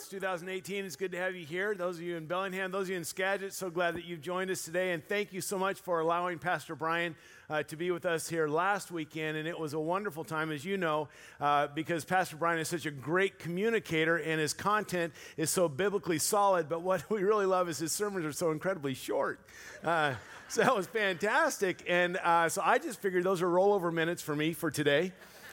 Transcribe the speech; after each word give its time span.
it's 0.00 0.08
2018. 0.08 0.86
It's 0.86 0.96
good 0.96 1.12
to 1.12 1.18
have 1.18 1.36
you 1.36 1.44
here. 1.44 1.74
Those 1.74 1.96
of 1.96 2.02
you 2.02 2.16
in 2.16 2.24
Bellingham, 2.24 2.70
those 2.70 2.84
of 2.84 2.90
you 2.90 2.96
in 2.96 3.04
Skagit, 3.04 3.52
so 3.52 3.68
glad 3.68 3.96
that 3.96 4.06
you've 4.06 4.22
joined 4.22 4.50
us 4.50 4.62
today. 4.62 4.92
And 4.92 5.06
thank 5.06 5.34
you 5.34 5.42
so 5.42 5.58
much 5.58 5.78
for 5.78 6.00
allowing 6.00 6.38
Pastor 6.38 6.74
Brian 6.74 7.14
uh, 7.50 7.64
to 7.64 7.76
be 7.76 7.90
with 7.90 8.06
us 8.06 8.26
here 8.26 8.48
last 8.48 8.90
weekend. 8.90 9.36
And 9.36 9.46
it 9.46 9.58
was 9.58 9.74
a 9.74 9.78
wonderful 9.78 10.24
time, 10.24 10.52
as 10.52 10.64
you 10.64 10.78
know, 10.78 11.08
uh, 11.38 11.66
because 11.66 12.06
Pastor 12.06 12.36
Brian 12.36 12.58
is 12.58 12.68
such 12.68 12.86
a 12.86 12.90
great 12.90 13.38
communicator 13.38 14.16
and 14.16 14.40
his 14.40 14.54
content 14.54 15.12
is 15.36 15.50
so 15.50 15.68
biblically 15.68 16.18
solid. 16.18 16.66
But 16.66 16.80
what 16.80 17.10
we 17.10 17.22
really 17.22 17.44
love 17.44 17.68
is 17.68 17.76
his 17.76 17.92
sermons 17.92 18.24
are 18.24 18.32
so 18.32 18.52
incredibly 18.52 18.94
short. 18.94 19.38
Uh, 19.84 20.14
so 20.48 20.62
that 20.62 20.74
was 20.74 20.86
fantastic. 20.86 21.84
And 21.86 22.16
uh, 22.16 22.48
so 22.48 22.62
I 22.64 22.78
just 22.78 23.02
figured 23.02 23.24
those 23.24 23.42
are 23.42 23.48
rollover 23.48 23.92
minutes 23.92 24.22
for 24.22 24.34
me 24.34 24.54
for 24.54 24.70
today. 24.70 25.12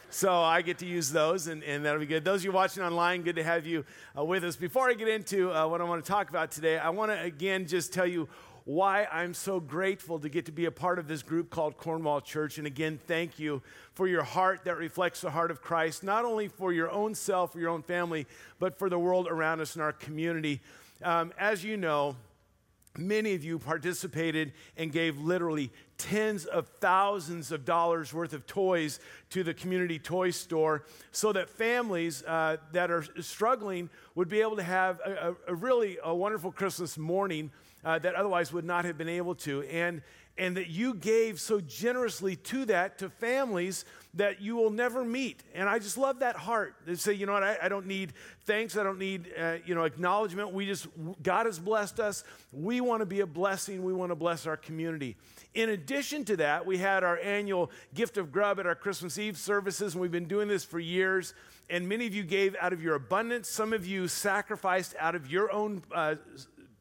So 0.10 0.32
I 0.32 0.62
get 0.62 0.78
to 0.78 0.86
use 0.86 1.12
those, 1.12 1.48
and, 1.48 1.62
and 1.64 1.84
that'll 1.84 2.00
be 2.00 2.06
good. 2.06 2.24
Those 2.24 2.40
of 2.40 2.46
you 2.46 2.52
watching 2.54 2.82
online, 2.82 3.24
good 3.24 3.36
to 3.36 3.44
have 3.44 3.66
you 3.66 3.84
uh, 4.18 4.24
with 4.24 4.46
us. 4.46 4.56
Before 4.56 4.90
I 4.90 4.94
get 4.94 5.10
into 5.10 5.52
uh, 5.52 5.68
what 5.68 5.82
I 5.82 5.84
want 5.84 6.04
to 6.04 6.10
talk 6.10 6.30
about 6.30 6.50
today, 6.50 6.78
I 6.78 6.90
want 6.92 7.12
to 7.12 7.22
again 7.22 7.68
just 7.68 7.92
tell 7.92 8.08
you 8.08 8.30
why 8.64 9.06
I'm 9.12 9.34
so 9.34 9.60
grateful 9.60 10.18
to 10.20 10.30
get 10.30 10.46
to 10.46 10.54
be 10.54 10.64
a 10.64 10.72
part 10.72 10.98
of 10.98 11.10
this 11.10 11.22
group 11.22 11.50
called 11.50 11.78
Cornwall 11.78 12.22
Church. 12.22 12.58
And 12.58 12.66
again, 12.66 13.00
thank 13.06 13.38
you 13.38 13.62
for 13.96 14.08
your 14.08 14.24
heart 14.24 14.64
that 14.64 14.78
reflects 14.78 15.22
the 15.22 15.30
heart 15.30 15.52
of 15.52 15.62
Christ, 15.62 16.04
not 16.04 16.24
only 16.24 16.48
for 16.48 16.72
your 16.72 16.90
own 16.90 17.14
self 17.14 17.54
your 17.54 17.70
own 17.70 17.84
family, 17.84 18.28
but 18.60 18.80
for 18.80 18.90
the 18.90 19.00
world 19.00 19.28
around 19.28 19.60
us 19.60 19.76
and 19.76 19.84
our 19.84 19.94
community. 19.94 20.62
Um, 21.04 21.34
as 21.38 21.66
you 21.66 21.76
know, 21.76 22.16
many 22.98 23.34
of 23.34 23.44
you 23.44 23.60
participated 23.60 24.54
and 24.78 24.92
gave 24.92 25.20
literally 25.20 25.72
tens 25.98 26.46
of 26.46 26.68
thousands 26.80 27.52
of 27.52 27.66
dollars 27.66 28.14
worth 28.14 28.34
of 28.34 28.46
toys 28.46 29.00
to 29.30 29.44
the 29.44 29.54
community 29.54 29.98
toy 29.98 30.30
store 30.30 30.86
so 31.12 31.34
that 31.34 31.50
families 31.50 32.24
uh, 32.24 32.58
that 32.72 32.92
are 32.92 33.04
struggling 33.22 33.90
would 34.16 34.30
be 34.30 34.42
able 34.42 34.56
to 34.56 34.64
have 34.64 35.00
a, 35.06 35.36
a, 35.48 35.56
really 35.56 35.98
a 36.04 36.14
wonderful 36.14 36.52
christmas 36.52 36.98
morning 36.98 37.52
uh, 37.84 38.00
that 38.00 38.16
otherwise 38.16 38.52
would 38.52 38.66
not 38.66 38.86
have 38.86 38.98
been 38.98 39.10
able 39.10 39.36
to. 39.36 39.64
And 39.64 40.02
and 40.40 40.56
that 40.56 40.68
you 40.68 40.94
gave 40.94 41.40
so 41.40 41.60
generously 41.62 42.36
to 42.36 42.66
that 42.66 43.00
to 43.00 43.10
families 43.10 43.86
that 44.18 44.42
you 44.42 44.56
will 44.56 44.70
never 44.70 45.04
meet. 45.04 45.42
And 45.56 45.68
I 45.70 45.80
just 45.80 45.98
love 45.98 46.20
that 46.20 46.36
heart. 46.36 46.76
They 46.86 46.96
say, 46.96 47.14
you 47.14 47.26
know 47.26 47.34
what, 47.34 47.44
I, 47.44 47.58
I 47.64 47.70
don't 47.70 47.88
need 47.88 48.14
thanks, 48.46 48.78
I 48.78 48.84
don't 48.84 49.00
need 49.00 49.32
uh, 49.40 49.58
you 49.66 49.74
know 49.74 49.84
acknowledgement. 49.84 50.52
We 50.54 50.66
just 50.66 50.88
God 51.24 51.46
has 51.46 51.60
blessed 51.60 52.00
us. 52.00 52.24
We 52.52 52.82
want 52.82 53.02
to 53.02 53.06
be 53.06 53.22
a 53.22 53.28
blessing. 53.28 53.84
We 53.84 53.94
want 53.94 54.12
to 54.12 54.16
bless 54.16 54.46
our 54.46 54.58
community. 54.58 55.16
In 55.54 55.70
addition 55.70 56.26
to 56.26 56.38
that, 56.38 56.66
we 56.66 56.78
had 56.78 57.04
our 57.04 57.18
annual 57.20 57.72
gift 57.94 58.18
of 58.18 58.32
grub 58.32 58.60
at 58.60 58.68
our 58.68 58.76
Christmas 58.76 59.18
Eve 59.18 59.38
services, 59.38 59.94
and 59.94 60.02
we've 60.02 60.12
been 60.12 60.28
doing 60.28 60.48
this 60.48 60.64
for 60.64 60.80
years. 60.80 61.34
And 61.70 61.90
many 61.90 62.06
of 62.08 62.14
you 62.14 62.24
gave 62.24 62.56
out 62.62 62.74
of 62.74 62.82
your 62.82 62.96
abundance. 62.96 63.50
Some 63.50 63.74
of 63.74 63.86
you 63.86 64.08
sacrificed 64.08 64.96
out 65.00 65.16
of 65.16 65.30
your 65.30 65.52
own 65.52 65.82
uh, 65.94 66.16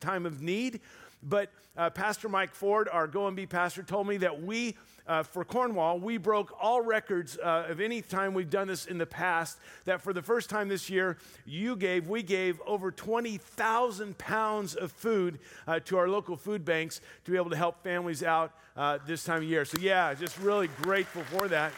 time 0.01 0.27
of 0.27 0.43
need. 0.43 0.81
But 1.23 1.51
uh, 1.77 1.91
Pastor 1.91 2.29
Mike 2.29 2.55
Ford, 2.55 2.89
our 2.91 3.07
Go 3.07 3.27
and 3.27 3.37
Be 3.37 3.47
pastor, 3.47 3.83
told 3.83 4.07
me 4.07 4.19
that 4.19 4.43
we, 4.43 4.77
uh, 5.07 5.23
for 5.23 5.45
Cornwall, 5.45 5.99
we 5.99 6.17
broke 6.17 6.53
all 6.61 6.81
records 6.81 7.39
uh, 7.39 7.67
of 7.69 7.81
any 7.81 8.03
time 8.03 8.35
we've 8.35 8.51
done 8.51 8.69
this 8.69 8.87
in 8.87 8.99
the 8.99 9.07
past. 9.07 9.59
That 9.85 10.01
for 10.01 10.13
the 10.13 10.23
first 10.23 10.51
time 10.51 10.69
this 10.69 10.91
year, 10.91 11.17
you 11.45 11.77
gave, 11.77 12.09
we 12.09 12.23
gave 12.23 12.61
over 12.67 12.91
20,000 12.91 14.19
pounds 14.19 14.75
of 14.75 14.91
food 14.93 15.39
uh, 15.67 15.81
to 15.81 15.99
our 15.99 16.09
local 16.09 16.37
food 16.37 16.65
banks 16.65 17.01
to 17.25 17.31
be 17.31 17.37
able 17.37 17.51
to 17.51 17.57
help 17.57 17.83
families 17.83 18.23
out 18.23 18.53
uh, 18.77 18.99
this 19.07 19.23
time 19.25 19.43
of 19.43 19.49
year. 19.49 19.65
So, 19.65 19.79
yeah, 19.81 20.13
just 20.15 20.39
really 20.39 20.69
grateful 20.83 21.23
for 21.25 21.49
that. 21.49 21.73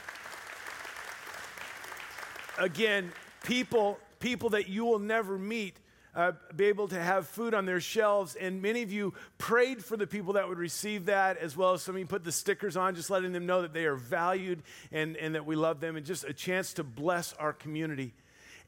Again, 2.58 3.12
people, 3.44 3.98
people 4.20 4.50
that 4.50 4.68
you 4.68 4.84
will 4.84 4.98
never 4.98 5.38
meet 5.38 5.76
uh, 6.14 6.32
be 6.54 6.66
able 6.66 6.88
to 6.88 7.00
have 7.00 7.26
food 7.26 7.54
on 7.54 7.66
their 7.66 7.80
shelves. 7.80 8.34
And 8.34 8.62
many 8.62 8.82
of 8.82 8.92
you 8.92 9.14
prayed 9.38 9.84
for 9.84 9.96
the 9.96 10.06
people 10.06 10.34
that 10.34 10.48
would 10.48 10.58
receive 10.58 11.06
that, 11.06 11.36
as 11.38 11.56
well 11.56 11.72
as 11.74 11.82
some 11.82 11.94
of 11.94 11.98
you 11.98 12.06
put 12.06 12.24
the 12.24 12.32
stickers 12.32 12.76
on, 12.76 12.94
just 12.94 13.10
letting 13.10 13.32
them 13.32 13.46
know 13.46 13.62
that 13.62 13.72
they 13.72 13.86
are 13.86 13.96
valued 13.96 14.62
and, 14.92 15.16
and 15.16 15.34
that 15.34 15.46
we 15.46 15.56
love 15.56 15.80
them, 15.80 15.96
and 15.96 16.04
just 16.04 16.24
a 16.24 16.32
chance 16.32 16.72
to 16.74 16.84
bless 16.84 17.32
our 17.34 17.52
community. 17.52 18.12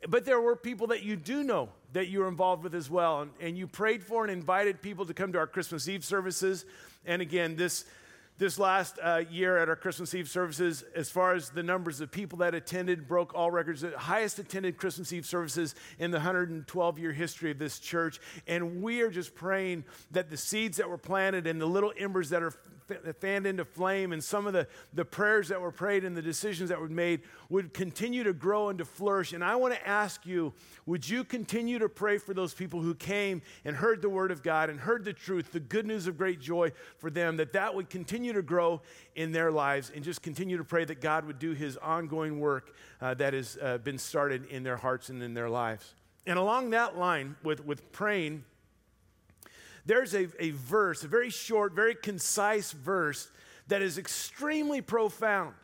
But 0.09 0.25
there 0.25 0.41
were 0.41 0.57
people 0.57 0.89
that 0.89 1.03
you 1.03 1.17
do 1.17 1.43
know 1.43 1.69
that 1.93 2.09
you 2.09 2.21
were 2.21 2.29
involved 2.29 2.65
with 2.65 2.75
as 2.75 2.89
well. 2.89 3.21
And, 3.21 3.31
and 3.41 3.59
you 3.59 3.67
prayed 3.67 4.03
for 4.03 4.25
and 4.25 4.33
invited 4.33 4.81
people 4.81 5.07
to 5.07 5.15
come 5.15 5.33
to 5.33 5.39
our 5.39 5.47
Christmas 5.47 5.89
Eve 5.89 6.05
services. 6.05 6.65
And 7.05 7.21
again, 7.21 7.57
this 7.57 7.85
this 8.41 8.59
last 8.59 8.99
uh, 9.03 9.23
year 9.31 9.59
at 9.59 9.69
our 9.69 9.77
Christmas 9.77 10.15
Eve 10.15 10.27
services, 10.27 10.83
as 10.95 11.11
far 11.11 11.35
as 11.35 11.51
the 11.51 11.63
numbers 11.63 12.01
of 12.01 12.11
people 12.11 12.39
that 12.39 12.55
attended, 12.55 13.07
broke 13.07 13.35
all 13.35 13.51
records, 13.51 13.83
the 13.83 13.97
highest 13.99 14.39
attended 14.39 14.79
Christmas 14.79 15.13
Eve 15.13 15.27
services 15.27 15.75
in 15.99 16.11
the 16.11 16.17
112 16.17 16.99
year 16.99 17.13
history 17.13 17.51
of 17.51 17.59
this 17.59 17.79
church. 17.79 18.19
And 18.47 18.83
we 18.83 19.03
are 19.03 19.11
just 19.11 19.35
praying 19.35 19.85
that 20.13 20.31
the 20.31 20.39
seeds 20.39 20.79
that 20.79 20.89
were 20.89 20.97
planted 20.97 21.47
and 21.47 21.61
the 21.61 21.67
little 21.67 21.93
embers 21.99 22.31
that 22.31 22.43
are 22.43 22.55
fanned 23.21 23.47
into 23.47 23.65
flame 23.65 24.13
and 24.13 24.23
some 24.23 24.47
of 24.47 24.53
the, 24.53 24.67
the 24.93 25.05
prayers 25.05 25.49
that 25.49 25.61
were 25.61 25.71
prayed 25.71 26.05
and 26.05 26.17
the 26.17 26.23
decisions 26.23 26.71
that 26.71 26.81
were 26.81 26.89
made 26.89 27.21
would 27.49 27.73
continue 27.73 28.25
to 28.25 28.33
grow 28.33 28.69
and 28.69 28.79
to 28.79 28.85
flourish. 28.85 29.33
And 29.33 29.45
I 29.45 29.57
want 29.57 29.75
to 29.75 29.89
ask 29.89 30.27
you 30.27 30.53
would 30.87 31.09
you 31.09 31.25
continue 31.25 31.79
to 31.79 31.89
pray 31.89 32.19
for 32.19 32.35
those 32.35 32.55
people 32.55 32.81
who 32.81 32.95
came 32.95 33.43
and 33.65 33.77
heard 33.77 34.03
the 34.03 34.09
word 34.09 34.31
of 34.31 34.43
God 34.43 34.71
and 34.71 34.81
heard 34.81 35.05
the 35.05 35.13
truth, 35.13 35.53
the 35.53 35.61
good 35.61 35.87
news 35.87 36.07
of 36.07 36.17
great 36.17 36.41
joy 36.41 36.73
for 36.99 37.11
them, 37.11 37.37
that 37.37 37.53
that 37.53 37.75
would 37.75 37.91
continue 37.91 38.30
to 38.33 38.43
grow 38.43 38.83
in 39.15 39.33
their 39.33 39.51
lives 39.51 39.91
and 39.95 40.05
just 40.05 40.23
continue 40.23 40.57
to 40.57 40.65
pray 40.65 40.85
that 40.85 41.01
God 41.01 41.25
would 41.27 41.39
do 41.39 41.53
his 41.53 41.77
ongoing 41.77 42.41
work 42.41 42.75
uh, 43.01 43.15
that 43.15 43.35
has 43.35 43.59
uh, 43.61 43.79
been 43.79 43.99
started 43.99 44.47
in 44.47 44.63
their 44.63 44.77
hearts 44.77 45.09
and 45.09 45.23
in 45.23 45.35
their 45.35 45.49
lives. 45.49 45.95
And 46.27 46.39
along 46.39 46.71
that 46.71 46.97
line, 46.97 47.37
with, 47.43 47.65
with 47.65 47.93
praying, 47.93 48.45
there's 49.87 50.15
a, 50.15 50.29
a 50.39 50.51
verse, 50.51 51.03
a 51.03 51.09
very 51.09 51.31
short, 51.31 51.73
very 51.73 51.95
concise 51.95 52.73
verse 52.73 53.31
that 53.69 53.83
is 53.83 53.99
extremely 53.99 54.81
profound. 54.81 55.55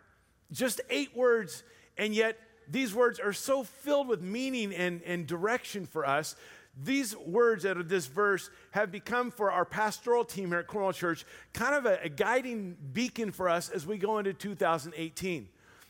Just 0.50 0.80
eight 0.90 1.16
words, 1.16 1.62
and 1.98 2.14
yet 2.14 2.38
these 2.68 2.94
words 2.94 3.20
are 3.20 3.32
so 3.32 3.62
filled 3.62 4.08
with 4.08 4.22
meaning 4.22 4.74
and, 4.74 5.02
and 5.02 5.26
direction 5.26 5.86
for 5.86 6.06
us. 6.06 6.36
These 6.82 7.16
words 7.16 7.64
out 7.64 7.78
of 7.78 7.88
this 7.88 8.06
verse 8.06 8.50
have 8.72 8.92
become 8.92 9.30
for 9.30 9.50
our 9.50 9.64
pastoral 9.64 10.24
team 10.24 10.48
here 10.48 10.58
at 10.58 10.66
Cornwall 10.66 10.92
Church 10.92 11.24
kind 11.54 11.74
of 11.74 11.86
a, 11.86 11.98
a 12.02 12.08
guiding 12.08 12.76
beacon 12.92 13.32
for 13.32 13.48
us 13.48 13.70
as 13.70 13.86
we 13.86 13.96
go 13.96 14.18
into 14.18 14.34
2018. 14.34 15.48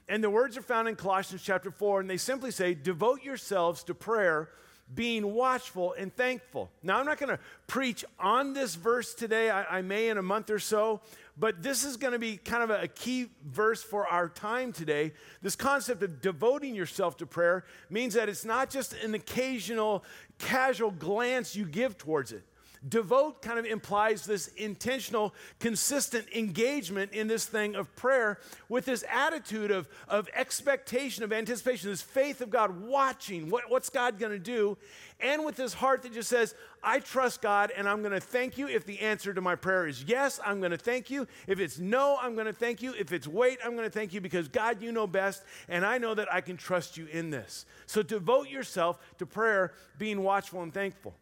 And 0.09 0.23
the 0.23 0.31
words 0.31 0.57
are 0.57 0.63
found 0.63 0.89
in 0.89 0.95
Colossians 0.95 1.43
chapter 1.43 1.73
4, 1.73 2.01
and 2.01 2.09
they 2.09 2.17
simply 2.17 2.53
say, 2.53 2.75
Devote 2.75 3.25
yourselves 3.25 3.83
to 3.85 3.95
prayer 3.95 4.51
being 4.95 5.35
watchful 5.35 5.95
and 5.99 6.15
thankful. 6.15 6.71
Now, 6.83 7.01
I'm 7.01 7.07
not 7.07 7.19
going 7.19 7.37
to 7.37 7.41
preach 7.67 8.05
on 8.21 8.53
this 8.53 8.77
verse 8.77 9.15
today. 9.15 9.51
I, 9.51 9.79
I, 9.79 9.83
may 9.83 10.09
in 10.09 10.19
a 10.19 10.23
month 10.23 10.49
or 10.49 10.61
so, 10.61 11.01
but 11.39 11.63
this 11.63 11.85
is 11.85 11.97
going 11.97 12.13
to 12.13 12.19
be 12.19 12.37
kind 12.37 12.63
of 12.63 12.71
a, 12.71 12.89
key 12.89 13.29
verse 13.45 13.83
for 13.83 14.07
our 14.07 14.29
time 14.29 14.73
today. 14.73 15.13
This 15.43 15.55
concept 15.55 16.03
of 16.03 16.21
devoting 16.21 16.75
yourself 16.75 17.17
to 17.19 17.27
prayer 17.27 17.65
means 17.91 18.15
that 18.15 18.29
it's 18.29 18.45
not 18.45 18.71
just 18.71 18.95
an 18.95 19.15
occasional 19.15 20.03
casual 20.39 20.91
glance 20.91 21.55
you 21.55 21.67
give 21.67 21.99
towards 21.99 22.33
it. 22.33 22.45
Devote 22.89 23.43
kind 23.43 23.59
of 23.59 23.65
implies 23.65 24.27
this 24.27 24.49
intentional, 24.49 25.35
consistent 25.59 26.27
engagement 26.35 27.13
in 27.13 27.27
this 27.27 27.47
thing 27.47 27.75
of 27.75 27.95
prayer 27.97 28.39
with 28.69 28.85
this 28.85 29.05
attitude 29.11 29.71
of, 29.71 29.89
of 30.09 30.29
expectation, 30.35 31.25
of 31.25 31.33
anticipation, 31.33 31.91
this 31.91 32.03
faith 32.03 32.41
of 32.41 32.51
God 32.51 32.83
watching 32.83 33.51
what, 33.51 33.65
what's 33.69 33.91
God 33.91 34.19
going 34.19 34.33
to 34.33 34.39
do, 34.39 34.77
and 35.19 35.45
with 35.45 35.57
this 35.57 35.73
heart 35.73 36.03
that 36.03 36.13
just 36.13 36.29
says, 36.29 36.55
I 36.83 37.01
trust 37.01 37.41
God 37.41 37.73
and 37.75 37.89
I'm 37.89 38.01
going 38.01 38.13
to 38.13 38.21
thank 38.21 38.59
you 38.59 38.69
if 38.69 38.85
the 38.85 39.01
answer 39.01 39.33
to 39.33 39.41
my 39.41 39.57
prayer 39.57 39.87
is 39.87 40.05
yes, 40.05 40.39
I'm 40.45 40.61
going 40.61 40.73
to 40.73 40.79
thank 40.79 41.11
you. 41.11 41.27
If 41.47 41.59
it's 41.59 41.79
no, 41.79 42.19
I'm 42.21 42.35
going 42.35 42.47
to 42.47 42.53
thank 42.53 42.83
you. 42.83 42.95
If 42.97 43.13
it's 43.13 43.27
wait, 43.27 43.59
I'm 43.65 43.73
going 43.73 43.87
to 43.87 43.91
thank 43.91 44.13
you 44.13 44.21
because 44.21 44.49
God, 44.49 44.83
you 44.83 44.93
know 44.93 45.07
best, 45.07 45.43
and 45.69 45.85
I 45.87 45.99
know 45.99 46.15
that 46.15 46.33
I 46.33 46.43
can 46.43 46.57
trust 46.57 46.97
you 46.97 47.07
in 47.07 47.31
this. 47.31 47.65
So 47.87 48.03
devote 48.03 48.49
yourself 48.49 48.99
to 49.19 49.27
prayer, 49.27 49.73
being 49.99 50.23
watchful 50.23 50.63
and 50.63 50.73
thankful. 50.73 51.15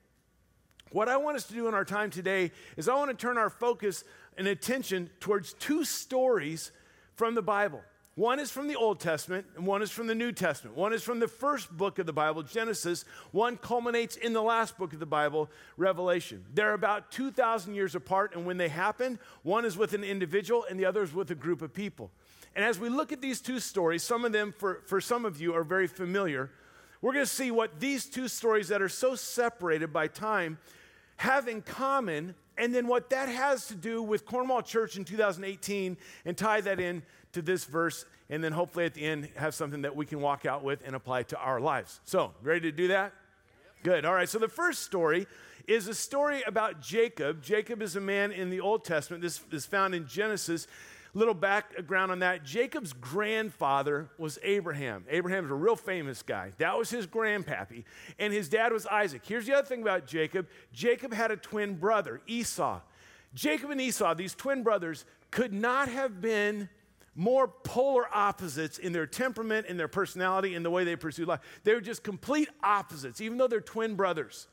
What 0.94 1.08
I 1.08 1.17
want 1.17 1.37
us 1.37 1.43
to 1.49 1.55
do 1.55 1.67
in 1.67 1.75
our 1.75 1.85
time 1.85 2.08
today 2.08 2.52
is 2.76 2.88
I 2.88 2.94
want 2.94 3.11
to 3.11 3.17
turn 3.17 3.37
our 3.37 3.50
focus 3.50 4.05
and 4.38 4.46
attention 4.46 5.11
towards 5.19 5.55
two 5.55 5.85
stories 5.85 6.70
from 7.17 7.35
the 7.35 7.43
Bible. 7.43 7.81
One 8.14 8.38
is 8.38 8.52
from 8.52 8.69
the 8.69 8.76
Old 8.76 9.00
Testament, 9.00 9.44
and 9.56 9.67
one 9.67 9.82
is 9.82 9.91
from 9.91 10.06
the 10.06 10.14
New 10.14 10.31
Testament. 10.31 10.76
One 10.76 10.93
is 10.93 11.02
from 11.02 11.19
the 11.19 11.26
first 11.26 11.76
book 11.76 11.99
of 11.99 12.06
the 12.06 12.12
Bible, 12.12 12.44
Genesis. 12.44 13.05
One 13.32 13.56
culminates 13.56 14.14
in 14.14 14.35
the 14.35 14.41
last 14.41 14.79
book 14.79 14.93
of 14.93 15.00
the 15.00 15.05
Bible, 15.05 15.50
Revelation. 15.76 16.44
They're 16.55 16.75
about 16.75 17.11
2,000 17.11 17.75
years 17.75 17.97
apart, 17.97 18.37
and 18.37 18.47
when 18.47 18.56
they 18.56 18.69
happen, 18.69 19.19
one 19.43 19.64
is 19.64 19.76
with 19.76 19.94
an 19.94 20.05
individual 20.05 20.64
and 20.70 20.79
the 20.79 20.85
other 20.85 21.02
is 21.02 21.12
with 21.12 21.29
a 21.32 21.35
group 21.35 21.61
of 21.61 21.75
people. 21.75 22.12
And 22.55 22.64
as 22.64 22.79
we 22.79 22.88
look 22.88 23.11
at 23.11 23.20
these 23.20 23.40
two 23.40 23.58
stories, 23.58 24.05
some 24.05 24.25
of 24.25 24.31
them, 24.31 24.55
for, 24.56 24.82
for 24.87 25.00
some 25.00 25.25
of 25.25 25.40
you, 25.40 25.55
are 25.55 25.64
very 25.64 25.88
familiar. 25.88 26.52
We're 27.02 27.14
going 27.14 27.26
to 27.26 27.31
see 27.31 27.50
what 27.50 27.81
these 27.81 28.06
two 28.06 28.29
stories 28.29 28.69
that 28.69 28.81
are 28.81 28.88
so 28.88 29.17
separated 29.17 29.93
by 29.93 30.06
time 30.06 30.58
have 31.16 31.49
in 31.49 31.62
common 31.62 32.34
and 32.56 32.75
then 32.75 32.87
what 32.87 33.11
that 33.11 33.28
has 33.28 33.66
to 33.69 33.75
do 33.75 34.02
with 34.02 34.25
Cornwall 34.25 34.62
Church 34.62 34.96
in 34.96 35.05
2018 35.05 35.96
and 36.25 36.37
tie 36.37 36.61
that 36.61 36.78
in 36.78 37.02
to 37.32 37.43
this 37.43 37.64
verse 37.64 38.05
and 38.31 38.43
then 38.43 38.52
hopefully 38.52 38.84
at 38.84 38.94
the 38.94 39.02
end 39.05 39.28
have 39.37 39.55
something 39.55 39.82
that 39.82 39.94
we 39.94 40.06
can 40.06 40.20
walk 40.20 40.46
out 40.46 40.62
with 40.62 40.81
and 40.87 40.94
apply 40.94 41.25
to 41.25 41.38
our 41.38 41.61
lives. 41.61 42.00
So, 42.05 42.32
ready 42.43 42.61
to 42.61 42.72
do 42.72 42.88
that? 42.88 43.12
Good. 43.82 44.06
All 44.06 44.14
right. 44.14 44.28
So 44.28 44.38
the 44.38 44.49
first 44.49 44.82
story 44.82 45.26
is 45.66 45.88
a 45.88 45.94
story 45.94 46.43
about 46.46 46.81
Jacob. 46.81 47.43
Jacob 47.43 47.82
is 47.82 47.96
a 47.96 48.00
man 48.00 48.32
in 48.32 48.49
the 48.49 48.61
Old 48.61 48.84
Testament. 48.84 49.22
This 49.22 49.40
is 49.52 49.66
found 49.66 49.94
in 49.94 50.06
Genesis. 50.06 50.66
Little 51.16 51.34
background 51.34 52.11
on 52.11 52.19
that. 52.19 52.44
Jacob's 52.44 52.93
grandfather 52.93 54.11
was 54.19 54.38
Abraham. 54.43 55.05
Abraham's 55.08 55.50
a 55.50 55.55
real 55.55 55.76
famous 55.76 56.22
guy. 56.22 56.50
That 56.58 56.76
was 56.76 56.90
his 56.90 57.06
grandpappy. 57.06 57.84
And 58.19 58.32
his 58.32 58.49
dad 58.49 58.72
was 58.72 58.84
Isaac. 58.87 59.22
Here's 59.25 59.46
the 59.46 59.55
other 59.55 59.66
thing 59.66 59.82
about 59.82 60.06
Jacob 60.06 60.49
Jacob 60.72 61.12
had 61.12 61.31
a 61.31 61.37
twin 61.37 61.76
brother, 61.76 62.20
Esau. 62.26 62.81
Jacob 63.32 63.70
and 63.70 63.81
Esau, 63.81 64.14
these 64.14 64.34
twin 64.34 64.62
brothers, 64.62 65.05
could 65.31 65.52
not 65.52 65.88
have 65.88 66.20
been 66.20 66.69
more 67.14 67.46
polar 67.46 68.06
opposites 68.12 68.78
in 68.78 68.93
their 68.93 69.06
temperament, 69.06 69.66
in 69.66 69.76
their 69.76 69.88
personality, 69.88 70.55
in 70.55 70.62
the 70.62 70.70
way 70.70 70.84
they 70.84 70.96
pursued 70.96 71.28
life. 71.28 71.40
They 71.62 71.75
were 71.75 71.81
just 71.81 72.02
complete 72.02 72.49
opposites, 72.62 73.20
even 73.20 73.38
though 73.38 73.46
they're 73.46 73.61
twin 73.61 73.94
brothers. 73.94 74.49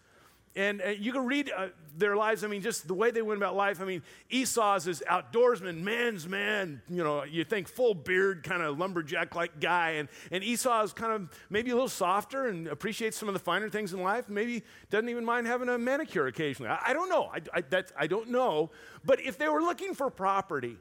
And 0.55 0.81
uh, 0.81 0.89
you 0.89 1.13
can 1.13 1.25
read 1.25 1.49
uh, 1.55 1.67
their 1.95 2.15
lives. 2.15 2.43
I 2.43 2.47
mean, 2.47 2.61
just 2.61 2.87
the 2.87 2.93
way 2.93 3.11
they 3.11 3.21
went 3.21 3.37
about 3.37 3.55
life. 3.55 3.81
I 3.81 3.85
mean, 3.85 4.01
Esau's 4.29 4.87
is 4.87 5.01
outdoorsman, 5.09 5.81
man's 5.81 6.27
man. 6.27 6.81
You 6.89 7.03
know, 7.03 7.23
you 7.23 7.43
think 7.43 7.69
full 7.69 7.93
beard, 7.93 8.43
kind 8.43 8.61
of 8.61 8.77
lumberjack 8.77 9.33
like 9.33 9.59
guy. 9.59 9.91
And, 9.91 10.09
and 10.29 10.43
Esau 10.43 10.83
is 10.83 10.93
kind 10.93 11.13
of 11.13 11.29
maybe 11.49 11.71
a 11.71 11.73
little 11.73 11.89
softer 11.89 12.47
and 12.47 12.67
appreciates 12.67 13.17
some 13.17 13.29
of 13.29 13.33
the 13.33 13.39
finer 13.39 13.69
things 13.69 13.93
in 13.93 14.01
life. 14.01 14.27
Maybe 14.27 14.63
doesn't 14.89 15.09
even 15.09 15.23
mind 15.23 15.47
having 15.47 15.69
a 15.69 15.77
manicure 15.77 16.27
occasionally. 16.27 16.69
I, 16.69 16.79
I 16.87 16.93
don't 16.93 17.09
know. 17.09 17.31
I, 17.33 17.41
I, 17.53 17.83
I 17.97 18.07
don't 18.07 18.29
know. 18.29 18.71
But 19.05 19.21
if 19.21 19.37
they 19.37 19.47
were 19.47 19.61
looking 19.61 19.93
for 19.93 20.09
property, 20.09 20.77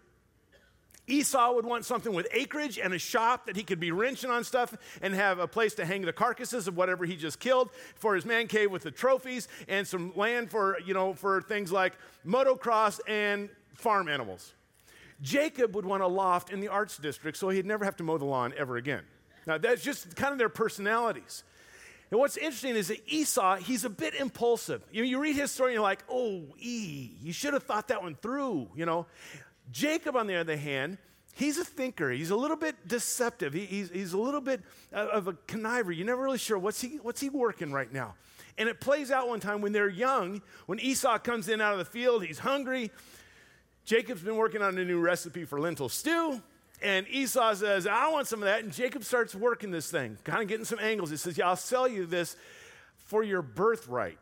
Esau 1.11 1.53
would 1.53 1.67
want 1.67 1.85
something 1.85 2.13
with 2.13 2.29
acreage 2.33 2.79
and 2.79 2.95
a 2.95 2.99
shop 2.99 3.47
that 3.47 3.57
he 3.57 3.63
could 3.63 3.81
be 3.81 3.91
wrenching 3.91 4.31
on 4.31 4.45
stuff 4.45 4.75
and 5.03 5.13
have 5.15 5.39
a 5.39 5.49
place 5.49 5.75
to 5.75 5.85
hang 5.85 6.03
the 6.03 6.13
carcasses 6.13 6.69
of 6.69 6.77
whatever 6.77 7.05
he 7.05 7.17
just 7.17 7.41
killed 7.41 7.71
for 7.97 8.15
his 8.15 8.25
man 8.25 8.47
cave 8.47 8.71
with 8.71 8.83
the 8.83 8.91
trophies 8.91 9.49
and 9.69 9.87
some 9.87 10.13
land 10.15 10.51
for, 10.51 10.79
you 10.87 10.95
know, 10.95 11.13
for 11.13 11.43
things 11.43 11.73
like 11.73 11.95
motocross 12.27 13.01
and 13.09 13.49
farm 13.75 14.09
animals. 14.09 14.55
Jacob 15.23 15.75
would 15.75 15.85
want 15.85 16.03
a 16.03 16.07
loft 16.07 16.51
in 16.51 16.61
the 16.61 16.69
arts 16.69 16.97
district 16.97 17.37
so 17.37 17.49
he'd 17.49 17.67
never 17.67 17.85
have 17.85 17.97
to 17.97 18.03
mow 18.03 18.17
the 18.17 18.25
lawn 18.25 18.55
ever 18.57 18.77
again. 18.77 19.03
Now, 19.47 19.59
that's 19.59 19.83
just 19.83 20.17
kind 20.17 20.33
of 20.33 20.39
their 20.39 20.49
personalities. 20.49 21.43
And 22.11 22.19
what's 22.19 22.37
interesting 22.37 22.75
is 22.75 22.89
that 22.89 23.01
Esau, 23.07 23.57
he's 23.57 23.85
a 23.85 23.91
bit 23.91 24.15
impulsive. 24.15 24.83
You, 24.91 25.03
know, 25.03 25.09
you 25.09 25.21
read 25.21 25.37
his 25.37 25.51
story 25.53 25.71
and 25.71 25.75
you're 25.75 25.83
like, 25.83 26.03
oh, 26.11 26.43
E, 26.59 27.11
you 27.23 27.33
should 27.33 27.55
have 27.55 27.63
thought 27.63 27.89
that 27.89 28.03
one 28.03 28.17
through, 28.17 28.69
you 28.75 28.85
know. 28.85 29.07
Jacob, 29.71 30.17
on 30.17 30.27
the 30.27 30.37
other 30.37 30.57
hand, 30.57 30.99
he's 31.35 31.59
a 31.59 31.65
thinker. 31.65 32.11
He's 32.11 32.31
a 32.31 32.37
little 32.37 32.57
bit 32.57 32.89
deceptive. 32.89 33.53
He, 33.53 33.67
he's, 33.67 33.91
he's 33.91 34.13
a 34.13 34.19
little 34.19 34.41
bit 34.41 34.63
of 34.93 35.29
a 35.29 35.33
conniver. 35.33 35.97
You're 35.97 36.07
never 36.07 36.23
really 36.23 36.39
sure 36.39 36.59
what's 36.59 36.81
he, 36.81 36.99
what's 37.03 37.21
he 37.21 37.29
working 37.29 37.73
right 37.73 37.93
now. 37.93 38.15
And 38.59 38.69
it 38.69 38.81
plays 38.81 39.11
out 39.11 39.29
one 39.29 39.41
time 39.41 39.61
when 39.61 39.73
they're 39.73 39.89
young, 39.89 40.43
when 40.67 40.79
Esau 40.81 41.19
comes 41.19 41.49
in 41.49 41.61
out 41.61 41.73
of 41.73 41.79
the 41.79 41.85
field, 41.85 42.25
he's 42.25 42.39
hungry. 42.39 42.91
Jacob's 43.85 44.23
been 44.23 44.37
working 44.37 44.63
on 44.63 44.77
a 44.77 44.85
new 44.85 45.01
recipe 45.01 45.45
for 45.45 45.61
lentil 45.61 45.89
stew. 45.89 46.43
And 46.83 47.07
Esau 47.09 47.55
says, 47.55 47.87
I 47.87 48.09
want 48.09 48.27
some 48.27 48.41
of 48.41 48.47
that. 48.47 48.63
And 48.63 48.73
Jacob 48.73 49.05
starts 49.05 49.35
working 49.35 49.71
this 49.71 49.91
thing, 49.91 50.19
kind 50.25 50.43
of 50.43 50.49
getting 50.49 50.65
some 50.65 50.79
angles. 50.79 51.11
He 51.11 51.17
says, 51.17 51.37
Yeah, 51.37 51.49
I'll 51.49 51.57
sell 51.57 51.87
you 51.87 52.07
this 52.07 52.37
for 52.97 53.23
your 53.23 53.43
birthright. 53.43 54.19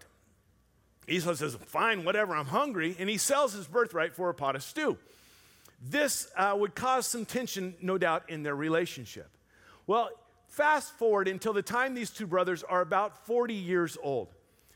Esau 1.07 1.35
says, 1.35 1.55
Fine, 1.55 2.05
whatever, 2.05 2.35
I'm 2.35 2.47
hungry. 2.47 2.97
And 2.99 3.09
he 3.09 3.17
sells 3.17 3.53
his 3.53 3.67
birthright 3.67 4.15
for 4.15 4.29
a 4.29 4.35
pot 4.35 4.57
of 4.57 4.63
stew. 4.63 4.99
This 5.81 6.29
uh, 6.37 6.55
would 6.59 6.75
cause 6.75 7.07
some 7.07 7.25
tension, 7.25 7.75
no 7.81 7.99
doubt, 7.99 8.25
in 8.29 8.43
their 8.43 8.57
relationship. 8.57 9.29
Well, 9.87 10.11
fast 10.49 10.93
forward 10.95 11.29
until 11.29 11.53
the 11.53 11.63
time 11.63 11.95
these 11.95 12.11
two 12.11 12.27
brothers 12.27 12.63
are 12.63 12.81
about 12.81 13.27
40 13.27 13.55
years 13.55 13.97
old. 14.03 14.29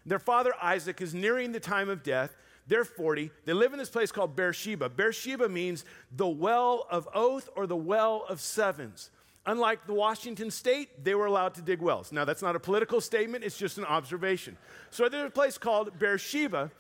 Their 0.06 0.19
father 0.19 0.52
Isaac 0.60 1.00
is 1.00 1.14
nearing 1.14 1.52
the 1.52 1.60
time 1.60 1.88
of 1.88 2.02
death. 2.02 2.37
They're 2.66 2.84
40. 2.84 3.31
They 3.44 3.52
live 3.52 3.72
in 3.72 3.78
this 3.78 3.90
place 3.90 4.12
called 4.12 4.37
Beersheba. 4.37 4.88
Beersheba 4.88 5.49
means 5.49 5.84
the 6.12 6.28
well 6.28 6.87
of 6.90 7.08
oath 7.14 7.48
or 7.56 7.66
the 7.66 7.76
well 7.76 8.25
of 8.28 8.40
sevens. 8.40 9.10
Unlike 9.44 9.87
the 9.87 9.94
Washington 9.94 10.52
state, 10.52 11.05
they 11.05 11.16
were 11.16 11.26
allowed 11.26 11.55
to 11.55 11.62
dig 11.62 11.81
wells. 11.81 12.12
Now, 12.12 12.25
that's 12.25 12.43
not 12.43 12.55
a 12.55 12.60
political 12.60 13.00
statement, 13.00 13.43
it's 13.43 13.58
just 13.58 13.76
an 13.76 13.84
observation. 13.84 14.56
So, 14.90 15.08
there's 15.08 15.26
a 15.26 15.31
place 15.31 15.58
called 15.58 15.98
Beersheba. 15.98 16.70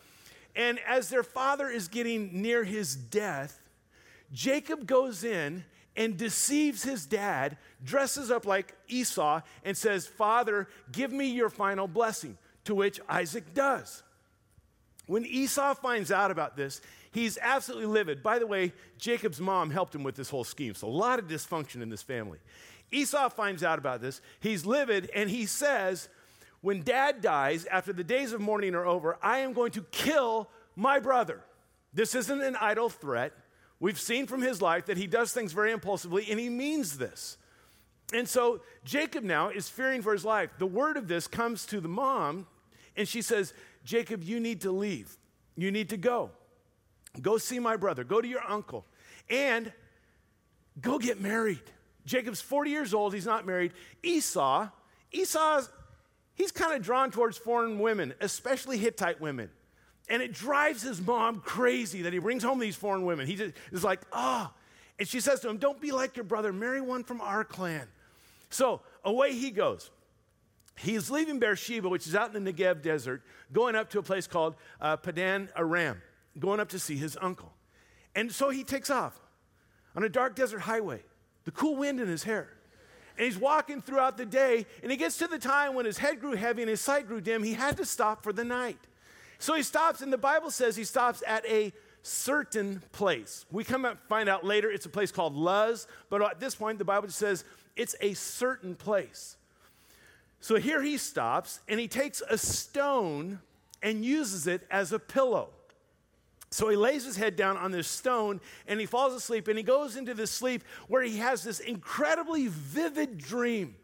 And 0.54 0.78
as 0.86 1.08
their 1.08 1.24
father 1.24 1.68
is 1.68 1.88
getting 1.88 2.40
near 2.40 2.62
his 2.62 2.94
death, 2.94 3.61
Jacob 4.32 4.86
goes 4.86 5.24
in 5.24 5.64
and 5.96 6.16
deceives 6.16 6.82
his 6.82 7.04
dad, 7.06 7.58
dresses 7.84 8.30
up 8.30 8.46
like 8.46 8.74
Esau, 8.88 9.42
and 9.64 9.76
says, 9.76 10.06
Father, 10.06 10.68
give 10.90 11.12
me 11.12 11.26
your 11.26 11.50
final 11.50 11.86
blessing. 11.86 12.38
To 12.66 12.76
which 12.76 13.00
Isaac 13.08 13.54
does. 13.54 14.04
When 15.06 15.26
Esau 15.26 15.74
finds 15.74 16.12
out 16.12 16.30
about 16.30 16.56
this, 16.56 16.80
he's 17.10 17.36
absolutely 17.42 17.86
livid. 17.86 18.22
By 18.22 18.38
the 18.38 18.46
way, 18.46 18.72
Jacob's 18.98 19.40
mom 19.40 19.70
helped 19.70 19.94
him 19.94 20.04
with 20.04 20.14
this 20.14 20.30
whole 20.30 20.44
scheme, 20.44 20.74
so 20.74 20.86
a 20.86 20.88
lot 20.88 21.18
of 21.18 21.26
dysfunction 21.26 21.82
in 21.82 21.88
this 21.88 22.02
family. 22.02 22.38
Esau 22.92 23.28
finds 23.30 23.64
out 23.64 23.80
about 23.80 24.00
this. 24.00 24.20
He's 24.38 24.64
livid, 24.64 25.10
and 25.14 25.28
he 25.28 25.46
says, 25.46 26.08
When 26.60 26.82
dad 26.82 27.20
dies, 27.20 27.64
after 27.66 27.92
the 27.92 28.04
days 28.04 28.32
of 28.32 28.40
mourning 28.40 28.76
are 28.76 28.86
over, 28.86 29.18
I 29.22 29.38
am 29.38 29.54
going 29.54 29.72
to 29.72 29.82
kill 29.90 30.48
my 30.76 31.00
brother. 31.00 31.40
This 31.92 32.14
isn't 32.14 32.40
an 32.40 32.56
idle 32.60 32.88
threat. 32.88 33.32
We've 33.82 33.98
seen 33.98 34.28
from 34.28 34.42
his 34.42 34.62
life 34.62 34.86
that 34.86 34.96
he 34.96 35.08
does 35.08 35.32
things 35.32 35.52
very 35.52 35.72
impulsively, 35.72 36.30
and 36.30 36.38
he 36.38 36.48
means 36.48 36.98
this. 36.98 37.36
And 38.14 38.28
so 38.28 38.60
Jacob 38.84 39.24
now 39.24 39.48
is 39.48 39.68
fearing 39.68 40.02
for 40.02 40.12
his 40.12 40.24
life. 40.24 40.50
The 40.58 40.66
word 40.66 40.96
of 40.96 41.08
this 41.08 41.26
comes 41.26 41.66
to 41.66 41.80
the 41.80 41.88
mom, 41.88 42.46
and 42.96 43.08
she 43.08 43.22
says, 43.22 43.52
Jacob, 43.84 44.22
you 44.22 44.38
need 44.38 44.60
to 44.60 44.70
leave. 44.70 45.16
You 45.56 45.72
need 45.72 45.88
to 45.88 45.96
go. 45.96 46.30
Go 47.20 47.38
see 47.38 47.58
my 47.58 47.76
brother. 47.76 48.04
Go 48.04 48.20
to 48.20 48.28
your 48.28 48.48
uncle. 48.48 48.86
And 49.28 49.72
go 50.80 51.00
get 51.00 51.20
married. 51.20 51.64
Jacob's 52.06 52.40
40 52.40 52.70
years 52.70 52.94
old. 52.94 53.12
He's 53.12 53.26
not 53.26 53.44
married. 53.44 53.72
Esau, 54.04 54.68
Esau's, 55.10 55.68
he's 56.36 56.52
kind 56.52 56.72
of 56.72 56.82
drawn 56.82 57.10
towards 57.10 57.36
foreign 57.36 57.80
women, 57.80 58.14
especially 58.20 58.78
Hittite 58.78 59.20
women. 59.20 59.50
And 60.12 60.22
it 60.22 60.34
drives 60.34 60.82
his 60.82 61.00
mom 61.00 61.40
crazy 61.40 62.02
that 62.02 62.12
he 62.12 62.18
brings 62.18 62.42
home 62.42 62.58
these 62.58 62.76
foreign 62.76 63.06
women. 63.06 63.26
He 63.26 63.34
just 63.34 63.54
is 63.72 63.82
like, 63.82 64.02
ah. 64.12 64.52
Oh. 64.52 64.58
And 64.98 65.08
she 65.08 65.20
says 65.20 65.40
to 65.40 65.48
him, 65.48 65.56
Don't 65.56 65.80
be 65.80 65.90
like 65.90 66.16
your 66.16 66.24
brother, 66.24 66.52
marry 66.52 66.82
one 66.82 67.02
from 67.02 67.22
our 67.22 67.44
clan. 67.44 67.88
So 68.50 68.82
away 69.04 69.32
he 69.32 69.50
goes. 69.50 69.90
He's 70.76 71.10
leaving 71.10 71.38
Beersheba, 71.38 71.88
which 71.88 72.06
is 72.06 72.14
out 72.14 72.34
in 72.34 72.44
the 72.44 72.52
Negev 72.52 72.82
desert, 72.82 73.22
going 73.54 73.74
up 73.74 73.88
to 73.90 73.98
a 73.98 74.02
place 74.02 74.26
called 74.26 74.54
uh, 74.82 74.96
Padan 74.96 75.48
Aram, 75.56 76.02
going 76.38 76.60
up 76.60 76.68
to 76.68 76.78
see 76.78 76.96
his 76.96 77.16
uncle. 77.20 77.52
And 78.14 78.30
so 78.30 78.50
he 78.50 78.64
takes 78.64 78.90
off 78.90 79.18
on 79.96 80.04
a 80.04 80.10
dark 80.10 80.36
desert 80.36 80.60
highway, 80.60 81.02
the 81.44 81.52
cool 81.52 81.76
wind 81.76 82.00
in 82.00 82.08
his 82.08 82.24
hair. 82.24 82.50
And 83.16 83.24
he's 83.24 83.38
walking 83.38 83.80
throughout 83.80 84.18
the 84.18 84.26
day, 84.26 84.66
and 84.82 84.90
he 84.90 84.98
gets 84.98 85.16
to 85.18 85.26
the 85.26 85.38
time 85.38 85.74
when 85.74 85.86
his 85.86 85.96
head 85.96 86.20
grew 86.20 86.34
heavy 86.34 86.60
and 86.60 86.68
his 86.68 86.82
sight 86.82 87.06
grew 87.06 87.22
dim. 87.22 87.42
He 87.42 87.54
had 87.54 87.78
to 87.78 87.86
stop 87.86 88.22
for 88.22 88.32
the 88.34 88.44
night. 88.44 88.78
So 89.42 89.54
he 89.54 89.64
stops, 89.64 90.02
and 90.02 90.12
the 90.12 90.18
Bible 90.18 90.52
says 90.52 90.76
he 90.76 90.84
stops 90.84 91.20
at 91.26 91.44
a 91.46 91.72
certain 92.02 92.80
place. 92.92 93.44
We 93.50 93.64
come 93.64 93.84
and 93.84 93.98
find 94.08 94.28
out 94.28 94.44
later 94.44 94.70
it's 94.70 94.86
a 94.86 94.88
place 94.88 95.10
called 95.10 95.34
Luz, 95.34 95.88
but 96.10 96.22
at 96.22 96.38
this 96.38 96.54
point, 96.54 96.78
the 96.78 96.84
Bible 96.84 97.08
just 97.08 97.18
says 97.18 97.44
it's 97.74 97.96
a 98.00 98.14
certain 98.14 98.76
place. 98.76 99.36
So 100.38 100.54
here 100.54 100.80
he 100.80 100.96
stops, 100.96 101.58
and 101.68 101.80
he 101.80 101.88
takes 101.88 102.22
a 102.30 102.38
stone 102.38 103.40
and 103.82 104.04
uses 104.04 104.46
it 104.46 104.64
as 104.70 104.92
a 104.92 105.00
pillow. 105.00 105.48
So 106.50 106.68
he 106.68 106.76
lays 106.76 107.04
his 107.04 107.16
head 107.16 107.34
down 107.34 107.56
on 107.56 107.72
this 107.72 107.88
stone 107.88 108.40
and 108.68 108.78
he 108.78 108.86
falls 108.86 109.14
asleep 109.14 109.48
and 109.48 109.56
he 109.56 109.64
goes 109.64 109.96
into 109.96 110.12
this 110.12 110.30
sleep 110.30 110.62
where 110.86 111.02
he 111.02 111.16
has 111.16 111.42
this 111.42 111.60
incredibly 111.60 112.46
vivid 112.46 113.16
dream. 113.16 113.74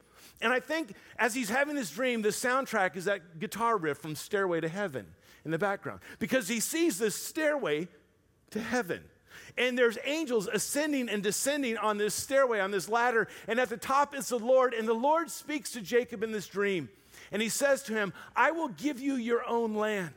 And 0.42 0.52
I 0.52 0.60
think 0.60 0.92
as 1.18 1.34
he's 1.34 1.48
having 1.48 1.74
this 1.74 1.90
dream, 1.90 2.20
the 2.20 2.28
soundtrack 2.28 2.94
is 2.94 3.06
that 3.06 3.40
guitar 3.40 3.78
riff 3.78 3.96
from 3.96 4.14
Stairway 4.14 4.60
to 4.60 4.68
Heaven 4.68 5.06
in 5.48 5.52
the 5.52 5.58
background 5.58 6.00
because 6.18 6.46
he 6.46 6.60
sees 6.60 6.98
this 6.98 7.14
stairway 7.14 7.88
to 8.50 8.60
heaven. 8.60 9.02
And 9.56 9.78
there's 9.78 9.98
angels 10.04 10.46
ascending 10.46 11.08
and 11.08 11.22
descending 11.22 11.78
on 11.78 11.96
this 11.96 12.14
stairway, 12.14 12.60
on 12.60 12.70
this 12.70 12.88
ladder. 12.88 13.28
And 13.48 13.58
at 13.58 13.70
the 13.70 13.76
top 13.76 14.14
is 14.14 14.28
the 14.28 14.38
Lord. 14.38 14.74
And 14.74 14.86
the 14.86 14.92
Lord 14.92 15.30
speaks 15.30 15.72
to 15.72 15.80
Jacob 15.80 16.22
in 16.22 16.32
this 16.32 16.46
dream. 16.46 16.90
And 17.32 17.42
he 17.42 17.48
says 17.48 17.82
to 17.84 17.94
him, 17.94 18.12
I 18.36 18.50
will 18.50 18.68
give 18.68 19.00
you 19.00 19.14
your 19.14 19.46
own 19.48 19.74
land, 19.74 20.14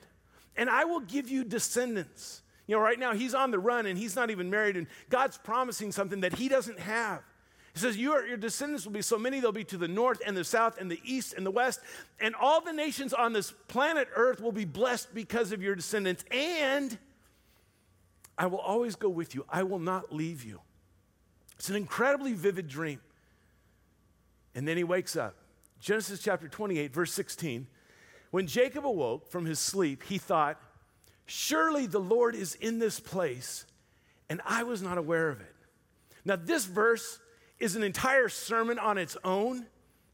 and 0.55 0.69
I 0.69 0.85
will 0.85 0.99
give 0.99 1.29
you 1.29 1.43
descendants. 1.43 2.41
You 2.67 2.75
know, 2.75 2.81
right 2.81 2.99
now 2.99 3.13
he's 3.13 3.33
on 3.33 3.51
the 3.51 3.59
run 3.59 3.85
and 3.85 3.97
he's 3.97 4.15
not 4.15 4.29
even 4.29 4.49
married, 4.49 4.77
and 4.77 4.87
God's 5.09 5.37
promising 5.37 5.91
something 5.91 6.21
that 6.21 6.35
he 6.35 6.47
doesn't 6.47 6.79
have. 6.79 7.21
He 7.73 7.79
says, 7.79 7.97
your, 7.97 8.27
your 8.27 8.37
descendants 8.37 8.85
will 8.85 8.91
be 8.91 9.01
so 9.01 9.17
many, 9.17 9.39
they'll 9.39 9.51
be 9.51 9.63
to 9.65 9.77
the 9.77 9.87
north 9.87 10.21
and 10.25 10.35
the 10.35 10.43
south 10.43 10.77
and 10.79 10.91
the 10.91 10.99
east 11.05 11.33
and 11.33 11.45
the 11.45 11.51
west. 11.51 11.79
And 12.19 12.35
all 12.35 12.61
the 12.61 12.73
nations 12.73 13.13
on 13.13 13.31
this 13.31 13.51
planet 13.67 14.09
Earth 14.15 14.41
will 14.41 14.51
be 14.51 14.65
blessed 14.65 15.13
because 15.13 15.51
of 15.51 15.61
your 15.61 15.75
descendants. 15.75 16.25
And 16.31 16.97
I 18.37 18.47
will 18.47 18.59
always 18.59 18.95
go 18.95 19.07
with 19.07 19.35
you. 19.35 19.45
I 19.49 19.63
will 19.63 19.79
not 19.79 20.13
leave 20.13 20.43
you. 20.43 20.59
It's 21.57 21.69
an 21.69 21.75
incredibly 21.75 22.33
vivid 22.33 22.67
dream. 22.67 22.99
And 24.53 24.67
then 24.67 24.75
he 24.75 24.83
wakes 24.83 25.15
up. 25.15 25.35
Genesis 25.79 26.21
chapter 26.21 26.47
28, 26.47 26.93
verse 26.93 27.13
16. 27.13 27.67
When 28.31 28.47
Jacob 28.47 28.85
awoke 28.85 29.27
from 29.29 29.45
his 29.45 29.59
sleep, 29.59 30.03
he 30.03 30.17
thought, 30.17 30.59
Surely 31.25 31.85
the 31.85 31.99
Lord 31.99 32.35
is 32.35 32.55
in 32.55 32.79
this 32.79 32.99
place, 32.99 33.65
and 34.29 34.41
I 34.45 34.63
was 34.63 34.81
not 34.81 34.97
aware 34.97 35.29
of 35.29 35.39
it. 35.39 35.55
Now, 36.25 36.35
this 36.35 36.65
verse 36.65 37.19
is 37.61 37.75
an 37.75 37.83
entire 37.83 38.27
sermon 38.27 38.79
on 38.79 38.97
its 38.97 39.15
own 39.23 39.67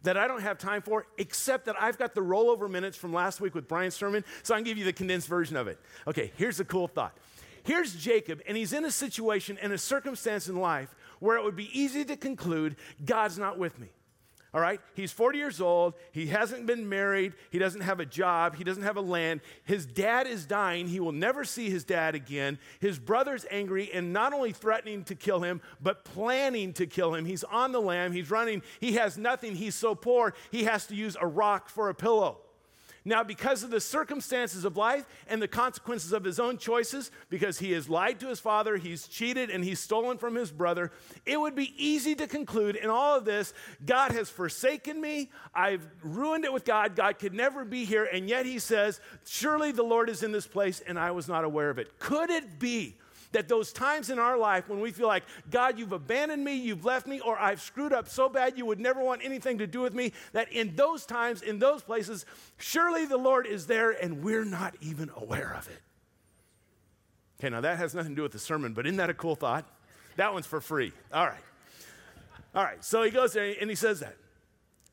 that 0.04 0.18
I 0.18 0.28
don't 0.28 0.42
have 0.42 0.58
time 0.58 0.82
for, 0.82 1.08
except 1.18 1.66
that 1.66 1.76
I've 1.82 1.98
got 1.98 2.14
the 2.14 2.22
rollover 2.22 2.70
minutes 2.70 2.98
from 2.98 3.14
last 3.14 3.42
week 3.42 3.56
with 3.56 3.68
Brian's 3.68 3.96
sermon, 3.96 4.24
so 4.44 4.54
I 4.54 4.58
can 4.58 4.64
give 4.64 4.78
you 4.78 4.86
the 4.86 4.94
condensed 4.94 5.28
version 5.28 5.58
of 5.58 5.68
it. 5.68 5.80
Okay, 6.06 6.32
here's 6.36 6.58
the 6.58 6.66
cool 6.66 6.88
thought. 6.88 7.18
Here's 7.64 7.96
Jacob, 7.96 8.42
and 8.48 8.56
he's 8.56 8.72
in 8.72 8.86
a 8.86 8.92
situation 8.92 9.58
and 9.62 9.74
a 9.74 9.78
circumstance 9.78 10.48
in 10.48 10.56
life 10.56 10.94
where 11.20 11.38
it 11.38 11.44
would 11.44 11.56
be 11.56 11.78
easy 11.78 12.06
to 12.06 12.16
conclude 12.16 12.76
God's 13.04 13.38
not 13.38 13.58
with 13.58 13.78
me. 13.80 13.88
All 14.58 14.64
right? 14.64 14.82
He's 14.96 15.12
40 15.12 15.38
years 15.38 15.62
old. 15.62 15.94
He 16.12 16.26
hasn't 16.26 16.66
been 16.66 16.90
married. 16.90 17.34
He 17.52 17.60
doesn't 17.60 17.82
have 17.82 18.00
a 18.00 18.08
job. 18.08 18.56
He 18.56 18.64
doesn't 18.64 18.82
have 18.82 18.98
a 18.98 19.02
land. 19.02 19.42
His 19.66 19.86
dad 19.86 20.26
is 20.26 20.48
dying. 20.48 20.88
He 20.88 21.00
will 21.00 21.12
never 21.12 21.46
see 21.46 21.70
his 21.70 21.84
dad 21.84 22.16
again. 22.16 22.58
His 22.80 22.98
brother's 22.98 23.46
angry 23.52 23.92
and 23.94 24.12
not 24.12 24.34
only 24.34 24.54
threatening 24.54 25.04
to 25.04 25.14
kill 25.14 25.42
him, 25.42 25.62
but 25.80 26.06
planning 26.06 26.74
to 26.74 26.88
kill 26.88 27.14
him. 27.14 27.24
He's 27.24 27.44
on 27.44 27.72
the 27.72 27.80
lam. 27.80 28.14
He's 28.14 28.32
running. 28.32 28.64
He 28.80 28.94
has 28.94 29.16
nothing. 29.16 29.54
He's 29.54 29.76
so 29.76 29.94
poor, 29.94 30.34
he 30.50 30.64
has 30.64 30.88
to 30.88 30.96
use 30.96 31.16
a 31.22 31.28
rock 31.28 31.70
for 31.70 31.90
a 31.90 31.94
pillow. 31.94 32.40
Now, 33.08 33.24
because 33.24 33.64
of 33.64 33.70
the 33.70 33.80
circumstances 33.80 34.66
of 34.66 34.76
life 34.76 35.06
and 35.30 35.42
the 35.42 35.48
consequences 35.48 36.12
of 36.12 36.26
his 36.26 36.42
own 36.42 36.58
choices, 36.58 37.10
because 37.30 37.58
he 37.58 37.72
has 37.72 37.88
lied 37.88 38.20
to 38.20 38.28
his 38.28 38.42
father, 38.42 38.76
he's 38.76 39.08
cheated, 39.08 39.50
and 39.50 39.64
he's 39.64 39.80
stolen 39.80 40.18
from 40.18 40.36
his 40.36 40.52
brother, 40.52 40.92
it 41.26 41.40
would 41.40 41.56
be 41.56 41.74
easy 41.78 42.16
to 42.16 42.28
conclude 42.28 42.76
in 42.76 42.90
all 42.90 43.18
of 43.18 43.24
this 43.24 43.54
God 43.86 44.12
has 44.12 44.30
forsaken 44.30 45.00
me. 45.00 45.30
I've 45.56 45.88
ruined 46.04 46.44
it 46.44 46.52
with 46.52 46.66
God. 46.66 46.98
God 46.98 47.18
could 47.18 47.34
never 47.34 47.64
be 47.64 47.86
here. 47.86 48.04
And 48.04 48.28
yet 48.28 48.46
he 48.46 48.60
says, 48.60 49.00
Surely 49.26 49.72
the 49.72 49.84
Lord 49.84 50.10
is 50.10 50.22
in 50.22 50.34
this 50.34 50.46
place, 50.46 50.82
and 50.86 51.00
I 51.00 51.12
was 51.12 51.30
not 51.30 51.46
aware 51.46 51.70
of 51.70 51.80
it. 51.80 52.00
Could 52.00 52.30
it 52.30 52.60
be? 52.60 52.98
That 53.32 53.48
those 53.48 53.74
times 53.74 54.10
in 54.10 54.20
our 54.20 54.38
life 54.38 54.70
when 54.70 54.80
we 54.80 54.92
feel 54.92 55.08
like, 55.08 55.24
God, 55.50 55.78
you've 55.78 55.92
abandoned 55.92 56.44
me, 56.44 56.56
you've 56.56 56.86
left 56.86 57.08
me, 57.08 57.20
or 57.20 57.38
I've 57.38 57.62
screwed 57.62 57.94
up 57.94 58.08
so 58.08 58.30
bad 58.30 58.58
you 58.58 58.66
would 58.66 58.80
never 58.80 59.04
want 59.04 59.22
anything 59.24 59.58
to 59.60 59.68
do 59.68 59.82
with 59.82 59.94
me, 59.94 60.14
that 60.34 60.52
in 60.52 60.76
those 60.76 61.06
times, 61.06 61.42
in 61.42 61.60
those 61.60 61.84
places, 61.84 62.26
surely 62.58 63.06
the 63.06 63.18
Lord 63.18 63.46
is 63.46 63.68
there 63.68 63.92
and 63.92 64.24
we're 64.24 64.46
not 64.46 64.76
even 64.82 65.12
aware 65.16 65.54
of 65.58 65.68
it. 65.68 65.82
Okay, 67.40 67.50
now 67.50 67.62
that 67.62 67.78
has 67.78 67.94
nothing 67.94 68.12
to 68.12 68.16
do 68.16 68.24
with 68.24 68.32
the 68.32 68.40
sermon, 68.40 68.74
but 68.74 68.86
isn't 68.86 68.98
that 68.98 69.10
a 69.10 69.14
cool 69.14 69.36
thought? 69.36 69.66
That 70.16 70.34
one's 70.34 70.48
for 70.48 70.60
free. 70.60 70.92
All 71.14 71.26
right. 71.26 71.44
All 72.56 72.64
right, 72.64 72.84
so 72.84 73.04
he 73.04 73.12
goes 73.12 73.34
there 73.34 73.54
and 73.60 73.70
he 73.70 73.76
says 73.76 74.00
that. 74.00 74.16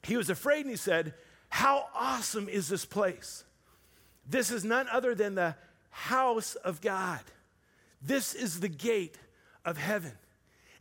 He 0.02 0.16
was 0.18 0.28
afraid 0.28 0.60
and 0.62 0.70
he 0.70 0.76
said, 0.76 1.14
How 1.48 1.86
awesome 1.94 2.48
is 2.48 2.68
this 2.68 2.84
place? 2.84 3.44
This 4.28 4.50
is 4.50 4.64
none 4.64 4.86
other 4.92 5.14
than 5.14 5.34
the 5.34 5.56
house 5.90 6.56
of 6.56 6.80
God. 6.80 7.20
This 8.04 8.34
is 8.34 8.60
the 8.60 8.68
gate 8.68 9.16
of 9.64 9.78
heaven. 9.78 10.12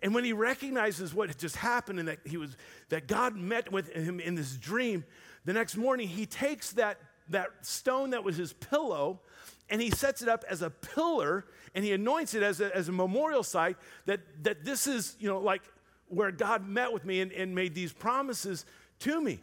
And 0.01 0.13
when 0.13 0.25
he 0.25 0.33
recognizes 0.33 1.13
what 1.13 1.29
had 1.29 1.39
just 1.39 1.55
happened 1.55 1.99
and 1.99 2.09
that 2.09 2.19
he 2.25 2.35
was 2.35 2.57
that 2.89 3.07
God 3.07 3.35
met 3.37 3.71
with 3.71 3.89
him 3.93 4.19
in 4.19 4.35
this 4.35 4.57
dream, 4.57 5.05
the 5.45 5.53
next 5.53 5.77
morning 5.77 6.09
he 6.09 6.25
takes 6.25 6.73
that, 6.73 6.99
that 7.29 7.49
stone 7.61 8.09
that 8.09 8.23
was 8.23 8.35
his 8.35 8.51
pillow 8.51 9.21
and 9.69 9.81
he 9.81 9.89
sets 9.89 10.21
it 10.21 10.27
up 10.27 10.43
as 10.49 10.61
a 10.61 10.69
pillar 10.69 11.45
and 11.73 11.85
he 11.85 11.93
anoints 11.93 12.33
it 12.33 12.43
as 12.43 12.59
a, 12.59 12.75
as 12.75 12.89
a 12.89 12.91
memorial 12.91 13.43
site 13.43 13.77
that, 14.05 14.19
that 14.43 14.65
this 14.65 14.87
is, 14.87 15.15
you 15.19 15.29
know, 15.29 15.39
like 15.39 15.61
where 16.09 16.31
God 16.31 16.67
met 16.67 16.91
with 16.91 17.05
me 17.05 17.21
and, 17.21 17.31
and 17.31 17.55
made 17.55 17.73
these 17.73 17.93
promises 17.93 18.65
to 18.99 19.21
me. 19.21 19.39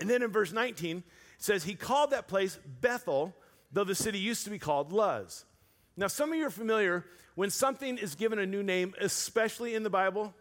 And 0.00 0.10
then 0.10 0.22
in 0.22 0.30
verse 0.30 0.52
19, 0.52 0.98
it 0.98 1.04
says, 1.38 1.64
He 1.64 1.74
called 1.74 2.10
that 2.10 2.28
place 2.28 2.58
Bethel, 2.80 3.34
though 3.72 3.84
the 3.84 3.94
city 3.94 4.18
used 4.18 4.44
to 4.44 4.50
be 4.50 4.58
called 4.58 4.92
Luz. 4.92 5.44
Now, 5.96 6.08
some 6.08 6.30
of 6.32 6.38
you 6.38 6.46
are 6.46 6.50
familiar 6.50 7.04
when 7.36 7.50
something 7.50 7.96
is 7.96 8.14
given 8.14 8.38
a 8.38 8.46
new 8.46 8.62
name, 8.62 8.94
especially 9.00 9.74
in 9.74 9.82
the 9.82 9.90
Bible, 9.90 10.34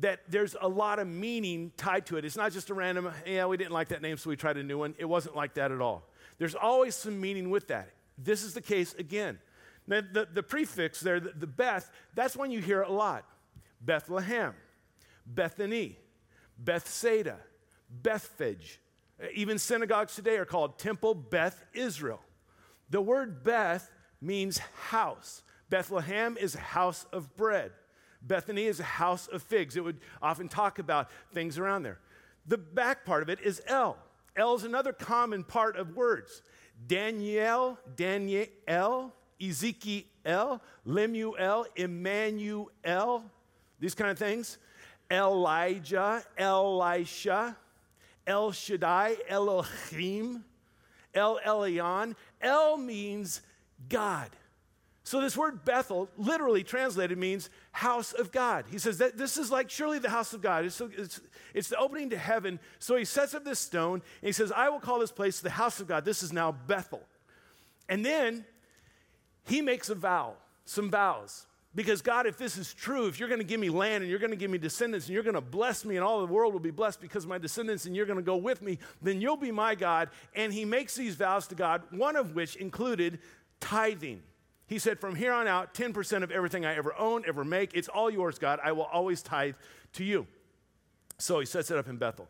that 0.00 0.20
there's 0.28 0.56
a 0.60 0.68
lot 0.68 0.98
of 0.98 1.06
meaning 1.06 1.72
tied 1.76 2.06
to 2.06 2.16
it. 2.16 2.24
It's 2.24 2.36
not 2.36 2.52
just 2.52 2.70
a 2.70 2.74
random, 2.74 3.10
yeah, 3.26 3.46
we 3.46 3.56
didn't 3.56 3.72
like 3.72 3.88
that 3.88 4.02
name, 4.02 4.16
so 4.16 4.30
we 4.30 4.36
tried 4.36 4.56
a 4.56 4.62
new 4.62 4.78
one. 4.78 4.94
It 4.98 5.04
wasn't 5.04 5.36
like 5.36 5.54
that 5.54 5.72
at 5.72 5.80
all. 5.80 6.08
There's 6.38 6.54
always 6.54 6.94
some 6.94 7.20
meaning 7.20 7.50
with 7.50 7.68
that. 7.68 7.90
This 8.16 8.42
is 8.42 8.54
the 8.54 8.60
case 8.60 8.94
again. 8.94 9.38
Now, 9.86 10.00
the, 10.00 10.28
the 10.32 10.42
prefix 10.42 11.00
there, 11.00 11.20
the, 11.20 11.32
the 11.32 11.46
Beth, 11.46 11.90
that's 12.14 12.36
one 12.36 12.50
you 12.50 12.60
hear 12.60 12.82
a 12.82 12.92
lot 12.92 13.24
Bethlehem, 13.80 14.54
Bethany, 15.26 15.96
Bethsaida, 16.58 17.36
Bethphage. 17.88 18.80
Even 19.34 19.58
synagogues 19.58 20.14
today 20.14 20.36
are 20.36 20.44
called 20.44 20.78
Temple 20.78 21.14
Beth 21.14 21.64
Israel. 21.72 22.20
The 22.90 23.00
word 23.00 23.42
Beth 23.44 23.90
means 24.20 24.58
house. 24.58 25.42
Bethlehem 25.70 26.36
is 26.38 26.54
a 26.54 26.60
house 26.60 27.06
of 27.12 27.36
bread. 27.36 27.72
Bethany 28.22 28.64
is 28.64 28.80
a 28.80 28.84
house 28.84 29.28
of 29.28 29.42
figs. 29.42 29.76
It 29.76 29.84
would 29.84 30.00
often 30.20 30.48
talk 30.48 30.78
about 30.78 31.10
things 31.32 31.58
around 31.58 31.82
there. 31.82 31.98
The 32.46 32.58
back 32.58 33.04
part 33.04 33.22
of 33.22 33.28
it 33.28 33.40
is 33.40 33.62
El. 33.66 33.96
El 34.36 34.54
is 34.54 34.64
another 34.64 34.92
common 34.92 35.44
part 35.44 35.76
of 35.76 35.96
words. 35.96 36.42
Daniel, 36.86 37.78
Daniel, 37.96 39.12
Ezekiel, 39.40 40.62
Lemuel, 40.84 41.66
Emmanuel, 41.76 43.22
these 43.80 43.94
kind 43.94 44.10
of 44.10 44.18
things. 44.18 44.58
Elijah, 45.10 46.22
Elisha, 46.36 47.56
El 48.26 48.52
Shaddai, 48.52 49.16
Elohim, 49.28 50.44
El 51.14 51.40
Elyon. 51.44 52.14
El 52.40 52.76
means 52.76 53.40
God. 53.88 54.30
So, 55.08 55.22
this 55.22 55.38
word 55.38 55.64
Bethel, 55.64 56.10
literally 56.18 56.62
translated, 56.62 57.16
means 57.16 57.48
house 57.72 58.12
of 58.12 58.30
God. 58.30 58.66
He 58.70 58.76
says 58.76 58.98
that 58.98 59.16
this 59.16 59.38
is 59.38 59.50
like 59.50 59.70
surely 59.70 59.98
the 59.98 60.10
house 60.10 60.34
of 60.34 60.42
God. 60.42 60.66
It's, 60.66 60.80
it's, 60.82 61.20
it's, 61.54 61.68
the 61.68 61.78
opening 61.78 62.10
to 62.10 62.18
heaven. 62.18 62.60
So, 62.78 62.94
he 62.94 63.06
sets 63.06 63.32
up 63.34 63.42
this 63.42 63.58
stone 63.58 64.02
and 64.20 64.26
he 64.26 64.32
says, 64.32 64.52
I 64.52 64.68
will 64.68 64.80
call 64.80 64.98
this 64.98 65.10
place 65.10 65.40
the 65.40 65.48
house 65.48 65.80
of 65.80 65.88
God. 65.88 66.04
This 66.04 66.22
is 66.22 66.30
now 66.30 66.52
Bethel. 66.52 67.00
And 67.88 68.04
then 68.04 68.44
he 69.46 69.62
makes 69.62 69.88
a 69.88 69.94
vow, 69.94 70.34
some 70.66 70.90
vows. 70.90 71.46
Because, 71.74 72.02
God, 72.02 72.26
if 72.26 72.36
this 72.36 72.56
is 72.56 72.74
true, 72.74 73.06
if 73.06 73.20
you're 73.20 73.28
going 73.28 73.40
to 73.40 73.46
give 73.46 73.60
me 73.60 73.70
land 73.70 74.02
and 74.02 74.10
you're 74.10 74.18
going 74.18 74.30
to 74.30 74.36
give 74.36 74.50
me 74.50 74.58
descendants 74.58 75.06
and 75.06 75.14
you're 75.14 75.22
going 75.22 75.34
to 75.34 75.40
bless 75.40 75.84
me 75.84 75.96
and 75.96 76.04
all 76.04 76.18
the 76.20 76.26
world 76.26 76.52
will 76.52 76.60
be 76.60 76.70
blessed 76.70 77.00
because 77.00 77.24
of 77.24 77.30
my 77.30 77.38
descendants 77.38 77.84
and 77.84 77.94
you're 77.94 78.04
going 78.04 78.18
to 78.18 78.22
go 78.22 78.36
with 78.36 78.60
me, 78.62 78.78
then 79.00 79.20
you'll 79.20 79.36
be 79.36 79.52
my 79.52 79.74
God. 79.74 80.08
And 80.34 80.52
he 80.52 80.64
makes 80.64 80.96
these 80.96 81.14
vows 81.14 81.46
to 81.48 81.54
God, 81.54 81.82
one 81.90 82.16
of 82.16 82.34
which 82.34 82.56
included 82.56 83.20
tithing. 83.60 84.22
He 84.66 84.78
said, 84.78 85.00
From 85.00 85.14
here 85.14 85.32
on 85.32 85.48
out, 85.48 85.74
10% 85.74 86.22
of 86.22 86.30
everything 86.30 86.64
I 86.64 86.74
ever 86.74 86.94
own, 86.98 87.24
ever 87.26 87.44
make, 87.44 87.74
it's 87.74 87.88
all 87.88 88.10
yours, 88.10 88.38
God. 88.38 88.60
I 88.62 88.72
will 88.72 88.84
always 88.84 89.22
tithe 89.22 89.54
to 89.94 90.04
you. 90.04 90.26
So 91.18 91.40
he 91.40 91.46
sets 91.46 91.70
it 91.70 91.78
up 91.78 91.88
in 91.88 91.96
Bethel. 91.96 92.28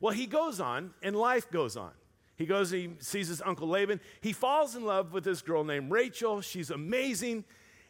Well, 0.00 0.12
he 0.12 0.26
goes 0.26 0.60
on, 0.60 0.92
and 1.02 1.16
life 1.16 1.50
goes 1.50 1.76
on. 1.76 1.92
He 2.36 2.46
goes, 2.46 2.70
he 2.70 2.90
sees 2.98 3.28
his 3.28 3.42
uncle 3.42 3.68
Laban. 3.68 4.00
He 4.20 4.32
falls 4.32 4.74
in 4.74 4.84
love 4.84 5.12
with 5.12 5.24
this 5.24 5.42
girl 5.42 5.64
named 5.64 5.90
Rachel. 5.90 6.40
She's 6.40 6.70
amazing. 6.70 7.44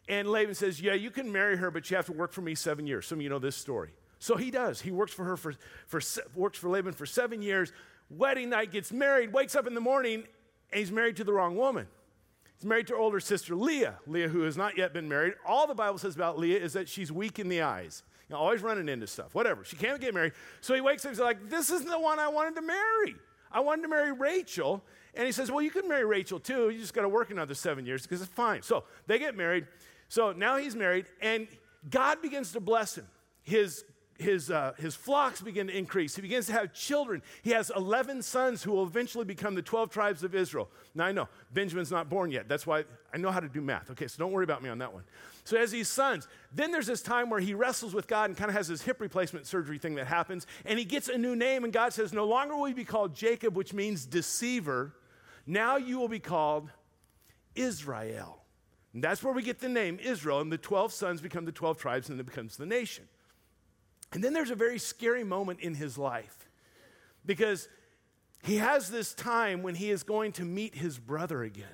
And 0.07 0.27
Laban 0.27 0.53
says, 0.53 0.81
Yeah, 0.81 0.93
you 0.93 1.11
can 1.11 1.31
marry 1.31 1.57
her, 1.57 1.71
but 1.71 1.89
you 1.89 1.95
have 1.95 2.05
to 2.07 2.11
work 2.11 2.33
for 2.33 2.41
me 2.41 2.55
seven 2.55 2.85
years. 2.85 3.07
Some 3.07 3.19
of 3.19 3.21
you 3.23 3.29
know 3.29 3.39
this 3.39 3.55
story. 3.55 3.91
So 4.19 4.37
he 4.37 4.51
does. 4.51 4.79
He 4.81 4.91
works 4.91 5.11
for 5.13 5.25
her 5.25 5.37
for, 5.37 5.53
for 5.87 6.01
works 6.35 6.57
for 6.57 6.69
Laban 6.69 6.93
for 6.93 7.05
seven 7.05 7.41
years. 7.41 7.71
Wedding 8.09 8.49
night, 8.49 8.71
gets 8.71 8.91
married, 8.91 9.33
wakes 9.33 9.55
up 9.55 9.65
in 9.65 9.73
the 9.73 9.81
morning, 9.81 10.23
and 10.71 10.79
he's 10.79 10.91
married 10.91 11.17
to 11.17 11.23
the 11.23 11.33
wrong 11.33 11.55
woman. 11.55 11.87
He's 12.63 12.69
married 12.69 12.87
to 12.87 12.93
her 12.93 12.99
older 12.99 13.19
sister, 13.19 13.57
Leah. 13.57 13.95
Leah, 14.07 14.29
who 14.29 14.43
has 14.43 14.55
not 14.55 14.77
yet 14.77 14.93
been 14.93 15.09
married. 15.09 15.33
All 15.45 15.67
the 15.67 15.75
Bible 15.75 15.97
says 15.97 16.15
about 16.15 16.39
Leah 16.39 16.59
is 16.59 16.71
that 16.71 16.87
she's 16.87 17.11
weak 17.11 17.37
in 17.37 17.49
the 17.49 17.61
eyes. 17.61 18.03
You 18.29 18.35
know, 18.35 18.39
always 18.39 18.61
running 18.61 18.87
into 18.87 19.05
stuff, 19.05 19.35
whatever. 19.35 19.65
She 19.65 19.75
can't 19.75 19.99
get 19.99 20.13
married. 20.13 20.31
So 20.61 20.73
he 20.73 20.79
wakes 20.79 21.03
up 21.03 21.09
and 21.09 21.17
he's 21.17 21.21
like, 21.21 21.49
This 21.49 21.69
isn't 21.69 21.89
the 21.89 21.99
one 21.99 22.19
I 22.19 22.29
wanted 22.29 22.55
to 22.55 22.61
marry. 22.61 23.15
I 23.51 23.59
wanted 23.59 23.81
to 23.81 23.89
marry 23.89 24.13
Rachel. 24.13 24.81
And 25.13 25.25
he 25.25 25.33
says, 25.33 25.51
Well, 25.51 25.61
you 25.61 25.71
can 25.71 25.89
marry 25.89 26.05
Rachel 26.05 26.39
too. 26.39 26.69
You 26.69 26.79
just 26.79 26.93
got 26.93 27.01
to 27.01 27.09
work 27.09 27.31
another 27.31 27.53
seven 27.53 27.85
years 27.85 28.03
because 28.03 28.21
it's 28.21 28.31
fine. 28.31 28.61
So 28.61 28.85
they 29.07 29.19
get 29.19 29.35
married. 29.35 29.67
So 30.07 30.31
now 30.31 30.55
he's 30.55 30.73
married, 30.73 31.07
and 31.21 31.49
God 31.89 32.21
begins 32.21 32.53
to 32.53 32.61
bless 32.61 32.97
him. 32.97 33.07
His 33.41 33.83
his, 34.23 34.49
uh, 34.49 34.73
his 34.77 34.95
flocks 34.95 35.41
begin 35.41 35.67
to 35.67 35.77
increase. 35.77 36.15
He 36.15 36.21
begins 36.21 36.47
to 36.47 36.53
have 36.53 36.73
children. 36.73 37.21
He 37.43 37.51
has 37.51 37.71
11 37.75 38.23
sons 38.23 38.63
who 38.63 38.71
will 38.71 38.83
eventually 38.83 39.25
become 39.25 39.53
the 39.53 39.61
12 39.61 39.89
tribes 39.89 40.23
of 40.23 40.33
Israel. 40.33 40.69
Now, 40.95 41.05
I 41.05 41.11
know 41.11 41.27
Benjamin's 41.53 41.91
not 41.91 42.09
born 42.09 42.31
yet. 42.31 42.47
That's 42.47 42.65
why 42.65 42.85
I 43.13 43.17
know 43.17 43.29
how 43.29 43.39
to 43.39 43.49
do 43.49 43.61
math. 43.61 43.91
Okay, 43.91 44.07
so 44.07 44.17
don't 44.17 44.31
worry 44.31 44.43
about 44.43 44.63
me 44.63 44.69
on 44.69 44.79
that 44.79 44.93
one. 44.93 45.03
So, 45.45 45.57
as 45.57 45.71
these 45.71 45.89
sons, 45.89 46.27
then 46.53 46.71
there's 46.71 46.87
this 46.87 47.01
time 47.01 47.29
where 47.29 47.39
he 47.39 47.53
wrestles 47.53 47.93
with 47.93 48.07
God 48.07 48.29
and 48.29 48.37
kind 48.37 48.49
of 48.49 48.55
has 48.55 48.67
this 48.69 48.81
hip 48.81 49.01
replacement 49.01 49.45
surgery 49.45 49.77
thing 49.77 49.95
that 49.95 50.07
happens, 50.07 50.47
and 50.65 50.79
he 50.79 50.85
gets 50.85 51.09
a 51.09 51.17
new 51.17 51.35
name, 51.35 51.63
and 51.65 51.73
God 51.73 51.93
says, 51.93 52.13
No 52.13 52.25
longer 52.25 52.55
will 52.55 52.69
you 52.69 52.75
be 52.75 52.85
called 52.85 53.13
Jacob, 53.13 53.55
which 53.55 53.73
means 53.73 54.05
deceiver. 54.05 54.93
Now 55.45 55.75
you 55.75 55.99
will 55.99 56.07
be 56.07 56.19
called 56.19 56.69
Israel 57.55 58.39
And 58.93 59.03
that's 59.03 59.21
where 59.23 59.33
we 59.33 59.43
get 59.43 59.59
the 59.59 59.69
name 59.69 59.99
Israel, 60.01 60.39
and 60.39 60.51
the 60.51 60.57
12 60.57 60.93
sons 60.93 61.21
become 61.21 61.45
the 61.45 61.51
12 61.51 61.77
tribes, 61.77 62.09
and 62.09 62.19
it 62.19 62.25
becomes 62.25 62.57
the 62.57 62.65
nation. 62.65 63.05
And 64.13 64.23
then 64.23 64.33
there's 64.33 64.51
a 64.51 64.55
very 64.55 64.79
scary 64.79 65.23
moment 65.23 65.59
in 65.59 65.73
his 65.73 65.97
life 65.97 66.47
because 67.25 67.67
he 68.43 68.57
has 68.57 68.89
this 68.89 69.13
time 69.13 69.63
when 69.63 69.75
he 69.75 69.89
is 69.89 70.03
going 70.03 70.33
to 70.33 70.45
meet 70.45 70.75
his 70.75 70.99
brother 70.99 71.43
again. 71.43 71.65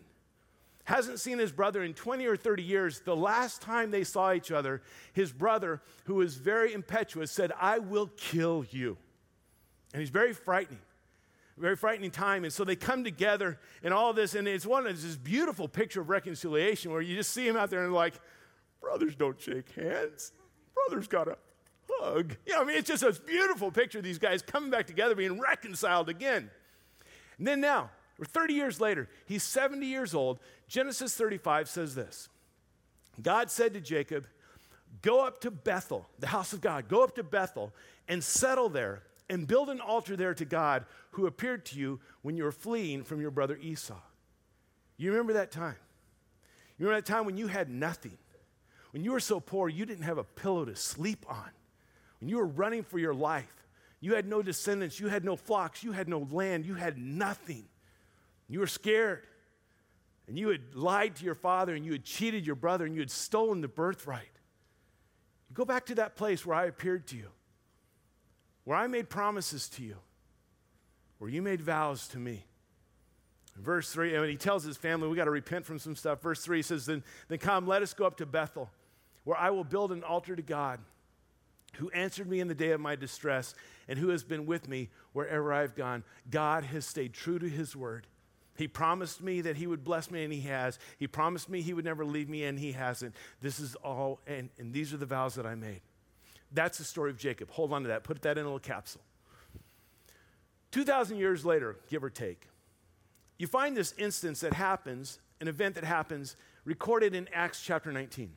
Hasn't 0.85 1.19
seen 1.19 1.37
his 1.37 1.51
brother 1.51 1.83
in 1.83 1.93
20 1.93 2.25
or 2.25 2.35
30 2.35 2.63
years. 2.63 3.01
The 3.01 3.15
last 3.15 3.61
time 3.61 3.91
they 3.91 4.03
saw 4.03 4.33
each 4.33 4.51
other, 4.51 4.81
his 5.13 5.31
brother, 5.31 5.81
who 6.05 6.15
was 6.15 6.35
very 6.35 6.73
impetuous, 6.73 7.31
said, 7.31 7.51
I 7.59 7.77
will 7.77 8.07
kill 8.17 8.65
you. 8.71 8.97
And 9.93 9.99
he's 9.99 10.09
very 10.09 10.33
frightening 10.33 10.79
very 11.59 11.75
frightening 11.75 12.11
time. 12.11 12.43
And 12.43 12.53
so 12.53 12.63
they 12.63 12.75
come 12.75 13.03
together 13.03 13.59
and 13.83 13.93
all 13.93 14.13
this, 14.13 14.33
and 14.33 14.47
it's 14.47 14.65
one 14.65 14.87
of 14.87 15.01
this 15.01 15.15
beautiful 15.17 15.67
picture 15.67 16.01
of 16.01 16.09
reconciliation 16.09 16.91
where 16.91 17.01
you 17.01 17.15
just 17.15 17.31
see 17.31 17.47
him 17.47 17.57
out 17.57 17.69
there 17.69 17.83
and 17.83 17.93
like, 17.93 18.13
brothers 18.81 19.15
don't 19.15 19.39
shake 19.39 19.69
hands. 19.71 20.31
Brothers 20.73 21.07
got 21.07 21.27
a 21.27 21.37
hug. 21.99 22.35
You 22.45 22.53
know, 22.53 22.61
I 22.61 22.65
mean, 22.65 22.77
it's 22.77 22.87
just 22.87 23.03
a 23.03 23.11
beautiful 23.11 23.71
picture 23.71 23.97
of 23.99 24.03
these 24.03 24.17
guys 24.17 24.41
coming 24.41 24.69
back 24.69 24.87
together, 24.87 25.15
being 25.15 25.39
reconciled 25.39 26.09
again. 26.09 26.49
And 27.37 27.47
then 27.47 27.61
now, 27.61 27.89
we're 28.17 28.25
30 28.25 28.53
years 28.53 28.81
later, 28.81 29.07
he's 29.25 29.43
70 29.43 29.85
years 29.85 30.13
old. 30.13 30.39
Genesis 30.67 31.15
35 31.15 31.69
says 31.69 31.95
this 31.95 32.29
God 33.21 33.49
said 33.51 33.73
to 33.73 33.81
Jacob, 33.81 34.25
Go 35.01 35.25
up 35.25 35.41
to 35.41 35.51
Bethel, 35.51 36.09
the 36.19 36.27
house 36.27 36.51
of 36.53 36.61
God, 36.61 36.87
go 36.87 37.03
up 37.03 37.15
to 37.15 37.23
Bethel 37.23 37.73
and 38.07 38.23
settle 38.23 38.69
there 38.69 39.03
and 39.29 39.47
build 39.47 39.69
an 39.69 39.79
altar 39.79 40.15
there 40.15 40.33
to 40.33 40.45
God 40.45 40.85
who 41.11 41.27
appeared 41.27 41.65
to 41.67 41.79
you 41.79 41.99
when 42.23 42.35
you 42.35 42.43
were 42.43 42.51
fleeing 42.51 43.03
from 43.03 43.21
your 43.21 43.31
brother 43.31 43.57
Esau. 43.61 43.99
You 44.97 45.11
remember 45.11 45.33
that 45.33 45.51
time? 45.51 45.75
You 46.77 46.87
remember 46.87 47.01
that 47.01 47.11
time 47.11 47.25
when 47.25 47.37
you 47.37 47.47
had 47.47 47.69
nothing? 47.69 48.17
When 48.91 49.03
you 49.03 49.11
were 49.11 49.19
so 49.19 49.39
poor 49.39 49.69
you 49.69 49.85
didn't 49.85 50.03
have 50.03 50.17
a 50.17 50.23
pillow 50.23 50.65
to 50.65 50.75
sleep 50.75 51.25
on? 51.29 51.49
When 52.19 52.29
you 52.29 52.37
were 52.37 52.47
running 52.47 52.83
for 52.83 52.99
your 52.99 53.13
life? 53.13 53.53
You 54.01 54.15
had 54.15 54.27
no 54.27 54.41
descendants, 54.41 54.99
you 54.99 55.07
had 55.07 55.25
no 55.25 55.35
flocks, 55.35 55.83
you 55.83 55.91
had 55.91 56.07
no 56.07 56.27
land, 56.31 56.65
you 56.65 56.75
had 56.75 56.97
nothing. 56.97 57.65
You 58.47 58.59
were 58.59 58.67
scared. 58.67 59.23
And 60.27 60.37
you 60.37 60.49
had 60.49 60.75
lied 60.75 61.15
to 61.17 61.25
your 61.25 61.35
father 61.35 61.73
and 61.73 61.85
you 61.85 61.91
had 61.91 62.03
cheated 62.03 62.45
your 62.45 62.55
brother 62.55 62.85
and 62.85 62.93
you 62.93 63.01
had 63.01 63.11
stolen 63.11 63.61
the 63.61 63.67
birthright. 63.67 64.29
You 65.49 65.55
go 65.55 65.65
back 65.65 65.87
to 65.87 65.95
that 65.95 66.15
place 66.15 66.45
where 66.45 66.55
I 66.55 66.65
appeared 66.65 67.07
to 67.07 67.17
you 67.17 67.29
where 68.69 68.77
I 68.77 68.85
made 68.85 69.09
promises 69.09 69.67
to 69.69 69.83
you, 69.83 69.95
where 71.17 71.27
you 71.27 71.41
made 71.41 71.59
vows 71.59 72.07
to 72.09 72.19
me. 72.19 72.45
verse 73.57 73.91
3, 73.91 74.13
and 74.13 74.29
he 74.29 74.35
tells 74.35 74.63
his 74.63 74.77
family, 74.77 75.07
we 75.07 75.15
got 75.15 75.25
to 75.25 75.31
repent 75.31 75.65
from 75.65 75.79
some 75.79 75.95
stuff. 75.95 76.21
Verse 76.21 76.43
3 76.43 76.61
says, 76.61 76.85
then, 76.85 77.03
then 77.29 77.39
come, 77.39 77.65
let 77.65 77.81
us 77.81 77.95
go 77.95 78.05
up 78.05 78.17
to 78.17 78.27
Bethel, 78.27 78.69
where 79.23 79.35
I 79.35 79.49
will 79.49 79.63
build 79.63 79.91
an 79.91 80.03
altar 80.03 80.35
to 80.35 80.43
God, 80.43 80.79
who 81.79 81.89
answered 81.91 82.29
me 82.29 82.39
in 82.39 82.47
the 82.47 82.55
day 82.55 82.71
of 82.71 82.79
my 82.79 82.95
distress, 82.95 83.55
and 83.87 83.97
who 83.97 84.09
has 84.09 84.23
been 84.23 84.45
with 84.45 84.67
me 84.67 84.89
wherever 85.13 85.51
I've 85.51 85.75
gone. 85.75 86.03
God 86.29 86.63
has 86.65 86.85
stayed 86.85 87.13
true 87.13 87.39
to 87.39 87.49
his 87.49 87.75
word. 87.75 88.07
He 88.57 88.67
promised 88.67 89.21
me 89.21 89.41
that 89.41 89.55
he 89.55 89.67
would 89.67 89.83
bless 89.83 90.11
me, 90.11 90.23
and 90.23 90.33
he 90.33 90.41
has. 90.41 90.77
He 90.97 91.07
promised 91.07 91.49
me 91.49 91.61
he 91.61 91.73
would 91.73 91.85
never 91.85 92.05
leave 92.05 92.29
me, 92.29 92.43
and 92.43 92.59
he 92.59 92.73
hasn't. 92.73 93.15
This 93.41 93.59
is 93.59 93.75
all, 93.75 94.19
and, 94.27 94.49
and 94.59 94.73
these 94.73 94.93
are 94.93 94.97
the 94.97 95.05
vows 95.05 95.35
that 95.35 95.45
I 95.45 95.55
made. 95.55 95.81
That's 96.51 96.77
the 96.77 96.83
story 96.83 97.11
of 97.11 97.17
Jacob. 97.17 97.49
Hold 97.51 97.73
on 97.73 97.83
to 97.83 97.87
that. 97.89 98.03
Put 98.03 98.21
that 98.23 98.37
in 98.37 98.43
a 98.43 98.47
little 98.47 98.59
capsule. 98.59 99.01
2,000 100.71 101.17
years 101.17 101.45
later, 101.45 101.77
give 101.89 102.03
or 102.03 102.09
take, 102.09 102.47
you 103.37 103.47
find 103.47 103.75
this 103.75 103.93
instance 103.97 104.41
that 104.41 104.53
happens, 104.53 105.19
an 105.39 105.47
event 105.47 105.75
that 105.75 105.85
happens, 105.85 106.35
recorded 106.65 107.15
in 107.15 107.29
Acts 107.33 107.63
chapter 107.63 107.91
19. 107.91 108.31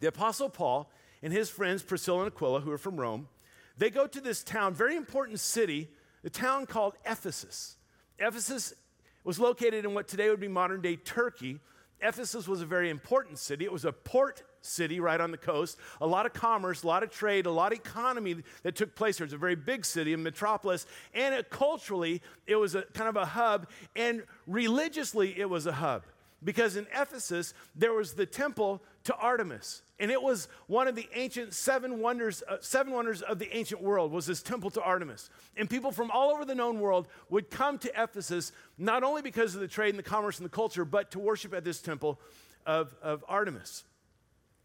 The 0.00 0.08
Apostle 0.08 0.50
Paul 0.50 0.90
and 1.22 1.32
his 1.32 1.48
friends, 1.48 1.82
Priscilla 1.82 2.24
and 2.24 2.32
Aquila, 2.32 2.60
who 2.60 2.70
are 2.70 2.78
from 2.78 2.96
Rome, 2.96 3.28
they 3.78 3.90
go 3.90 4.06
to 4.06 4.20
this 4.20 4.42
town, 4.42 4.74
very 4.74 4.96
important 4.96 5.40
city, 5.40 5.88
the 6.22 6.30
town 6.30 6.66
called 6.66 6.94
Ephesus. 7.04 7.76
Ephesus 8.18 8.74
was 9.24 9.38
located 9.38 9.84
in 9.84 9.94
what 9.94 10.08
today 10.08 10.28
would 10.28 10.40
be 10.40 10.48
modern 10.48 10.80
day 10.80 10.96
Turkey. 10.96 11.58
Ephesus 12.00 12.48
was 12.48 12.60
a 12.60 12.66
very 12.66 12.90
important 12.90 13.38
city. 13.38 13.64
It 13.64 13.72
was 13.72 13.84
a 13.84 13.92
port 13.92 14.42
city 14.60 15.00
right 15.00 15.20
on 15.20 15.30
the 15.30 15.38
coast. 15.38 15.78
A 16.00 16.06
lot 16.06 16.26
of 16.26 16.32
commerce, 16.32 16.82
a 16.82 16.86
lot 16.86 17.02
of 17.02 17.10
trade, 17.10 17.46
a 17.46 17.50
lot 17.50 17.72
of 17.72 17.78
economy 17.78 18.36
that 18.62 18.74
took 18.74 18.94
place 18.94 19.18
there. 19.18 19.24
It's 19.24 19.34
a 19.34 19.38
very 19.38 19.54
big 19.54 19.84
city, 19.84 20.12
a 20.12 20.18
metropolis, 20.18 20.86
and 21.14 21.34
it, 21.34 21.50
culturally, 21.50 22.22
it 22.46 22.56
was 22.56 22.74
a 22.74 22.82
kind 22.94 23.08
of 23.08 23.16
a 23.16 23.26
hub, 23.26 23.68
and 23.94 24.22
religiously, 24.46 25.38
it 25.38 25.48
was 25.48 25.66
a 25.66 25.72
hub. 25.72 26.04
Because 26.44 26.76
in 26.76 26.86
Ephesus, 26.92 27.54
there 27.76 27.92
was 27.92 28.14
the 28.14 28.26
temple 28.26 28.82
to 29.04 29.14
Artemis. 29.16 29.82
And 29.98 30.10
it 30.10 30.20
was 30.20 30.48
one 30.66 30.88
of 30.88 30.94
the 30.94 31.08
ancient 31.14 31.54
seven 31.54 32.00
wonders, 32.00 32.42
uh, 32.48 32.56
seven 32.60 32.92
wonders 32.92 33.22
of 33.22 33.38
the 33.38 33.54
ancient 33.56 33.82
world 33.82 34.10
was 34.10 34.26
this 34.26 34.42
temple 34.42 34.70
to 34.70 34.82
Artemis. 34.82 35.30
And 35.56 35.70
people 35.70 35.92
from 35.92 36.10
all 36.10 36.30
over 36.30 36.44
the 36.44 36.54
known 36.54 36.80
world 36.80 37.08
would 37.30 37.50
come 37.50 37.78
to 37.78 38.02
Ephesus, 38.02 38.52
not 38.78 39.04
only 39.04 39.22
because 39.22 39.54
of 39.54 39.60
the 39.60 39.68
trade 39.68 39.90
and 39.90 39.98
the 39.98 40.02
commerce 40.02 40.38
and 40.38 40.44
the 40.44 40.50
culture, 40.50 40.84
but 40.84 41.12
to 41.12 41.18
worship 41.18 41.54
at 41.54 41.64
this 41.64 41.80
temple 41.80 42.20
of, 42.66 42.94
of 43.02 43.24
Artemis. 43.28 43.84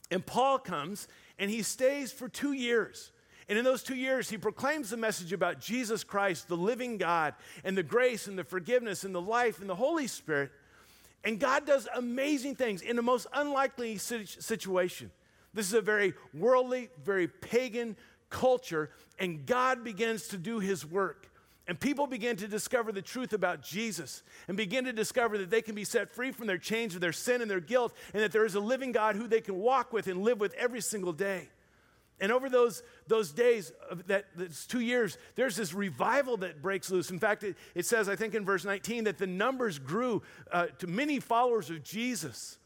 And 0.09 0.25
Paul 0.25 0.59
comes 0.59 1.07
and 1.37 1.51
he 1.51 1.61
stays 1.61 2.11
for 2.11 2.27
two 2.27 2.53
years. 2.53 3.11
And 3.49 3.57
in 3.57 3.63
those 3.63 3.83
two 3.83 3.95
years, 3.95 4.29
he 4.29 4.37
proclaims 4.37 4.89
the 4.89 4.97
message 4.97 5.31
about 5.31 5.61
Jesus 5.61 6.03
Christ, 6.03 6.47
the 6.47 6.57
living 6.57 6.97
God, 6.97 7.33
and 7.63 7.77
the 7.77 7.83
grace 7.83 8.27
and 8.27 8.37
the 8.37 8.43
forgiveness 8.43 9.03
and 9.03 9.15
the 9.15 9.21
life 9.21 9.61
and 9.61 9.69
the 9.69 9.75
Holy 9.75 10.07
Spirit. 10.07 10.51
And 11.23 11.39
God 11.39 11.65
does 11.65 11.87
amazing 11.95 12.55
things 12.55 12.81
in 12.81 12.95
the 12.95 13.01
most 13.01 13.27
unlikely 13.33 13.97
situation. 13.97 15.11
This 15.53 15.67
is 15.67 15.73
a 15.73 15.81
very 15.81 16.13
worldly, 16.33 16.89
very 17.03 17.27
pagan 17.27 17.97
culture, 18.29 18.91
and 19.19 19.45
God 19.45 19.83
begins 19.83 20.27
to 20.29 20.37
do 20.37 20.59
his 20.59 20.85
work. 20.85 21.31
And 21.67 21.77
people 21.77 22.07
begin 22.07 22.37
to 22.37 22.47
discover 22.47 22.93
the 22.93 23.01
truth 23.01 23.33
about 23.33 23.61
Jesus 23.61 24.23
and 24.47 24.55
begin 24.55 24.85
to 24.85 24.93
discover 24.93 25.37
that 25.39 25.49
they 25.49 25.61
can 25.61 25.75
be 25.75 25.83
set 25.83 26.13
free 26.13 26.31
from 26.31 26.47
their 26.47 26.57
chains 26.57 26.95
of 26.95 27.01
their 27.01 27.11
sin 27.11 27.41
and 27.41 27.51
their 27.51 27.59
guilt, 27.59 27.93
and 28.13 28.23
that 28.23 28.31
there 28.31 28.45
is 28.45 28.55
a 28.55 28.59
living 28.61 28.93
God 28.93 29.17
who 29.17 29.27
they 29.27 29.41
can 29.41 29.57
walk 29.57 29.91
with 29.91 30.07
and 30.07 30.21
live 30.21 30.39
with 30.39 30.53
every 30.53 30.79
single 30.79 31.11
day. 31.11 31.49
And 32.19 32.31
over 32.31 32.49
those, 32.49 32.81
those 33.07 33.31
days, 33.31 33.71
that, 34.07 34.25
that's 34.35 34.65
two 34.65 34.79
years, 34.79 35.17
there's 35.35 35.55
this 35.55 35.73
revival 35.73 36.37
that 36.37 36.61
breaks 36.61 36.89
loose. 36.89 37.11
In 37.11 37.19
fact, 37.19 37.43
it, 37.43 37.55
it 37.75 37.85
says, 37.85 38.09
I 38.09 38.15
think 38.15 38.33
in 38.33 38.43
verse 38.43 38.65
19, 38.65 39.03
that 39.03 39.19
the 39.19 39.27
numbers 39.27 39.77
grew 39.77 40.23
uh, 40.51 40.67
to 40.79 40.87
many 40.87 41.19
followers 41.19 41.69
of 41.69 41.83
Jesus. 41.83 42.57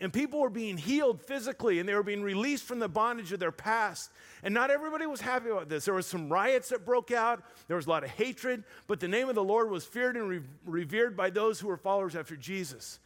And 0.00 0.12
people 0.12 0.40
were 0.40 0.50
being 0.50 0.76
healed 0.76 1.20
physically 1.20 1.78
and 1.78 1.88
they 1.88 1.94
were 1.94 2.02
being 2.02 2.22
released 2.22 2.64
from 2.64 2.78
the 2.78 2.88
bondage 2.88 3.30
of 3.32 3.40
their 3.40 3.52
past. 3.52 4.10
And 4.42 4.52
not 4.52 4.70
everybody 4.70 5.06
was 5.06 5.20
happy 5.20 5.50
about 5.50 5.68
this. 5.68 5.84
There 5.84 5.94
was 5.94 6.06
some 6.06 6.28
riots 6.28 6.70
that 6.70 6.84
broke 6.84 7.12
out, 7.12 7.42
there 7.68 7.76
was 7.76 7.86
a 7.86 7.90
lot 7.90 8.04
of 8.04 8.10
hatred, 8.10 8.64
but 8.86 9.00
the 9.00 9.08
name 9.08 9.28
of 9.28 9.34
the 9.34 9.44
Lord 9.44 9.70
was 9.70 9.84
feared 9.84 10.16
and 10.16 10.28
re- 10.28 10.42
revered 10.66 11.16
by 11.16 11.30
those 11.30 11.60
who 11.60 11.68
were 11.68 11.76
followers 11.76 12.16
after 12.16 12.36
Jesus. 12.36 12.98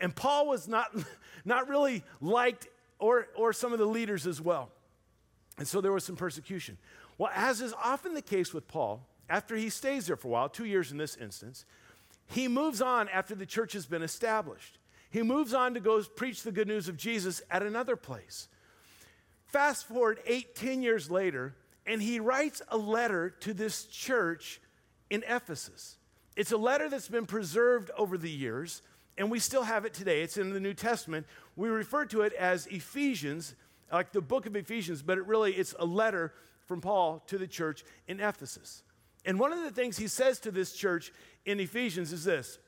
And 0.00 0.14
Paul 0.14 0.48
was 0.48 0.66
not, 0.66 0.94
not 1.44 1.68
really 1.68 2.02
liked, 2.20 2.66
or, 2.98 3.28
or 3.36 3.52
some 3.52 3.72
of 3.72 3.78
the 3.78 3.86
leaders 3.86 4.26
as 4.26 4.40
well. 4.40 4.70
And 5.58 5.66
so 5.66 5.80
there 5.80 5.92
was 5.92 6.04
some 6.04 6.16
persecution. 6.16 6.78
Well, 7.18 7.30
as 7.34 7.60
is 7.60 7.72
often 7.82 8.14
the 8.14 8.22
case 8.22 8.52
with 8.52 8.68
Paul, 8.68 9.06
after 9.28 9.56
he 9.56 9.70
stays 9.70 10.06
there 10.06 10.16
for 10.16 10.28
a 10.28 10.30
while, 10.30 10.48
two 10.48 10.66
years 10.66 10.92
in 10.92 10.98
this 10.98 11.16
instance, 11.16 11.64
he 12.28 12.48
moves 12.48 12.82
on 12.82 13.08
after 13.08 13.34
the 13.34 13.46
church 13.46 13.72
has 13.72 13.86
been 13.86 14.02
established. 14.02 14.78
He 15.10 15.22
moves 15.22 15.54
on 15.54 15.74
to 15.74 15.80
go 15.80 16.02
preach 16.02 16.42
the 16.42 16.52
good 16.52 16.68
news 16.68 16.88
of 16.88 16.96
Jesus 16.96 17.40
at 17.50 17.62
another 17.62 17.96
place. 17.96 18.48
Fast 19.46 19.86
forward 19.86 20.18
eight, 20.26 20.54
ten 20.54 20.82
years 20.82 21.10
later, 21.10 21.54
and 21.86 22.02
he 22.02 22.20
writes 22.20 22.60
a 22.68 22.76
letter 22.76 23.30
to 23.40 23.54
this 23.54 23.84
church 23.84 24.60
in 25.08 25.22
Ephesus. 25.26 25.96
It's 26.34 26.52
a 26.52 26.56
letter 26.56 26.90
that's 26.90 27.08
been 27.08 27.26
preserved 27.26 27.90
over 27.96 28.18
the 28.18 28.30
years, 28.30 28.82
and 29.16 29.30
we 29.30 29.38
still 29.38 29.62
have 29.62 29.84
it 29.84 29.94
today. 29.94 30.20
It's 30.22 30.36
in 30.36 30.52
the 30.52 30.60
New 30.60 30.74
Testament. 30.74 31.26
We 31.54 31.68
refer 31.68 32.04
to 32.06 32.22
it 32.22 32.32
as 32.34 32.66
Ephesians, 32.66 33.54
like 33.92 34.12
the 34.12 34.20
book 34.20 34.46
of 34.46 34.56
Ephesians, 34.56 35.02
but 35.02 35.18
it 35.18 35.26
really 35.26 35.52
it's 35.52 35.74
a 35.78 35.84
letter 35.84 36.32
from 36.66 36.80
Paul 36.80 37.22
to 37.28 37.38
the 37.38 37.46
church 37.46 37.84
in 38.08 38.20
Ephesus. 38.20 38.82
And 39.24 39.38
one 39.38 39.52
of 39.52 39.62
the 39.62 39.70
things 39.70 39.98
he 39.98 40.08
says 40.08 40.38
to 40.40 40.50
this 40.50 40.72
church 40.72 41.12
in 41.44 41.60
Ephesians 41.60 42.12
is 42.12 42.24
this 42.24 42.58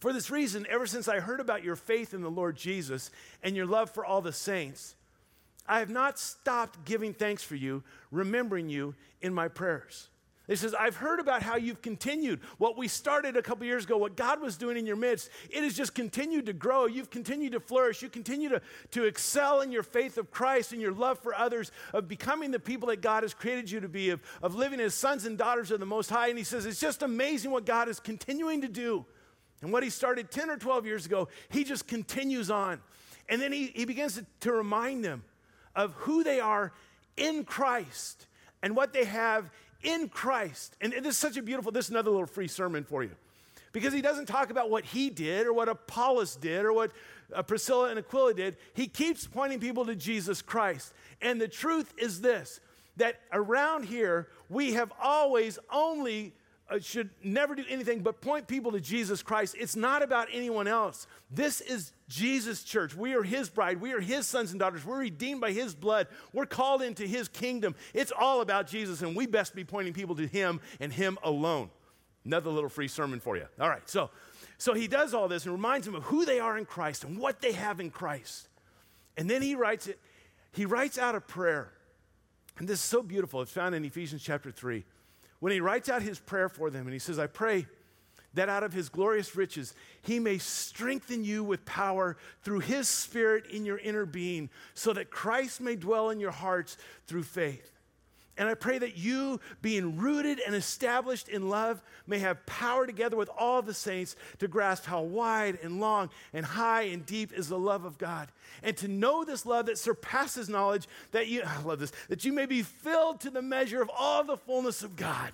for 0.00 0.12
this 0.12 0.30
reason, 0.30 0.66
ever 0.70 0.86
since 0.86 1.08
I 1.08 1.20
heard 1.20 1.40
about 1.40 1.64
your 1.64 1.76
faith 1.76 2.14
in 2.14 2.22
the 2.22 2.30
Lord 2.30 2.56
Jesus 2.56 3.10
and 3.42 3.56
your 3.56 3.66
love 3.66 3.90
for 3.90 4.04
all 4.04 4.20
the 4.20 4.32
saints, 4.32 4.94
I 5.66 5.80
have 5.80 5.90
not 5.90 6.18
stopped 6.18 6.84
giving 6.84 7.12
thanks 7.12 7.42
for 7.42 7.56
you, 7.56 7.82
remembering 8.10 8.68
you 8.68 8.94
in 9.20 9.34
my 9.34 9.48
prayers. 9.48 10.08
He 10.48 10.56
says, 10.56 10.74
I've 10.74 10.96
heard 10.96 11.20
about 11.20 11.42
how 11.42 11.56
you've 11.56 11.82
continued 11.82 12.40
what 12.56 12.78
we 12.78 12.88
started 12.88 13.36
a 13.36 13.42
couple 13.42 13.66
years 13.66 13.84
ago, 13.84 13.98
what 13.98 14.16
God 14.16 14.40
was 14.40 14.56
doing 14.56 14.78
in 14.78 14.86
your 14.86 14.96
midst. 14.96 15.28
It 15.50 15.62
has 15.62 15.74
just 15.74 15.94
continued 15.94 16.46
to 16.46 16.54
grow. 16.54 16.86
You've 16.86 17.10
continued 17.10 17.52
to 17.52 17.60
flourish. 17.60 18.00
You 18.00 18.08
continue 18.08 18.48
to, 18.48 18.62
to 18.92 19.04
excel 19.04 19.60
in 19.60 19.70
your 19.70 19.82
faith 19.82 20.16
of 20.16 20.30
Christ 20.30 20.72
and 20.72 20.80
your 20.80 20.92
love 20.92 21.18
for 21.18 21.34
others, 21.34 21.70
of 21.92 22.08
becoming 22.08 22.50
the 22.50 22.58
people 22.58 22.88
that 22.88 23.02
God 23.02 23.24
has 23.24 23.34
created 23.34 23.70
you 23.70 23.80
to 23.80 23.88
be, 23.88 24.08
of, 24.08 24.20
of 24.42 24.54
living 24.54 24.80
as 24.80 24.94
sons 24.94 25.26
and 25.26 25.36
daughters 25.36 25.70
of 25.70 25.80
the 25.80 25.86
Most 25.86 26.08
High. 26.08 26.28
And 26.28 26.38
he 26.38 26.44
says, 26.44 26.64
It's 26.64 26.80
just 26.80 27.02
amazing 27.02 27.50
what 27.50 27.66
God 27.66 27.90
is 27.90 28.00
continuing 28.00 28.62
to 28.62 28.68
do. 28.68 29.04
And 29.60 29.70
what 29.70 29.82
he 29.82 29.90
started 29.90 30.30
10 30.30 30.48
or 30.48 30.56
12 30.56 30.86
years 30.86 31.04
ago, 31.04 31.28
he 31.50 31.62
just 31.62 31.86
continues 31.86 32.50
on. 32.50 32.80
And 33.28 33.42
then 33.42 33.52
he, 33.52 33.66
he 33.66 33.84
begins 33.84 34.14
to, 34.14 34.24
to 34.40 34.52
remind 34.52 35.04
them 35.04 35.24
of 35.76 35.92
who 35.92 36.24
they 36.24 36.40
are 36.40 36.72
in 37.18 37.44
Christ 37.44 38.26
and 38.62 38.74
what 38.74 38.94
they 38.94 39.04
have 39.04 39.50
in 39.82 40.08
Christ. 40.08 40.76
And 40.80 40.92
this 40.92 41.06
is 41.14 41.18
such 41.18 41.36
a 41.36 41.42
beautiful, 41.42 41.72
this 41.72 41.86
is 41.86 41.90
another 41.90 42.10
little 42.10 42.26
free 42.26 42.48
sermon 42.48 42.84
for 42.84 43.02
you. 43.02 43.10
Because 43.72 43.92
he 43.92 44.00
doesn't 44.00 44.26
talk 44.26 44.50
about 44.50 44.70
what 44.70 44.84
he 44.84 45.10
did 45.10 45.46
or 45.46 45.52
what 45.52 45.68
Apollos 45.68 46.36
did 46.36 46.64
or 46.64 46.72
what 46.72 46.90
uh, 47.34 47.42
Priscilla 47.42 47.90
and 47.90 47.98
Aquila 47.98 48.34
did. 48.34 48.56
He 48.74 48.86
keeps 48.86 49.26
pointing 49.26 49.60
people 49.60 49.84
to 49.86 49.94
Jesus 49.94 50.42
Christ. 50.42 50.92
And 51.20 51.40
the 51.40 51.48
truth 51.48 51.92
is 51.98 52.20
this 52.20 52.60
that 52.96 53.20
around 53.32 53.84
here, 53.84 54.28
we 54.48 54.72
have 54.72 54.92
always 55.00 55.58
only 55.70 56.32
Uh, 56.70 56.78
should 56.78 57.08
never 57.24 57.54
do 57.54 57.64
anything 57.70 58.00
but 58.00 58.20
point 58.20 58.46
people 58.46 58.72
to 58.72 58.80
Jesus 58.80 59.22
Christ. 59.22 59.56
It's 59.58 59.74
not 59.74 60.02
about 60.02 60.28
anyone 60.30 60.68
else. 60.68 61.06
This 61.30 61.62
is 61.62 61.92
Jesus' 62.08 62.62
church. 62.62 62.94
We 62.94 63.14
are 63.14 63.22
his 63.22 63.48
bride. 63.48 63.80
We 63.80 63.92
are 63.92 64.00
his 64.00 64.26
sons 64.26 64.50
and 64.50 64.60
daughters. 64.60 64.84
We're 64.84 64.98
redeemed 64.98 65.40
by 65.40 65.52
his 65.52 65.74
blood. 65.74 66.08
We're 66.34 66.44
called 66.44 66.82
into 66.82 67.04
his 67.06 67.26
kingdom. 67.28 67.74
It's 67.94 68.12
all 68.12 68.42
about 68.42 68.66
Jesus, 68.66 69.00
and 69.00 69.16
we 69.16 69.26
best 69.26 69.54
be 69.54 69.64
pointing 69.64 69.94
people 69.94 70.14
to 70.16 70.26
him 70.26 70.60
and 70.78 70.92
him 70.92 71.16
alone. 71.22 71.70
Another 72.26 72.50
little 72.50 72.68
free 72.68 72.88
sermon 72.88 73.20
for 73.20 73.38
you. 73.38 73.46
All 73.58 73.70
right, 73.70 73.88
so, 73.88 74.10
so 74.58 74.74
he 74.74 74.88
does 74.88 75.14
all 75.14 75.26
this 75.26 75.46
and 75.46 75.54
reminds 75.54 75.86
them 75.86 75.94
of 75.94 76.02
who 76.02 76.26
they 76.26 76.38
are 76.38 76.58
in 76.58 76.66
Christ 76.66 77.02
and 77.04 77.18
what 77.18 77.40
they 77.40 77.52
have 77.52 77.80
in 77.80 77.90
Christ. 77.90 78.48
And 79.16 79.30
then 79.30 79.40
he 79.40 79.54
writes 79.54 79.86
it, 79.86 79.98
he 80.52 80.66
writes 80.66 80.98
out 80.98 81.14
a 81.14 81.20
prayer. 81.22 81.72
And 82.58 82.68
this 82.68 82.80
is 82.80 82.84
so 82.84 83.02
beautiful. 83.02 83.40
It's 83.40 83.52
found 83.52 83.74
in 83.74 83.86
Ephesians 83.86 84.22
chapter 84.22 84.50
3 84.50 84.84
when 85.40 85.52
he 85.52 85.60
writes 85.60 85.88
out 85.88 86.02
his 86.02 86.18
prayer 86.18 86.48
for 86.48 86.70
them 86.70 86.86
and 86.86 86.92
he 86.92 86.98
says, 86.98 87.18
I 87.18 87.26
pray 87.26 87.66
that 88.34 88.48
out 88.48 88.62
of 88.62 88.72
his 88.72 88.88
glorious 88.88 89.34
riches 89.34 89.74
he 90.02 90.18
may 90.18 90.38
strengthen 90.38 91.24
you 91.24 91.42
with 91.42 91.64
power 91.64 92.16
through 92.42 92.60
his 92.60 92.88
spirit 92.88 93.46
in 93.46 93.64
your 93.64 93.78
inner 93.78 94.06
being, 94.06 94.50
so 94.74 94.92
that 94.92 95.10
Christ 95.10 95.60
may 95.60 95.76
dwell 95.76 96.10
in 96.10 96.20
your 96.20 96.30
hearts 96.30 96.76
through 97.06 97.24
faith. 97.24 97.77
And 98.38 98.48
I 98.48 98.54
pray 98.54 98.78
that 98.78 98.96
you, 98.96 99.40
being 99.60 99.98
rooted 99.98 100.40
and 100.46 100.54
established 100.54 101.28
in 101.28 101.48
love, 101.48 101.82
may 102.06 102.18
have 102.20 102.46
power 102.46 102.86
together 102.86 103.16
with 103.16 103.28
all 103.36 103.60
the 103.62 103.74
saints 103.74 104.14
to 104.38 104.46
grasp 104.46 104.84
how 104.84 105.02
wide 105.02 105.58
and 105.62 105.80
long 105.80 106.08
and 106.32 106.46
high 106.46 106.82
and 106.82 107.04
deep 107.04 107.32
is 107.32 107.48
the 107.48 107.58
love 107.58 107.84
of 107.84 107.98
God. 107.98 108.28
And 108.62 108.76
to 108.78 108.88
know 108.88 109.24
this 109.24 109.44
love 109.44 109.66
that 109.66 109.76
surpasses 109.76 110.48
knowledge, 110.48 110.86
that 111.10 111.26
you, 111.26 111.42
I 111.46 111.60
love 111.62 111.80
this, 111.80 111.92
that 112.08 112.24
you 112.24 112.32
may 112.32 112.46
be 112.46 112.62
filled 112.62 113.20
to 113.22 113.30
the 113.30 113.42
measure 113.42 113.82
of 113.82 113.90
all 113.96 114.22
the 114.22 114.36
fullness 114.36 114.82
of 114.84 114.94
God. 114.94 115.32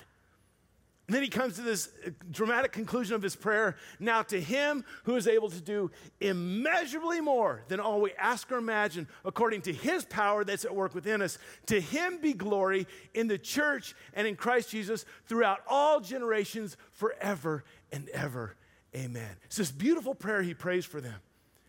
And 1.06 1.14
then 1.14 1.22
he 1.22 1.28
comes 1.28 1.56
to 1.56 1.62
this 1.62 1.90
uh, 2.06 2.10
dramatic 2.30 2.72
conclusion 2.72 3.14
of 3.14 3.22
his 3.22 3.36
prayer. 3.36 3.76
Now, 4.00 4.22
to 4.22 4.40
him 4.40 4.84
who 5.04 5.16
is 5.16 5.28
able 5.28 5.50
to 5.50 5.60
do 5.60 5.90
immeasurably 6.20 7.20
more 7.20 7.62
than 7.68 7.78
all 7.78 8.00
we 8.00 8.12
ask 8.12 8.50
or 8.50 8.56
imagine, 8.56 9.06
according 9.24 9.62
to 9.62 9.72
his 9.72 10.06
power 10.06 10.44
that's 10.44 10.64
at 10.64 10.74
work 10.74 10.94
within 10.94 11.20
us, 11.20 11.38
to 11.66 11.78
him 11.78 12.18
be 12.22 12.32
glory 12.32 12.86
in 13.12 13.28
the 13.28 13.36
church 13.36 13.94
and 14.14 14.26
in 14.26 14.34
Christ 14.34 14.70
Jesus 14.70 15.04
throughout 15.26 15.60
all 15.68 16.00
generations, 16.00 16.78
forever 16.92 17.64
and 17.92 18.08
ever. 18.10 18.56
Amen. 18.96 19.36
It's 19.44 19.56
this 19.56 19.72
beautiful 19.72 20.14
prayer 20.14 20.40
he 20.40 20.54
prays 20.54 20.86
for 20.86 21.02
them. 21.02 21.20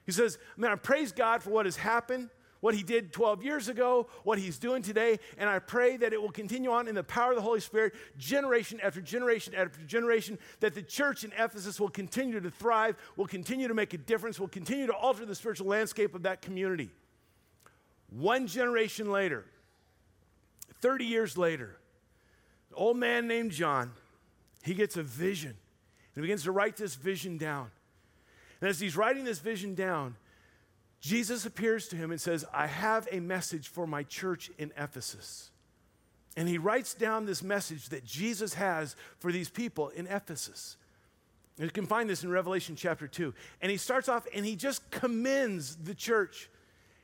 He 0.05 0.13
says, 0.13 0.37
Man, 0.55 0.71
I 0.71 0.75
praise 0.75 1.11
God 1.11 1.43
for 1.43 1.49
what 1.49 1.65
has 1.65 1.75
happened 1.75 2.29
what 2.65 2.73
he 2.73 2.81
did 2.81 3.13
12 3.13 3.43
years 3.43 3.67
ago, 3.69 4.07
what 4.23 4.39
he's 4.39 4.57
doing 4.57 4.81
today, 4.81 5.19
and 5.37 5.47
I 5.47 5.59
pray 5.59 5.97
that 5.97 6.13
it 6.13 6.19
will 6.19 6.31
continue 6.31 6.71
on 6.71 6.87
in 6.87 6.95
the 6.95 7.03
power 7.03 7.29
of 7.29 7.35
the 7.35 7.43
Holy 7.43 7.59
Spirit, 7.59 7.93
generation 8.17 8.79
after 8.81 9.01
generation 9.01 9.53
after 9.53 9.83
generation, 9.83 10.39
that 10.61 10.73
the 10.73 10.81
church 10.81 11.23
in 11.23 11.31
Ephesus 11.37 11.79
will 11.79 11.89
continue 11.89 12.39
to 12.39 12.49
thrive, 12.49 12.95
will 13.17 13.27
continue 13.27 13.67
to 13.67 13.75
make 13.75 13.93
a 13.93 13.99
difference, 13.99 14.39
will 14.39 14.47
continue 14.47 14.87
to 14.87 14.95
alter 14.95 15.27
the 15.27 15.35
spiritual 15.35 15.67
landscape 15.67 16.15
of 16.15 16.23
that 16.23 16.41
community. 16.41 16.89
One 18.09 18.47
generation 18.47 19.11
later, 19.11 19.45
30 20.81 21.05
years 21.05 21.37
later, 21.37 21.77
an 22.71 22.77
old 22.77 22.97
man 22.97 23.27
named 23.27 23.51
John, 23.51 23.91
he 24.63 24.73
gets 24.73 24.97
a 24.97 25.03
vision 25.03 25.53
and 26.15 26.23
begins 26.23 26.45
to 26.45 26.51
write 26.51 26.77
this 26.77 26.95
vision 26.95 27.37
down. 27.37 27.69
And 28.59 28.67
as 28.71 28.79
he's 28.79 28.97
writing 28.97 29.23
this 29.23 29.37
vision 29.37 29.75
down, 29.75 30.15
Jesus 31.05 31.45
appears 31.45 31.87
to 31.89 31.95
him 31.95 32.09
and 32.09 32.19
says, 32.19 32.45
I 32.51 32.65
have 32.65 33.07
a 33.11 33.19
message 33.19 33.67
for 33.67 33.85
my 33.85 34.01
church 34.01 34.49
in 34.57 34.71
Ephesus. 34.75 35.51
And 36.35 36.49
he 36.49 36.57
writes 36.57 36.95
down 36.95 37.27
this 37.27 37.43
message 37.43 37.89
that 37.89 38.03
Jesus 38.03 38.55
has 38.55 38.95
for 39.19 39.31
these 39.31 39.47
people 39.47 39.89
in 39.89 40.07
Ephesus. 40.07 40.77
You 41.59 41.69
can 41.69 41.85
find 41.85 42.09
this 42.09 42.23
in 42.23 42.31
Revelation 42.31 42.75
chapter 42.75 43.07
2. 43.07 43.35
And 43.61 43.69
he 43.69 43.77
starts 43.77 44.09
off 44.09 44.25
and 44.33 44.43
he 44.43 44.55
just 44.55 44.89
commends 44.89 45.75
the 45.75 45.93
church. 45.93 46.49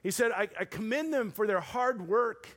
He 0.02 0.10
said, 0.10 0.32
I, 0.32 0.50
I 0.60 0.66
commend 0.66 1.14
them 1.14 1.30
for 1.30 1.46
their 1.46 1.62
hard 1.62 2.08
work, 2.08 2.48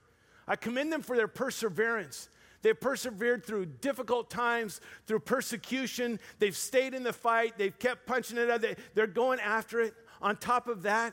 I 0.49 0.57
commend 0.57 0.95
them 0.95 1.03
for 1.03 1.15
their 1.15 1.29
perseverance. 1.29 2.31
They've 2.63 2.81
persevered 2.81 3.45
through 3.45 3.67
difficult 3.67 4.31
times, 4.31 4.81
through 5.07 5.21
persecution. 5.21 6.19
They've 6.39 6.57
stayed 6.57 6.95
in 6.95 7.03
the 7.03 7.13
fight. 7.13 7.59
They've 7.59 7.79
kept 7.79 8.07
punching 8.07 8.39
it 8.39 8.49
out. 8.49 8.65
They're 8.95 9.07
going 9.07 9.41
after 9.41 9.83
it. 9.83 9.93
On 10.23 10.35
top 10.35 10.69
of 10.69 10.85
that, 10.85 11.13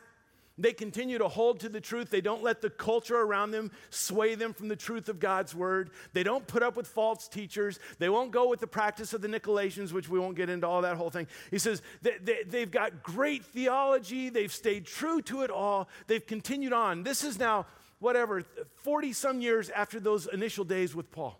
they 0.61 0.73
continue 0.73 1.17
to 1.17 1.27
hold 1.27 1.61
to 1.61 1.69
the 1.69 1.81
truth. 1.81 2.09
They 2.09 2.21
don't 2.21 2.43
let 2.43 2.61
the 2.61 2.69
culture 2.69 3.15
around 3.15 3.51
them 3.51 3.71
sway 3.89 4.35
them 4.35 4.53
from 4.53 4.67
the 4.67 4.75
truth 4.75 5.09
of 5.09 5.19
God's 5.19 5.55
word. 5.55 5.89
They 6.13 6.23
don't 6.23 6.45
put 6.45 6.61
up 6.61 6.75
with 6.75 6.87
false 6.87 7.27
teachers. 7.27 7.79
They 7.99 8.09
won't 8.09 8.31
go 8.31 8.47
with 8.47 8.59
the 8.59 8.67
practice 8.67 9.13
of 9.13 9.21
the 9.21 9.27
Nicolaitans, 9.27 9.91
which 9.91 10.09
we 10.09 10.19
won't 10.19 10.35
get 10.35 10.49
into 10.49 10.67
all 10.67 10.81
that 10.81 10.97
whole 10.97 11.09
thing. 11.09 11.27
He 11.49 11.57
says 11.57 11.81
they, 12.01 12.17
they, 12.21 12.43
they've 12.45 12.71
got 12.71 13.01
great 13.01 13.43
theology. 13.45 14.29
They've 14.29 14.51
stayed 14.51 14.85
true 14.85 15.21
to 15.23 15.41
it 15.41 15.49
all. 15.49 15.89
They've 16.07 16.25
continued 16.25 16.73
on. 16.73 17.03
This 17.03 17.23
is 17.23 17.39
now, 17.39 17.65
whatever, 17.99 18.43
40 18.83 19.13
some 19.13 19.41
years 19.41 19.69
after 19.69 19.99
those 19.99 20.27
initial 20.27 20.65
days 20.65 20.93
with 20.93 21.11
Paul. 21.11 21.39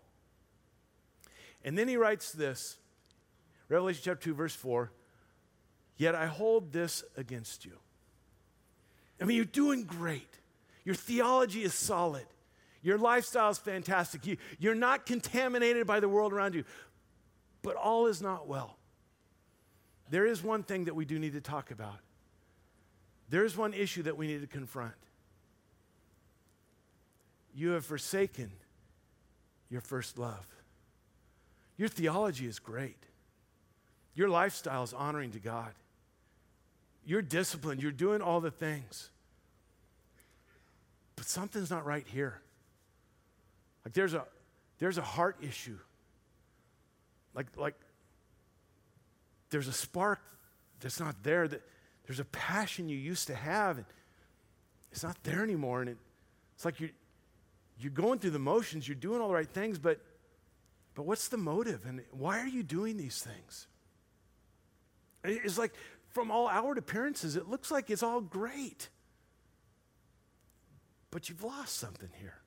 And 1.64 1.78
then 1.78 1.86
he 1.86 1.96
writes 1.96 2.32
this 2.32 2.76
Revelation 3.68 4.02
chapter 4.04 4.30
2, 4.30 4.34
verse 4.34 4.54
4 4.54 4.90
Yet 5.96 6.14
I 6.14 6.26
hold 6.26 6.72
this 6.72 7.04
against 7.16 7.64
you 7.64 7.78
I 9.22 9.24
mean, 9.24 9.36
you're 9.36 9.44
doing 9.44 9.84
great. 9.84 10.28
Your 10.84 10.94
theology 10.94 11.62
is 11.62 11.74
solid. 11.74 12.26
Your 12.82 12.98
lifestyle 12.98 13.50
is 13.50 13.58
fantastic. 13.58 14.26
You, 14.26 14.36
you're 14.58 14.74
not 14.74 15.06
contaminated 15.06 15.86
by 15.86 16.00
the 16.00 16.08
world 16.08 16.32
around 16.32 16.54
you. 16.54 16.64
But 17.62 17.76
all 17.76 18.06
is 18.06 18.20
not 18.20 18.48
well. 18.48 18.76
There 20.10 20.26
is 20.26 20.42
one 20.42 20.64
thing 20.64 20.86
that 20.86 20.96
we 20.96 21.04
do 21.04 21.18
need 21.18 21.34
to 21.34 21.40
talk 21.40 21.70
about. 21.70 21.98
There 23.30 23.44
is 23.44 23.56
one 23.56 23.72
issue 23.72 24.02
that 24.02 24.16
we 24.16 24.26
need 24.26 24.40
to 24.40 24.46
confront. 24.48 24.92
You 27.54 27.70
have 27.70 27.86
forsaken 27.86 28.50
your 29.70 29.80
first 29.80 30.18
love. 30.18 30.46
Your 31.76 31.88
theology 31.88 32.46
is 32.46 32.58
great. 32.58 33.06
Your 34.14 34.28
lifestyle 34.28 34.82
is 34.82 34.92
honoring 34.92 35.30
to 35.30 35.38
God. 35.38 35.72
You're 37.04 37.22
disciplined. 37.22 37.82
You're 37.82 37.92
doing 37.92 38.22
all 38.22 38.40
the 38.40 38.50
things 38.50 39.10
but 41.22 41.28
something's 41.28 41.70
not 41.70 41.86
right 41.86 42.04
here. 42.04 42.42
Like 43.84 43.94
there's 43.94 44.12
a 44.12 44.24
there's 44.80 44.98
a 44.98 45.02
heart 45.02 45.36
issue. 45.40 45.78
Like 47.32 47.46
like 47.56 47.76
there's 49.50 49.68
a 49.68 49.72
spark 49.72 50.18
that's 50.80 50.98
not 50.98 51.22
there. 51.22 51.46
That 51.46 51.62
there's 52.08 52.18
a 52.18 52.24
passion 52.24 52.88
you 52.88 52.96
used 52.96 53.28
to 53.28 53.36
have, 53.36 53.76
and 53.76 53.86
it's 54.90 55.04
not 55.04 55.16
there 55.22 55.44
anymore. 55.44 55.82
And 55.82 55.90
it, 55.90 55.96
it's 56.56 56.64
like 56.64 56.80
you're 56.80 56.90
you're 57.78 57.92
going 57.92 58.18
through 58.18 58.30
the 58.30 58.40
motions, 58.40 58.88
you're 58.88 58.96
doing 58.96 59.20
all 59.20 59.28
the 59.28 59.34
right 59.34 59.48
things, 59.48 59.78
but 59.78 60.00
but 60.96 61.04
what's 61.04 61.28
the 61.28 61.36
motive? 61.36 61.84
And 61.86 62.02
why 62.10 62.40
are 62.40 62.48
you 62.48 62.64
doing 62.64 62.96
these 62.96 63.22
things? 63.22 63.68
It's 65.22 65.56
like 65.56 65.72
from 66.12 66.30
all 66.30 66.48
outward 66.48 66.78
appearances, 66.78 67.36
it 67.36 67.48
looks 67.48 67.70
like 67.70 67.90
it's 67.90 68.02
all 68.02 68.20
great 68.20 68.88
but 71.12 71.28
you've 71.28 71.44
lost 71.44 71.76
something 71.76 72.08
here. 72.18 72.38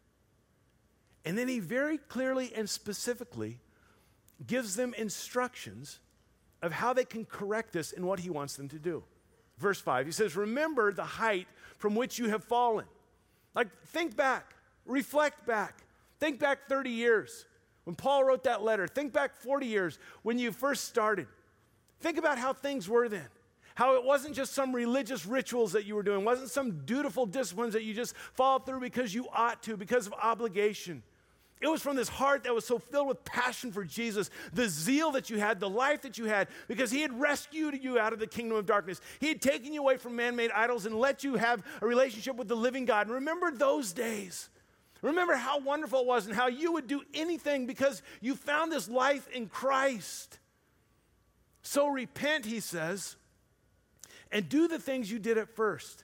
And 1.24 1.38
then 1.38 1.48
he 1.48 1.60
very 1.60 1.98
clearly 1.98 2.52
and 2.54 2.70
specifically 2.70 3.60
gives 4.46 4.76
them 4.76 4.94
instructions 4.96 6.00
of 6.62 6.74
how 6.74 6.92
they 6.92 7.06
can 7.06 7.26
correct 7.26 7.72
this 7.72 7.94
and 7.94 8.06
what 8.06 8.20
he 8.20 8.30
wants 8.30 8.58
them 8.58 8.68
to 8.70 8.80
do. 8.80 9.04
Verse 9.60 9.80
5, 9.80 10.08
he 10.08 10.12
says, 10.12 10.36
Remember 10.36 10.92
the 10.92 11.04
height 11.04 11.48
from 11.78 11.96
which 11.96 12.20
you 12.20 12.30
have 12.30 12.44
fallen. 12.44 12.86
Like, 13.54 13.68
think 13.86 14.18
back, 14.18 14.54
reflect 14.86 15.46
back, 15.46 15.84
think 16.20 16.40
back 16.40 16.68
30 16.68 16.90
years 16.90 17.46
when 17.86 17.96
Paul 17.96 18.24
wrote 18.24 18.44
that 18.44 18.64
letter, 18.64 18.88
think 18.88 19.14
back 19.14 19.36
40 19.36 19.68
years 19.68 20.00
when 20.24 20.40
you 20.40 20.52
first 20.52 20.86
started. 20.86 21.28
Think 22.02 22.18
about 22.18 22.40
how 22.40 22.52
things 22.52 22.90
were 22.90 23.08
then. 23.08 23.28
How 23.76 23.96
it 23.96 24.04
wasn't 24.04 24.36
just 24.36 24.54
some 24.54 24.74
religious 24.74 25.26
rituals 25.26 25.74
that 25.74 25.86
you 25.86 25.96
were 25.96 26.04
doing, 26.04 26.26
wasn't 26.26 26.50
some 26.50 26.86
dutiful 26.86 27.26
disciplines 27.26 27.74
that 27.74 27.84
you 27.84 27.94
just 27.94 28.16
followed 28.34 28.66
through 28.66 28.80
because 28.80 29.14
you 29.14 29.28
ought 29.34 29.62
to, 29.64 29.78
because 29.78 30.08
of 30.08 30.14
obligation. 30.14 31.04
It 31.62 31.68
was 31.68 31.82
from 31.82 31.96
this 31.96 32.10
heart 32.10 32.44
that 32.44 32.54
was 32.54 32.66
so 32.66 32.80
filled 32.80 33.08
with 33.08 33.24
passion 33.26 33.72
for 33.72 33.84
Jesus, 33.84 34.30
the 34.54 34.68
zeal 34.68 35.12
that 35.12 35.30
you 35.30 35.40
had, 35.40 35.60
the 35.60 35.70
life 35.70 36.02
that 36.04 36.18
you 36.18 36.26
had, 36.26 36.48
because 36.68 36.90
He 36.90 37.02
had 37.02 37.20
rescued 37.20 37.84
you 37.84 38.00
out 38.00 38.14
of 38.14 38.20
the 38.20 38.28
kingdom 38.28 38.58
of 38.58 38.66
darkness. 38.66 39.02
He 39.20 39.28
had 39.28 39.42
taken 39.42 39.74
you 39.74 39.82
away 39.82 39.98
from 39.98 40.16
man 40.16 40.36
made 40.36 40.52
idols 40.52 40.86
and 40.86 40.98
let 40.98 41.24
you 41.24 41.36
have 41.36 41.64
a 41.82 41.86
relationship 41.86 42.36
with 42.36 42.48
the 42.48 42.56
living 42.56 42.86
God. 42.86 43.08
And 43.08 43.16
remember 43.16 43.52
those 43.52 43.94
days. 43.94 44.50
Remember 45.02 45.36
how 45.36 45.60
wonderful 45.60 46.02
it 46.02 46.06
was 46.06 46.26
and 46.26 46.36
how 46.36 46.48
you 46.48 46.72
would 46.74 46.88
do 46.88 47.02
anything 47.14 47.68
because 47.68 48.02
you 48.22 48.36
found 48.36 48.72
this 48.72 48.90
life 48.90 49.28
in 49.30 49.48
Christ. 49.48 50.40
So 51.62 51.88
repent, 51.88 52.46
he 52.46 52.60
says, 52.60 53.16
and 54.32 54.48
do 54.50 54.68
the 54.68 54.80
things 54.80 55.12
you 55.12 55.20
did 55.20 55.38
at 55.38 55.56
first. 55.56 56.04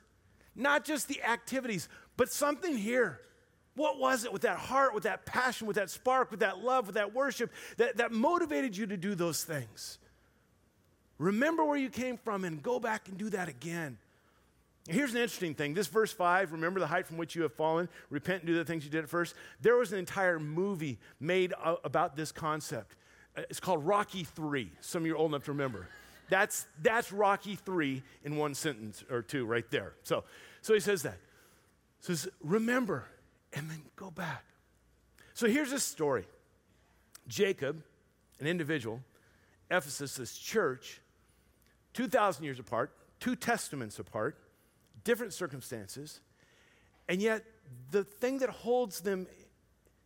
Not 0.54 0.84
just 0.84 1.08
the 1.08 1.22
activities, 1.22 1.88
but 2.16 2.30
something 2.30 2.76
here. 2.76 3.20
What 3.74 3.98
was 3.98 4.24
it 4.24 4.32
with 4.32 4.42
that 4.42 4.58
heart, 4.58 4.94
with 4.94 5.04
that 5.04 5.24
passion, 5.24 5.66
with 5.66 5.76
that 5.76 5.88
spark, 5.88 6.30
with 6.30 6.40
that 6.40 6.58
love, 6.58 6.86
with 6.86 6.96
that 6.96 7.14
worship 7.14 7.50
that, 7.78 7.96
that 7.96 8.12
motivated 8.12 8.76
you 8.76 8.86
to 8.86 8.96
do 8.96 9.14
those 9.14 9.44
things? 9.44 9.98
Remember 11.18 11.64
where 11.64 11.78
you 11.78 11.88
came 11.88 12.18
from 12.18 12.44
and 12.44 12.62
go 12.62 12.78
back 12.78 13.08
and 13.08 13.16
do 13.16 13.30
that 13.30 13.48
again. 13.48 13.96
Here's 14.88 15.12
an 15.12 15.18
interesting 15.18 15.54
thing. 15.54 15.74
This 15.74 15.86
verse 15.86 16.12
5, 16.12 16.52
remember 16.52 16.80
the 16.80 16.86
height 16.86 17.06
from 17.06 17.16
which 17.16 17.36
you 17.36 17.42
have 17.42 17.54
fallen, 17.54 17.88
repent 18.10 18.42
and 18.42 18.48
do 18.48 18.54
the 18.54 18.64
things 18.64 18.84
you 18.84 18.90
did 18.90 19.04
at 19.04 19.08
first. 19.08 19.34
There 19.60 19.76
was 19.76 19.92
an 19.92 19.98
entire 19.98 20.40
movie 20.40 20.98
made 21.20 21.54
about 21.84 22.16
this 22.16 22.32
concept. 22.32 22.96
Uh, 23.36 23.42
it's 23.48 23.60
called 23.60 23.86
Rocky 23.86 24.24
3. 24.24 24.70
Some 24.80 25.02
of 25.02 25.06
you 25.06 25.14
are 25.14 25.16
old 25.16 25.30
enough 25.30 25.44
to 25.44 25.52
remember. 25.52 25.88
That's, 26.32 26.66
that's 26.80 27.12
Rocky 27.12 27.56
3 27.56 28.02
in 28.24 28.36
one 28.36 28.54
sentence 28.54 29.04
or 29.10 29.20
two 29.20 29.44
right 29.44 29.70
there. 29.70 29.92
So, 30.02 30.24
so 30.62 30.72
he 30.72 30.80
says 30.80 31.02
that. 31.02 31.18
Says, 32.00 32.26
remember, 32.42 33.04
and 33.52 33.68
then 33.68 33.82
go 33.96 34.10
back. 34.10 34.42
So 35.34 35.46
here's 35.46 35.70
this 35.70 35.84
story 35.84 36.24
Jacob, 37.28 37.82
an 38.40 38.46
individual, 38.46 39.02
Ephesus, 39.70 40.14
this 40.14 40.34
church, 40.34 41.02
2,000 41.92 42.42
years 42.42 42.58
apart, 42.58 42.96
two 43.20 43.36
testaments 43.36 43.98
apart, 43.98 44.38
different 45.04 45.34
circumstances, 45.34 46.22
and 47.10 47.20
yet 47.20 47.44
the 47.90 48.04
thing 48.04 48.38
that 48.38 48.48
holds 48.48 49.02
them 49.02 49.26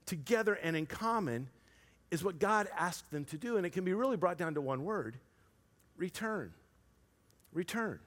together 0.07 0.55
and 0.55 0.75
in 0.75 0.87
common 0.87 1.49
is 2.11 2.25
what 2.25 2.41
God 2.41 2.67
asked 2.77 3.12
them 3.12 3.25
to 3.27 3.39
do. 3.39 3.59
And 3.59 3.65
it 3.65 3.71
can 3.71 3.85
be 3.85 3.95
really 3.95 4.17
brought 4.17 4.39
down 4.39 4.55
to 4.55 4.61
one 4.61 4.83
word 4.83 5.21
return. 5.96 6.52
Return. 7.52 7.98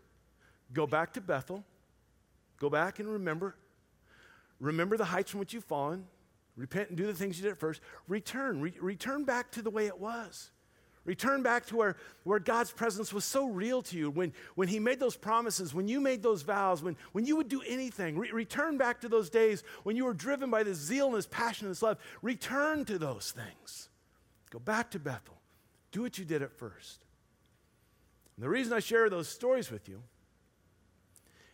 Go 0.73 0.85
back 0.85 1.13
to 1.13 1.21
Bethel. 1.21 1.63
Go 2.59 2.69
back 2.69 2.99
and 2.99 3.09
remember. 3.09 3.55
Remember 4.59 4.97
the 4.97 5.05
heights 5.05 5.31
from 5.31 5.39
which 5.39 5.53
you've 5.53 5.63
fallen. 5.63 6.05
Repent 6.55 6.89
and 6.89 6.97
do 6.97 7.07
the 7.07 7.13
things 7.13 7.37
you 7.37 7.43
did 7.43 7.53
at 7.53 7.57
first. 7.57 7.81
Return. 8.07 8.61
Re- 8.61 8.73
return 8.79 9.23
back 9.23 9.51
to 9.51 9.61
the 9.61 9.69
way 9.69 9.87
it 9.87 9.99
was. 9.99 10.51
Return 11.05 11.41
back 11.41 11.65
to 11.67 11.77
where, 11.77 11.95
where 12.23 12.39
God's 12.39 12.71
presence 12.71 13.13
was 13.13 13.23
so 13.23 13.47
real 13.47 13.81
to 13.83 13.97
you. 13.97 14.11
When, 14.11 14.33
when 14.55 14.67
He 14.67 14.79
made 14.79 14.99
those 14.99 15.15
promises, 15.15 15.73
when 15.73 15.87
you 15.87 16.01
made 16.01 16.21
those 16.21 16.41
vows, 16.41 16.83
when, 16.83 16.97
when 17.13 17.25
you 17.25 17.37
would 17.37 17.47
do 17.47 17.61
anything, 17.67 18.17
re- 18.17 18.31
return 18.31 18.77
back 18.77 19.01
to 19.01 19.09
those 19.09 19.29
days 19.29 19.63
when 19.83 19.95
you 19.95 20.05
were 20.05 20.13
driven 20.13 20.51
by 20.51 20.63
this 20.63 20.77
zeal 20.77 21.07
and 21.07 21.15
this 21.15 21.25
passion 21.25 21.65
and 21.65 21.71
this 21.71 21.81
love. 21.81 21.97
Return 22.21 22.83
to 22.85 22.99
those 22.99 23.31
things. 23.31 23.89
Go 24.51 24.59
back 24.59 24.91
to 24.91 24.99
Bethel. 24.99 25.39
Do 25.91 26.01
what 26.01 26.17
you 26.17 26.25
did 26.25 26.41
at 26.41 26.51
first. 26.51 26.99
And 28.39 28.45
the 28.45 28.49
reason 28.49 28.71
I 28.71 28.79
share 28.79 29.09
those 29.09 29.27
stories 29.27 29.69
with 29.69 29.89
you 29.89 30.01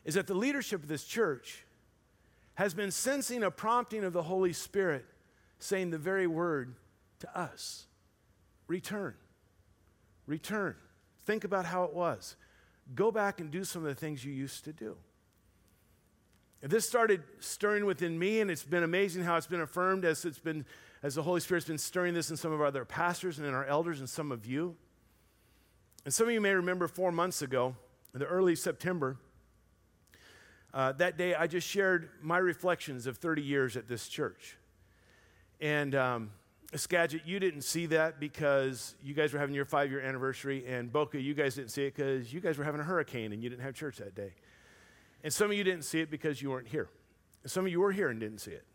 is 0.04 0.14
that 0.14 0.28
the 0.28 0.36
leadership 0.36 0.84
of 0.84 0.88
this 0.88 1.04
church 1.04 1.66
has 2.54 2.76
been 2.76 2.92
sensing 2.92 3.42
a 3.42 3.50
prompting 3.50 4.04
of 4.04 4.14
the 4.14 4.22
Holy 4.22 4.54
Spirit 4.54 5.04
saying 5.58 5.90
the 5.90 5.98
very 5.98 6.28
word 6.28 6.76
to 7.22 7.38
us 7.40 7.88
return. 8.68 9.16
Return. 10.28 10.76
Think 11.26 11.44
about 11.44 11.66
how 11.66 11.86
it 11.86 11.94
was. 11.96 12.36
Go 12.94 13.12
back 13.12 13.40
and 13.40 13.50
do 13.50 13.64
some 13.64 13.82
of 13.82 13.88
the 13.88 13.96
things 13.96 14.24
you 14.24 14.32
used 14.32 14.64
to 14.66 14.72
do. 14.72 14.96
And 16.62 16.72
this 16.72 16.88
started 16.88 17.24
stirring 17.40 17.86
within 17.86 18.20
me, 18.20 18.42
and 18.42 18.52
it's 18.52 18.64
been 18.64 18.84
amazing 18.84 19.24
how 19.24 19.38
it's 19.38 19.48
been 19.48 19.62
affirmed 19.62 20.06
as 20.06 20.24
it's 20.24 20.38
been 20.38 20.68
as 21.02 21.16
the 21.16 21.24
Holy 21.24 21.40
Spirit's 21.40 21.66
been 21.66 21.80
stirring 21.80 22.14
this 22.14 22.30
in 22.30 22.38
some 22.38 22.52
of 22.52 22.62
our 22.62 22.68
other 22.68 22.86
pastors 22.86 23.40
and 23.40 23.48
in 23.48 23.56
our 23.56 23.66
elders 23.66 24.02
and 24.02 24.08
some 24.08 24.32
of 24.32 24.46
you. 24.46 24.76
And 26.06 26.14
some 26.14 26.28
of 26.28 26.34
you 26.34 26.40
may 26.40 26.54
remember 26.54 26.88
four 26.88 27.12
months 27.12 27.42
ago, 27.42 27.76
in 28.14 28.20
the 28.20 28.28
early 28.28 28.56
September, 28.56 29.18
uh, 30.72 30.92
that 30.94 31.18
day 31.18 31.34
I 31.34 31.48
just 31.48 31.68
shared 31.68 32.10
my 32.22 32.38
reflections 32.38 33.08
of 33.08 33.18
30 33.18 33.42
years 33.42 33.76
at 33.76 33.88
this 33.88 34.08
church. 34.08 34.56
And 35.60 35.96
um, 35.96 36.32
Skagit, 36.76 37.24
you 37.26 37.40
didn't 37.40 37.64
see 37.64 37.88
that 37.88 38.20
because 38.20 38.94
you 39.04 39.16
guys 39.16 39.34
were 39.34 39.40
having 39.40 39.56
your 39.56 39.66
five 39.66 39.90
year 39.90 40.00
anniversary, 40.00 40.64
and 40.68 40.94
Boca, 40.94 41.20
you 41.20 41.34
guys 41.34 41.56
didn't 41.56 41.72
see 41.72 41.86
it 41.86 41.96
because 41.96 42.32
you 42.32 42.40
guys 42.40 42.60
were 42.60 42.64
having 42.64 42.82
a 42.82 42.84
hurricane 42.84 43.34
and 43.34 43.42
you 43.42 43.50
didn't 43.50 43.64
have 43.64 43.74
church 43.74 43.98
that 43.98 44.14
day. 44.14 44.34
And 45.24 45.34
some 45.34 45.50
of 45.50 45.58
you 45.58 45.64
didn't 45.64 45.86
see 45.86 46.02
it 46.02 46.12
because 46.12 46.40
you 46.40 46.52
weren't 46.52 46.68
here. 46.68 46.88
And 47.42 47.52
some 47.52 47.66
of 47.66 47.72
you 47.72 47.80
were 47.80 47.92
here 47.92 48.10
and 48.10 48.20
didn't 48.20 48.42
see 48.42 48.52
it. 48.52 48.66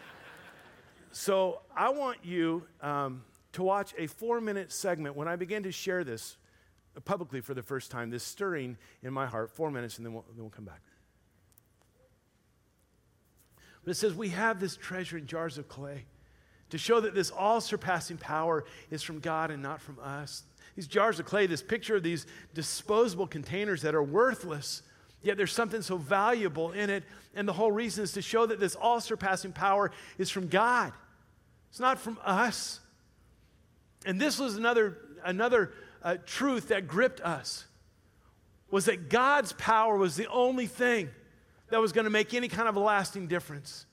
so 1.10 1.62
I 1.74 1.88
want 1.88 2.18
you 2.22 2.64
um, 2.82 3.22
to 3.52 3.62
watch 3.62 3.94
a 3.96 4.06
four 4.06 4.40
minute 4.40 4.72
segment 4.72 5.16
when 5.16 5.28
I 5.28 5.36
begin 5.36 5.62
to 5.64 5.72
share 5.72 6.04
this 6.04 6.36
publicly 7.04 7.40
for 7.40 7.54
the 7.54 7.62
first 7.62 7.90
time, 7.90 8.10
this 8.10 8.24
stirring 8.24 8.76
in 9.02 9.12
my 9.12 9.26
heart, 9.26 9.50
four 9.50 9.70
minutes, 9.70 9.96
and 9.96 10.06
then 10.06 10.14
we'll, 10.14 10.24
then 10.34 10.42
we'll 10.42 10.50
come 10.50 10.64
back. 10.64 10.80
But 13.84 13.92
it 13.92 13.94
says, 13.94 14.14
We 14.14 14.30
have 14.30 14.60
this 14.60 14.76
treasure 14.76 15.18
in 15.18 15.26
jars 15.26 15.58
of 15.58 15.68
clay 15.68 16.04
to 16.70 16.78
show 16.78 17.00
that 17.00 17.14
this 17.14 17.30
all 17.30 17.60
surpassing 17.60 18.18
power 18.18 18.64
is 18.90 19.02
from 19.02 19.20
God 19.20 19.50
and 19.50 19.62
not 19.62 19.80
from 19.80 19.98
us. 20.02 20.42
These 20.76 20.86
jars 20.86 21.18
of 21.18 21.26
clay, 21.26 21.46
this 21.46 21.62
picture 21.62 21.96
of 21.96 22.02
these 22.02 22.26
disposable 22.54 23.26
containers 23.26 23.82
that 23.82 23.94
are 23.94 24.02
worthless, 24.02 24.82
yet 25.22 25.36
there's 25.36 25.52
something 25.52 25.82
so 25.82 25.96
valuable 25.96 26.72
in 26.72 26.90
it. 26.90 27.04
And 27.34 27.48
the 27.48 27.52
whole 27.52 27.72
reason 27.72 28.04
is 28.04 28.12
to 28.12 28.22
show 28.22 28.46
that 28.46 28.60
this 28.60 28.74
all 28.74 29.00
surpassing 29.00 29.52
power 29.52 29.90
is 30.18 30.30
from 30.30 30.48
God, 30.48 30.92
it's 31.70 31.80
not 31.80 31.98
from 31.98 32.18
us. 32.24 32.80
And 34.06 34.20
this 34.20 34.38
was 34.38 34.56
another, 34.56 34.98
another 35.24 35.72
uh, 36.02 36.16
truth 36.24 36.68
that 36.68 36.86
gripped 36.86 37.20
us 37.20 37.66
was 38.70 38.84
that 38.84 39.08
God's 39.08 39.52
power 39.54 39.96
was 39.96 40.16
the 40.16 40.28
only 40.28 40.66
thing 40.66 41.08
that 41.70 41.80
was 41.80 41.92
going 41.92 42.04
to 42.04 42.10
make 42.10 42.34
any 42.34 42.48
kind 42.48 42.68
of 42.68 42.76
a 42.76 42.80
lasting 42.80 43.26
difference. 43.26 43.86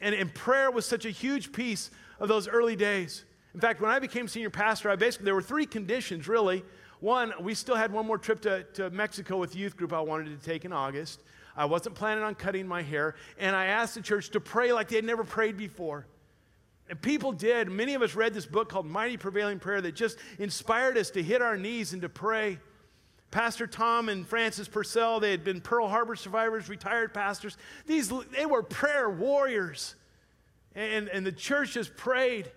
And, 0.00 0.14
and 0.14 0.34
prayer 0.34 0.70
was 0.70 0.86
such 0.86 1.04
a 1.04 1.10
huge 1.10 1.52
piece 1.52 1.90
of 2.18 2.28
those 2.28 2.48
early 2.48 2.76
days. 2.76 3.24
In 3.54 3.60
fact, 3.60 3.80
when 3.80 3.90
I 3.90 3.98
became 3.98 4.28
senior 4.28 4.50
pastor, 4.50 4.90
I 4.90 4.96
basically, 4.96 5.26
there 5.26 5.34
were 5.34 5.42
three 5.42 5.66
conditions 5.66 6.26
really. 6.26 6.64
One, 7.00 7.32
we 7.40 7.54
still 7.54 7.74
had 7.74 7.92
one 7.92 8.06
more 8.06 8.18
trip 8.18 8.40
to, 8.42 8.64
to 8.74 8.90
Mexico 8.90 9.36
with 9.36 9.56
youth 9.56 9.76
group 9.76 9.92
I 9.92 10.00
wanted 10.00 10.38
to 10.38 10.46
take 10.46 10.64
in 10.64 10.72
August. 10.72 11.22
I 11.56 11.64
wasn't 11.66 11.94
planning 11.94 12.24
on 12.24 12.34
cutting 12.34 12.66
my 12.66 12.82
hair. 12.82 13.14
And 13.38 13.54
I 13.54 13.66
asked 13.66 13.94
the 13.94 14.00
church 14.00 14.30
to 14.30 14.40
pray 14.40 14.72
like 14.72 14.88
they 14.88 14.96
had 14.96 15.04
never 15.04 15.24
prayed 15.24 15.56
before. 15.56 16.06
And 16.92 17.00
people 17.00 17.32
did. 17.32 17.70
Many 17.70 17.94
of 17.94 18.02
us 18.02 18.14
read 18.14 18.34
this 18.34 18.44
book 18.44 18.68
called 18.68 18.84
Mighty 18.84 19.16
Prevailing 19.16 19.58
Prayer 19.58 19.80
that 19.80 19.94
just 19.94 20.18
inspired 20.38 20.98
us 20.98 21.08
to 21.12 21.22
hit 21.22 21.40
our 21.40 21.56
knees 21.56 21.94
and 21.94 22.02
to 22.02 22.10
pray. 22.10 22.58
Pastor 23.30 23.66
Tom 23.66 24.10
and 24.10 24.26
Francis 24.26 24.68
Purcell, 24.68 25.18
they 25.18 25.30
had 25.30 25.42
been 25.42 25.62
Pearl 25.62 25.88
Harbor 25.88 26.16
survivors, 26.16 26.68
retired 26.68 27.14
pastors. 27.14 27.56
These, 27.86 28.12
they 28.36 28.44
were 28.44 28.62
prayer 28.62 29.08
warriors. 29.08 29.94
And, 30.74 31.08
and 31.08 31.24
the 31.24 31.32
church 31.32 31.72
just 31.72 31.96
prayed. 31.96 32.52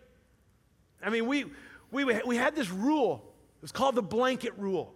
I 1.02 1.10
mean, 1.12 1.28
we, 1.28 1.45
we, 1.89 2.04
we 2.04 2.36
had 2.36 2.58
this 2.58 2.69
rule. 2.69 3.24
It 3.60 3.62
was 3.62 3.71
called 3.71 3.95
the 3.95 4.04
blanket 4.04 4.52
rule. 4.58 4.94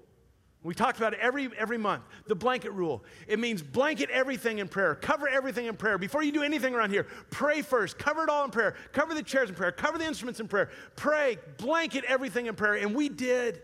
We 0.62 0.74
talked 0.74 0.98
about 0.98 1.14
it 1.14 1.20
every, 1.22 1.50
every 1.58 1.78
month. 1.78 2.04
The 2.28 2.36
blanket 2.36 2.72
rule. 2.72 3.04
It 3.28 3.40
means 3.40 3.62
blanket 3.62 4.10
everything 4.10 4.60
in 4.60 4.68
prayer. 4.68 4.94
Cover 4.94 5.30
everything 5.30 5.68
in 5.68 5.78
prayer. 5.78 5.98
Before 5.98 6.22
you 6.22 6.34
do 6.34 6.44
anything 6.44 6.76
around 6.76 6.90
here, 6.90 7.08
pray 7.30 7.62
first. 7.62 7.98
Cover 7.98 8.24
it 8.24 8.30
all 8.30 8.44
in 8.44 8.52
prayer. 8.52 8.76
Cover 8.92 9.14
the 9.14 9.24
chairs 9.24 9.50
in 9.50 9.56
prayer. 9.56 9.72
Cover 9.72 9.98
the 9.98 10.06
instruments 10.06 10.42
in 10.42 10.50
prayer. 10.50 10.70
Pray. 10.98 11.38
Blanket 11.58 12.04
everything 12.06 12.48
in 12.48 12.56
prayer. 12.56 12.74
And 12.74 12.94
we 12.94 13.08
did. 13.08 13.62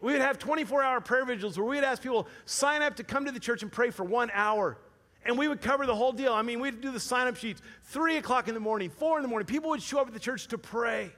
We 0.00 0.12
would 0.12 0.22
have 0.22 0.38
24 0.38 0.82
hour 0.82 1.00
prayer 1.02 1.26
vigils 1.26 1.58
where 1.58 1.66
we 1.66 1.76
would 1.76 1.84
ask 1.84 2.02
people 2.02 2.28
sign 2.46 2.82
up 2.82 2.96
to 2.96 3.04
come 3.04 3.26
to 3.26 3.32
the 3.32 3.40
church 3.40 3.62
and 3.62 3.70
pray 3.70 3.90
for 3.90 4.04
one 4.04 4.30
hour. 4.32 4.78
And 5.26 5.36
we 5.36 5.48
would 5.48 5.60
cover 5.60 5.84
the 5.84 5.94
whole 5.94 6.12
deal. 6.12 6.32
I 6.32 6.40
mean, 6.40 6.60
we'd 6.60 6.80
do 6.80 6.92
the 6.92 7.00
sign 7.00 7.26
up 7.26 7.36
sheets 7.36 7.60
three 7.84 8.16
o'clock 8.16 8.48
in 8.48 8.54
the 8.54 8.60
morning, 8.60 8.88
four 8.88 9.18
in 9.18 9.22
the 9.22 9.28
morning. 9.28 9.46
People 9.46 9.70
would 9.70 9.82
show 9.82 9.98
up 9.98 10.06
at 10.06 10.14
the 10.14 10.20
church 10.20 10.46
to 10.48 10.56
pray. 10.56 11.12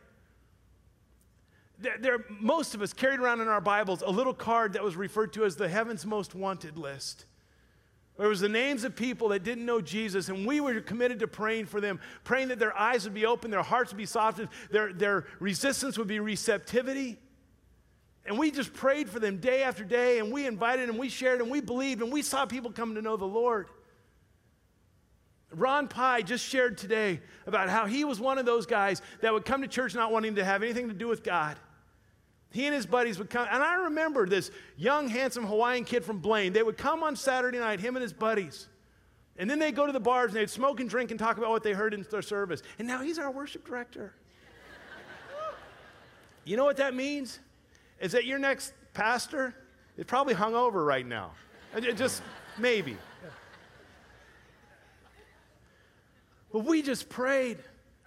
There, 1.80 2.24
most 2.28 2.74
of 2.74 2.82
us 2.82 2.92
carried 2.92 3.20
around 3.20 3.40
in 3.40 3.48
our 3.48 3.60
Bibles 3.60 4.02
a 4.02 4.10
little 4.10 4.34
card 4.34 4.74
that 4.74 4.84
was 4.84 4.96
referred 4.96 5.32
to 5.32 5.44
as 5.44 5.56
the 5.56 5.68
Heaven's 5.68 6.04
Most 6.04 6.34
Wanted 6.34 6.76
list. 6.76 7.24
There 8.18 8.28
was 8.28 8.40
the 8.40 8.50
names 8.50 8.84
of 8.84 8.94
people 8.94 9.30
that 9.30 9.44
didn't 9.44 9.64
know 9.64 9.80
Jesus, 9.80 10.28
and 10.28 10.46
we 10.46 10.60
were 10.60 10.78
committed 10.82 11.20
to 11.20 11.26
praying 11.26 11.66
for 11.66 11.80
them, 11.80 11.98
praying 12.22 12.48
that 12.48 12.58
their 12.58 12.76
eyes 12.78 13.04
would 13.04 13.14
be 13.14 13.24
open, 13.24 13.50
their 13.50 13.62
hearts 13.62 13.92
would 13.92 13.96
be 13.96 14.04
softened, 14.04 14.50
their, 14.70 14.92
their 14.92 15.26
resistance 15.38 15.96
would 15.96 16.06
be 16.06 16.20
receptivity. 16.20 17.18
And 18.26 18.38
we 18.38 18.50
just 18.50 18.74
prayed 18.74 19.08
for 19.08 19.18
them 19.18 19.38
day 19.38 19.62
after 19.62 19.82
day, 19.82 20.18
and 20.18 20.30
we 20.30 20.46
invited 20.46 20.90
and 20.90 20.98
we 20.98 21.08
shared 21.08 21.40
and 21.40 21.50
we 21.50 21.62
believed, 21.62 22.02
and 22.02 22.12
we 22.12 22.20
saw 22.20 22.44
people 22.44 22.70
come 22.70 22.94
to 22.96 23.00
know 23.00 23.16
the 23.16 23.24
Lord. 23.24 23.68
Ron 25.52 25.88
Pye 25.88 26.20
just 26.20 26.44
shared 26.44 26.76
today 26.76 27.20
about 27.46 27.70
how 27.70 27.86
he 27.86 28.04
was 28.04 28.20
one 28.20 28.36
of 28.36 28.44
those 28.44 28.66
guys 28.66 29.00
that 29.22 29.32
would 29.32 29.46
come 29.46 29.62
to 29.62 29.66
church 29.66 29.94
not 29.94 30.12
wanting 30.12 30.34
to 30.34 30.44
have 30.44 30.62
anything 30.62 30.88
to 30.88 30.94
do 30.94 31.08
with 31.08 31.24
God. 31.24 31.56
He 32.52 32.66
and 32.66 32.74
his 32.74 32.84
buddies 32.84 33.18
would 33.18 33.30
come, 33.30 33.46
and 33.50 33.62
I 33.62 33.84
remember 33.84 34.26
this 34.26 34.50
young, 34.76 35.08
handsome 35.08 35.46
Hawaiian 35.46 35.84
kid 35.84 36.04
from 36.04 36.18
Blaine. 36.18 36.52
They 36.52 36.62
would 36.62 36.76
come 36.76 37.02
on 37.02 37.14
Saturday 37.14 37.58
night, 37.58 37.78
him 37.78 37.94
and 37.96 38.02
his 38.02 38.12
buddies. 38.12 38.66
And 39.36 39.48
then 39.48 39.58
they'd 39.58 39.74
go 39.74 39.86
to 39.86 39.92
the 39.92 40.00
bars 40.00 40.32
and 40.32 40.36
they'd 40.36 40.50
smoke 40.50 40.80
and 40.80 40.90
drink 40.90 41.10
and 41.10 41.18
talk 41.18 41.38
about 41.38 41.50
what 41.50 41.62
they 41.62 41.72
heard 41.72 41.94
in 41.94 42.04
their 42.10 42.22
service. 42.22 42.62
And 42.78 42.86
now 42.86 43.02
he's 43.02 43.18
our 43.18 43.30
worship 43.30 43.64
director. 43.66 44.12
you 46.44 46.56
know 46.56 46.64
what 46.64 46.76
that 46.78 46.94
means? 46.94 47.38
Is 48.00 48.12
that 48.12 48.26
your 48.26 48.38
next 48.38 48.74
pastor 48.92 49.54
is 49.96 50.04
probably 50.04 50.34
hungover 50.34 50.84
right 50.84 51.06
now. 51.06 51.30
Uh, 51.74 51.78
uh, 51.78 51.92
just 51.92 52.22
maybe. 52.58 52.96
But 56.52 56.64
we 56.64 56.82
just 56.82 57.08
prayed. 57.08 57.58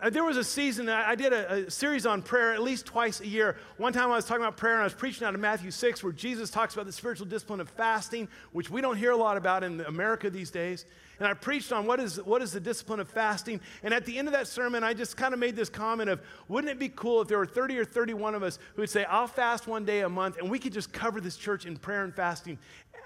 Uh, 0.04 0.10
there 0.10 0.26
was 0.26 0.36
a 0.36 0.44
season, 0.44 0.89
I 0.89 1.16
did 1.16 1.32
a, 1.32 1.66
a, 1.68 1.72
series 1.72 2.06
on 2.06 2.22
prayer 2.22 2.54
at 2.54 2.62
least 2.62 2.86
twice 2.86 3.22
a 3.22 3.28
year. 3.28 3.56
One 3.78 3.94
time 3.94 4.12
I 4.12 4.18
was 4.18 4.26
talking 4.26 4.44
about 4.44 4.58
prayer 4.58 4.74
and 4.74 4.82
I 4.82 4.84
was 4.84 4.94
preaching 4.94 5.26
out 5.26 5.34
of 5.34 5.39
Matthew 5.39 5.72
6, 5.72 6.04
where 6.04 6.12
Jesus 6.12 6.50
talks 6.50 6.74
about 6.74 6.88
the 6.88 6.92
spiritual 6.92 7.26
discipline 7.26 7.62
of 7.62 7.70
fasting, 7.70 8.28
which 8.52 8.70
we 8.70 8.82
don't 8.82 8.98
hear 8.98 9.12
a 9.12 9.16
lot 9.16 9.38
about 9.38 9.63
in 9.63 9.80
America 9.80 10.30
these 10.30 10.52
days. 10.52 10.86
And 11.20 11.28
I 11.28 11.34
preached 11.34 11.72
on 11.72 11.88
what 11.88 12.02
is, 12.02 12.22
what 12.22 12.42
is 12.42 12.52
the 12.52 12.60
discipline 12.60 13.00
of 13.00 13.08
fasting. 13.08 13.62
And 13.82 13.94
at 13.94 14.06
the 14.06 14.18
end 14.18 14.28
of 14.28 14.34
that 14.34 14.48
sermon, 14.48 14.84
I 14.84 14.94
just 14.94 15.16
kind 15.16 15.34
of 15.34 15.39
made 15.39 15.56
this 15.56 15.70
comment 15.70 16.10
of, 16.10 16.22
wouldn't 16.50 16.70
it 16.70 16.80
be 16.80 16.89
cool 16.89 17.22
if 17.22 17.30
there 17.30 17.38
were 17.38 17.46
30 17.46 17.78
or 17.78 17.86
31 17.86 18.36
of 18.36 18.44
us 18.44 18.60
who 18.76 18.82
would 18.82 18.89
say, 18.89 19.06
I'll 19.06 19.28
fast 19.28 19.68
one 19.68 19.86
day 19.86 20.02
a 20.02 20.10
month, 20.10 20.38
and 20.38 20.52
we 20.52 20.60
could 20.60 20.74
just 20.74 20.92
cover 20.92 21.22
this 21.22 21.38
church 21.38 21.66
in 21.66 21.78
prayer 21.78 22.04
and 22.04 22.13
fasting 22.13 22.58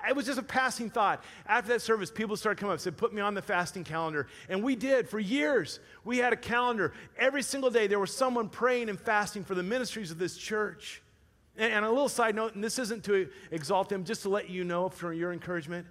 it 0.08 0.16
was 0.16 0.26
just 0.26 0.40
a 0.40 0.44
passing 0.44 0.90
thought. 0.90 1.24
After 1.46 1.70
that 1.74 1.82
service, 1.82 2.12
people 2.12 2.38
started 2.38 2.60
coming 2.60 2.72
up 2.72 2.76
and 2.76 2.82
said, 2.82 2.98
Put 2.98 3.14
me 3.14 3.22
on 3.22 3.34
the 3.34 3.42
fasting 3.42 3.84
calendar. 3.84 4.28
And 4.50 4.64
we 4.64 4.76
did 4.76 5.10
for 5.10 5.20
years. 5.20 5.80
We 6.04 6.18
had 6.18 6.34
a 6.34 6.38
calendar. 6.38 6.94
Every 7.18 7.42
single 7.42 7.70
day, 7.70 7.88
there 7.88 8.00
was 8.00 8.16
someone 8.16 8.50
praying 8.50 8.90
and 8.90 9.00
fasting 9.00 9.44
for 9.44 9.56
the 9.56 9.64
ministries 9.64 10.12
of 10.12 10.20
this 10.20 10.38
church. 10.38 11.02
And, 11.58 11.74
and 11.74 11.86
a 11.86 11.90
little 11.90 12.10
side 12.10 12.36
note, 12.36 12.56
and 12.56 12.64
this 12.64 12.80
isn't 12.80 13.04
to 13.06 13.30
exalt 13.52 13.90
them, 13.90 14.04
just 14.04 14.22
to 14.24 14.30
let 14.30 14.50
you 14.50 14.64
know 14.64 14.90
for 14.90 15.14
your 15.14 15.34
encouragement, 15.34 15.88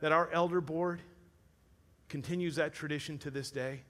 that 0.00 0.12
our 0.12 0.30
elder 0.32 0.60
board 0.60 1.02
continues 2.08 2.56
that 2.56 2.72
tradition 2.72 3.18
to 3.18 3.30
this 3.30 3.50
day. 3.50 3.82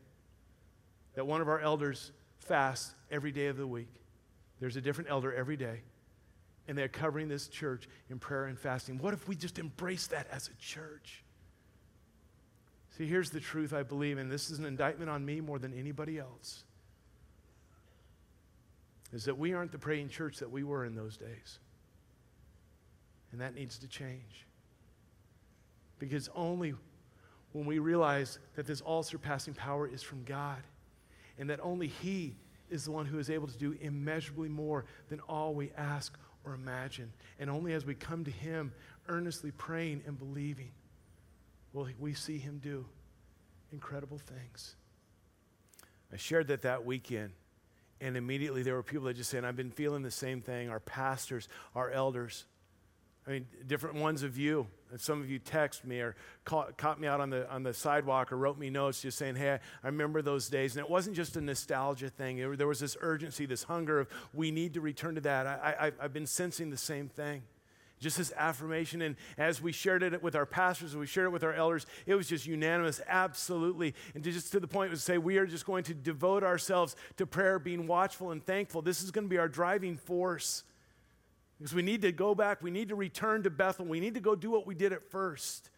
That 1.14 1.26
one 1.26 1.40
of 1.40 1.48
our 1.48 1.60
elders 1.60 2.12
fasts 2.38 2.94
every 3.10 3.32
day 3.32 3.46
of 3.46 3.56
the 3.56 3.66
week. 3.66 3.92
There's 4.58 4.76
a 4.76 4.80
different 4.80 5.10
elder 5.10 5.34
every 5.34 5.56
day 5.56 5.82
and 6.68 6.76
they're 6.76 6.88
covering 6.88 7.28
this 7.28 7.48
church 7.48 7.88
in 8.10 8.18
prayer 8.18 8.46
and 8.46 8.58
fasting. 8.58 8.98
What 8.98 9.14
if 9.14 9.28
we 9.28 9.36
just 9.36 9.58
embrace 9.58 10.08
that 10.08 10.26
as 10.30 10.48
a 10.48 10.54
church? 10.54 11.22
See, 12.96 13.06
here's 13.06 13.30
the 13.30 13.40
truth 13.40 13.72
I 13.72 13.82
believe, 13.82 14.18
and 14.18 14.30
this 14.30 14.50
is 14.50 14.58
an 14.58 14.64
indictment 14.64 15.10
on 15.10 15.24
me 15.24 15.40
more 15.40 15.58
than 15.58 15.74
anybody 15.78 16.18
else. 16.18 16.64
Is 19.12 19.24
that 19.24 19.38
we 19.38 19.52
aren't 19.52 19.70
the 19.70 19.78
praying 19.78 20.08
church 20.08 20.38
that 20.38 20.50
we 20.50 20.64
were 20.64 20.84
in 20.84 20.94
those 20.94 21.16
days. 21.16 21.58
And 23.32 23.40
that 23.40 23.54
needs 23.54 23.78
to 23.78 23.88
change. 23.88 24.46
Because 25.98 26.28
only 26.34 26.74
when 27.52 27.66
we 27.66 27.78
realize 27.78 28.38
that 28.54 28.66
this 28.66 28.80
all 28.80 29.02
surpassing 29.02 29.54
power 29.54 29.86
is 29.86 30.02
from 30.02 30.24
God 30.24 30.62
and 31.38 31.50
that 31.50 31.60
only 31.62 31.86
He 31.86 32.36
is 32.70 32.84
the 32.84 32.90
one 32.90 33.06
who 33.06 33.18
is 33.18 33.30
able 33.30 33.46
to 33.46 33.56
do 33.58 33.76
immeasurably 33.80 34.48
more 34.48 34.84
than 35.08 35.20
all 35.20 35.54
we 35.54 35.70
ask 35.76 36.18
or 36.46 36.54
imagine. 36.54 37.12
And 37.38 37.50
only 37.50 37.74
as 37.74 37.84
we 37.84 37.94
come 37.94 38.24
to 38.24 38.30
Him, 38.30 38.72
earnestly 39.08 39.50
praying 39.50 40.02
and 40.06 40.18
believing, 40.18 40.70
will 41.72 41.88
we 41.98 42.14
see 42.14 42.38
Him 42.38 42.60
do 42.62 42.86
incredible 43.72 44.18
things. 44.18 44.76
I 46.12 46.16
shared 46.16 46.48
that 46.48 46.62
that 46.62 46.86
weekend, 46.86 47.32
and 48.00 48.16
immediately 48.16 48.62
there 48.62 48.74
were 48.74 48.82
people 48.82 49.06
that 49.06 49.14
just 49.14 49.28
saying, 49.28 49.44
I've 49.44 49.56
been 49.56 49.70
feeling 49.72 50.02
the 50.02 50.10
same 50.10 50.40
thing. 50.40 50.70
Our 50.70 50.80
pastors, 50.80 51.48
our 51.74 51.90
elders. 51.90 52.46
I 53.26 53.30
mean, 53.32 53.46
different 53.66 53.96
ones 53.96 54.22
of 54.22 54.38
you. 54.38 54.66
And 54.92 55.00
some 55.00 55.20
of 55.20 55.28
you 55.28 55.40
text 55.40 55.84
me 55.84 56.00
or 56.00 56.14
caught, 56.44 56.78
caught, 56.78 57.00
me 57.00 57.08
out 57.08 57.20
on 57.20 57.30
the, 57.30 57.50
on 57.50 57.64
the 57.64 57.74
sidewalk 57.74 58.30
or 58.30 58.36
wrote 58.36 58.56
me 58.56 58.70
notes 58.70 59.02
just 59.02 59.18
saying, 59.18 59.34
hey, 59.34 59.58
I 59.82 59.86
remember 59.86 60.22
those 60.22 60.48
days. 60.48 60.76
And 60.76 60.84
it 60.84 60.90
wasn't 60.90 61.16
just 61.16 61.36
a 61.36 61.40
nostalgia 61.40 62.08
thing. 62.08 62.38
It, 62.38 62.56
there 62.56 62.68
was 62.68 62.78
this 62.78 62.96
urgency, 63.00 63.46
this 63.46 63.64
hunger 63.64 63.98
of 63.98 64.08
we 64.32 64.52
need 64.52 64.74
to 64.74 64.80
return 64.80 65.16
to 65.16 65.20
that. 65.22 65.46
I, 65.46 65.74
I, 65.78 66.04
I've 66.04 66.12
been 66.12 66.26
sensing 66.26 66.70
the 66.70 66.76
same 66.76 67.08
thing. 67.08 67.42
Just 67.98 68.18
this 68.18 68.32
affirmation. 68.36 69.02
And 69.02 69.16
as 69.38 69.60
we 69.60 69.72
shared 69.72 70.04
it 70.04 70.22
with 70.22 70.36
our 70.36 70.46
pastors 70.46 70.92
and 70.92 71.00
we 71.00 71.06
shared 71.06 71.26
it 71.26 71.30
with 71.30 71.42
our 71.42 71.54
elders, 71.54 71.86
it 72.04 72.14
was 72.14 72.28
just 72.28 72.46
unanimous, 72.46 73.00
absolutely. 73.08 73.94
And 74.14 74.22
to 74.22 74.30
just 74.30 74.52
to 74.52 74.60
the 74.60 74.68
point 74.68 74.90
was 74.90 75.02
say, 75.02 75.18
we 75.18 75.38
are 75.38 75.46
just 75.46 75.66
going 75.66 75.82
to 75.84 75.94
devote 75.94 76.44
ourselves 76.44 76.94
to 77.16 77.26
prayer, 77.26 77.58
being 77.58 77.86
watchful 77.88 78.30
and 78.30 78.44
thankful. 78.44 78.82
This 78.82 79.02
is 79.02 79.10
going 79.10 79.24
to 79.24 79.30
be 79.30 79.38
our 79.38 79.48
driving 79.48 79.96
force. 79.96 80.62
Because 81.58 81.74
we 81.74 81.82
need 81.82 82.02
to 82.02 82.12
go 82.12 82.34
back, 82.34 82.62
we 82.62 82.70
need 82.70 82.90
to 82.90 82.94
return 82.94 83.42
to 83.44 83.50
Bethel, 83.50 83.86
we 83.86 84.00
need 84.00 84.14
to 84.14 84.20
go 84.20 84.34
do 84.34 84.50
what 84.50 84.66
we 84.66 84.74
did 84.74 84.92
at 84.92 85.02
first. 85.10 85.70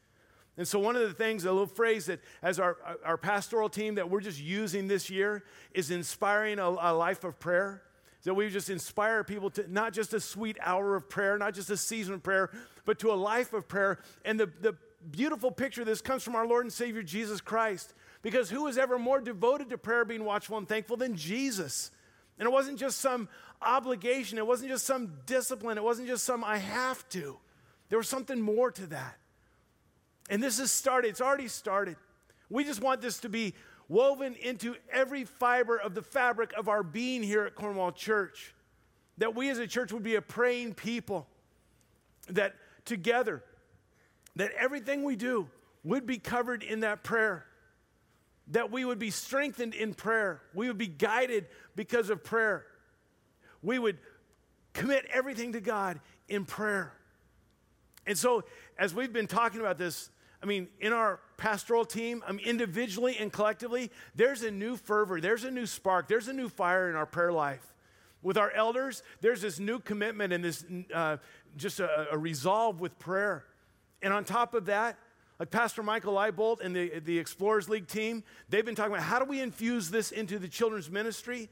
And 0.56 0.66
so, 0.66 0.80
one 0.80 0.96
of 0.96 1.02
the 1.02 1.14
things, 1.14 1.44
a 1.44 1.52
little 1.52 1.66
phrase 1.66 2.06
that 2.06 2.20
as 2.42 2.58
our, 2.58 2.76
our 3.04 3.16
pastoral 3.16 3.68
team 3.68 3.94
that 3.94 4.10
we're 4.10 4.20
just 4.20 4.40
using 4.40 4.88
this 4.88 5.08
year 5.08 5.44
is 5.72 5.92
inspiring 5.92 6.58
a, 6.58 6.68
a 6.68 6.92
life 6.92 7.22
of 7.22 7.38
prayer. 7.38 7.82
That 8.24 8.34
we 8.34 8.50
just 8.50 8.68
inspire 8.68 9.22
people 9.22 9.48
to 9.50 9.72
not 9.72 9.92
just 9.92 10.12
a 10.12 10.20
sweet 10.20 10.58
hour 10.60 10.96
of 10.96 11.08
prayer, 11.08 11.38
not 11.38 11.54
just 11.54 11.70
a 11.70 11.76
season 11.76 12.14
of 12.14 12.22
prayer, 12.22 12.50
but 12.84 12.98
to 12.98 13.12
a 13.12 13.14
life 13.14 13.52
of 13.52 13.68
prayer. 13.68 14.00
And 14.24 14.38
the, 14.38 14.50
the 14.60 14.76
beautiful 15.10 15.50
picture 15.50 15.84
this 15.84 16.00
comes 16.00 16.24
from 16.24 16.34
our 16.34 16.46
Lord 16.46 16.64
and 16.64 16.72
Savior 16.72 17.02
Jesus 17.02 17.40
Christ. 17.40 17.94
Because 18.20 18.50
who 18.50 18.66
is 18.66 18.76
ever 18.76 18.98
more 18.98 19.20
devoted 19.20 19.70
to 19.70 19.78
prayer, 19.78 20.04
being 20.04 20.24
watchful 20.24 20.58
and 20.58 20.68
thankful 20.68 20.96
than 20.96 21.16
Jesus? 21.16 21.92
And 22.38 22.46
it 22.46 22.52
wasn't 22.52 22.78
just 22.78 23.00
some 23.00 23.28
obligation, 23.60 24.38
it 24.38 24.46
wasn't 24.46 24.70
just 24.70 24.86
some 24.86 25.12
discipline, 25.26 25.76
it 25.78 25.84
wasn't 25.84 26.08
just 26.08 26.24
some 26.24 26.44
I 26.44 26.58
have 26.58 27.08
to. 27.10 27.38
There 27.88 27.98
was 27.98 28.08
something 28.08 28.40
more 28.40 28.70
to 28.70 28.86
that. 28.88 29.18
And 30.30 30.42
this 30.42 30.58
has 30.58 30.70
started, 30.70 31.08
it's 31.08 31.20
already 31.20 31.48
started. 31.48 31.96
We 32.50 32.64
just 32.64 32.80
want 32.80 33.00
this 33.00 33.18
to 33.20 33.28
be 33.28 33.54
woven 33.88 34.34
into 34.34 34.76
every 34.92 35.24
fiber 35.24 35.76
of 35.76 35.94
the 35.94 36.02
fabric 36.02 36.52
of 36.56 36.68
our 36.68 36.82
being 36.82 37.22
here 37.22 37.44
at 37.44 37.54
Cornwall 37.54 37.92
Church. 37.92 38.54
That 39.16 39.34
we 39.34 39.48
as 39.50 39.58
a 39.58 39.66
church 39.66 39.92
would 39.92 40.02
be 40.02 40.14
a 40.14 40.22
praying 40.22 40.74
people. 40.74 41.26
That 42.28 42.54
together, 42.84 43.42
that 44.36 44.52
everything 44.58 45.02
we 45.02 45.16
do 45.16 45.48
would 45.82 46.06
be 46.06 46.18
covered 46.18 46.62
in 46.62 46.80
that 46.80 47.02
prayer 47.02 47.47
that 48.50 48.70
we 48.70 48.84
would 48.84 48.98
be 48.98 49.10
strengthened 49.10 49.74
in 49.74 49.94
prayer. 49.94 50.40
We 50.54 50.68
would 50.68 50.78
be 50.78 50.86
guided 50.86 51.46
because 51.76 52.10
of 52.10 52.24
prayer. 52.24 52.64
We 53.62 53.78
would 53.78 53.98
commit 54.72 55.06
everything 55.12 55.52
to 55.52 55.60
God 55.60 56.00
in 56.28 56.44
prayer. 56.44 56.92
And 58.06 58.16
so, 58.16 58.44
as 58.78 58.94
we've 58.94 59.12
been 59.12 59.26
talking 59.26 59.60
about 59.60 59.76
this, 59.76 60.10
I 60.42 60.46
mean, 60.46 60.68
in 60.80 60.92
our 60.92 61.20
pastoral 61.36 61.84
team, 61.84 62.22
I 62.26 62.32
mean, 62.32 62.46
individually 62.46 63.16
and 63.18 63.32
collectively, 63.32 63.90
there's 64.14 64.42
a 64.42 64.50
new 64.50 64.76
fervor, 64.76 65.20
there's 65.20 65.44
a 65.44 65.50
new 65.50 65.66
spark, 65.66 66.08
there's 66.08 66.28
a 66.28 66.32
new 66.32 66.48
fire 66.48 66.88
in 66.88 66.96
our 66.96 67.06
prayer 67.06 67.32
life. 67.32 67.74
With 68.22 68.38
our 68.38 68.50
elders, 68.50 69.02
there's 69.20 69.42
this 69.42 69.58
new 69.58 69.78
commitment 69.78 70.32
and 70.32 70.44
this 70.44 70.64
uh, 70.94 71.18
just 71.56 71.80
a, 71.80 72.08
a 72.12 72.18
resolve 72.18 72.80
with 72.80 72.98
prayer. 72.98 73.44
And 74.00 74.12
on 74.12 74.24
top 74.24 74.54
of 74.54 74.66
that, 74.66 74.96
like 75.38 75.50
Pastor 75.50 75.82
Michael 75.82 76.14
Leibold 76.14 76.60
and 76.60 76.74
the, 76.74 76.98
the 77.00 77.18
Explorers 77.18 77.68
League 77.68 77.86
team, 77.86 78.24
they've 78.48 78.64
been 78.64 78.74
talking 78.74 78.92
about 78.92 79.04
how 79.04 79.18
do 79.18 79.24
we 79.24 79.40
infuse 79.40 79.90
this 79.90 80.10
into 80.10 80.38
the 80.38 80.48
children's 80.48 80.90
ministry? 80.90 81.48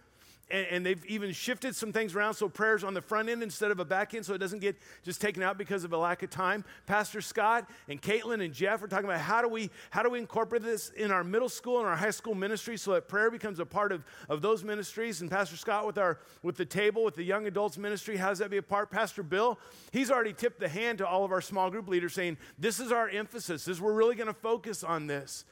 And, 0.48 0.66
and, 0.70 0.86
they've 0.86 1.04
even 1.06 1.32
shifted 1.32 1.74
some 1.74 1.92
things 1.92 2.14
around 2.14 2.34
so 2.34 2.48
prayer's 2.48 2.84
on 2.84 2.94
the 2.94 3.02
front 3.02 3.28
end 3.28 3.42
instead 3.42 3.72
of 3.72 3.80
a 3.80 3.84
back 3.84 4.14
end 4.14 4.24
so 4.24 4.32
it 4.32 4.38
doesn't 4.38 4.60
get 4.60 4.76
just 5.02 5.20
taken 5.20 5.42
out 5.42 5.58
because 5.58 5.82
of 5.82 5.92
a 5.92 5.96
lack 5.96 6.22
of 6.22 6.30
time. 6.30 6.64
Pastor 6.86 7.20
Scott 7.20 7.68
and 7.88 8.00
Caitlin 8.00 8.44
and 8.44 8.54
Jeff 8.54 8.80
are 8.80 8.86
talking 8.86 9.06
about 9.06 9.18
how 9.18 9.42
do 9.42 9.48
we 9.48 9.70
how 9.90 10.04
do 10.04 10.10
we 10.10 10.20
incorporate 10.20 10.62
this 10.62 10.90
in 10.90 11.10
our 11.10 11.24
middle 11.24 11.48
school 11.48 11.80
and 11.80 11.88
our 11.88 11.96
high 11.96 12.12
school 12.12 12.34
ministry 12.34 12.76
so 12.76 12.92
that 12.92 13.08
prayer 13.08 13.28
becomes 13.28 13.58
a 13.58 13.66
part 13.66 13.90
of, 13.90 14.04
of 14.28 14.40
those 14.40 14.62
ministries. 14.62 15.20
And 15.20 15.28
Pastor 15.28 15.56
Scott 15.56 15.84
with 15.84 15.98
our 15.98 16.20
with 16.44 16.56
the 16.56 16.64
table 16.64 17.02
with 17.02 17.16
the 17.16 17.24
young 17.24 17.48
adults 17.48 17.76
ministry, 17.76 18.16
how 18.16 18.28
does 18.28 18.38
that 18.38 18.50
be 18.50 18.58
a 18.58 18.62
part? 18.62 18.90
Pastor 18.90 19.24
Bill, 19.24 19.58
he's 19.90 20.12
already 20.12 20.32
tipped 20.32 20.60
the 20.60 20.68
hand 20.68 20.98
to 20.98 21.06
all 21.06 21.24
of 21.24 21.32
our 21.32 21.40
small 21.40 21.70
group 21.70 21.88
leaders 21.88 22.14
saying, 22.14 22.36
This 22.56 22.78
is 22.78 22.92
our 22.92 23.08
emphasis. 23.08 23.64
This 23.64 23.80
we're 23.80 23.92
really 23.92 24.14
going 24.14 24.26
to 24.26 24.34
focus 24.34 24.84
on 24.84 25.06
this. 25.06 25.44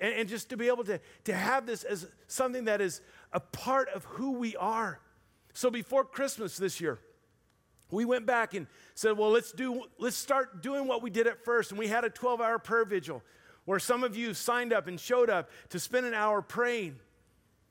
And, 0.00 0.14
and 0.14 0.28
just 0.28 0.50
to 0.50 0.56
be 0.56 0.68
able 0.68 0.84
to, 0.84 1.00
to 1.24 1.34
have 1.34 1.66
this 1.66 1.84
as 1.84 2.06
something 2.26 2.64
that 2.64 2.80
is 2.80 3.00
a 3.32 3.40
part 3.40 3.88
of 3.90 4.04
who 4.04 4.32
we 4.32 4.56
are. 4.56 5.00
So 5.52 5.70
before 5.70 6.04
Christmas 6.04 6.56
this 6.56 6.80
year, 6.80 6.98
we 7.90 8.04
went 8.04 8.26
back 8.26 8.54
and 8.54 8.66
said, 8.94 9.16
well, 9.16 9.30
let's 9.30 9.52
do 9.52 9.84
let's 9.98 10.16
start 10.16 10.62
doing 10.62 10.86
what 10.88 11.02
we 11.02 11.10
did 11.10 11.26
at 11.26 11.44
first. 11.44 11.70
And 11.70 11.78
we 11.78 11.86
had 11.86 12.04
a 12.04 12.10
12-hour 12.10 12.58
prayer 12.58 12.84
vigil 12.84 13.22
where 13.64 13.78
some 13.78 14.04
of 14.04 14.16
you 14.16 14.34
signed 14.34 14.72
up 14.72 14.88
and 14.88 14.98
showed 14.98 15.30
up 15.30 15.48
to 15.70 15.78
spend 15.78 16.06
an 16.06 16.14
hour 16.14 16.42
praying 16.42 16.98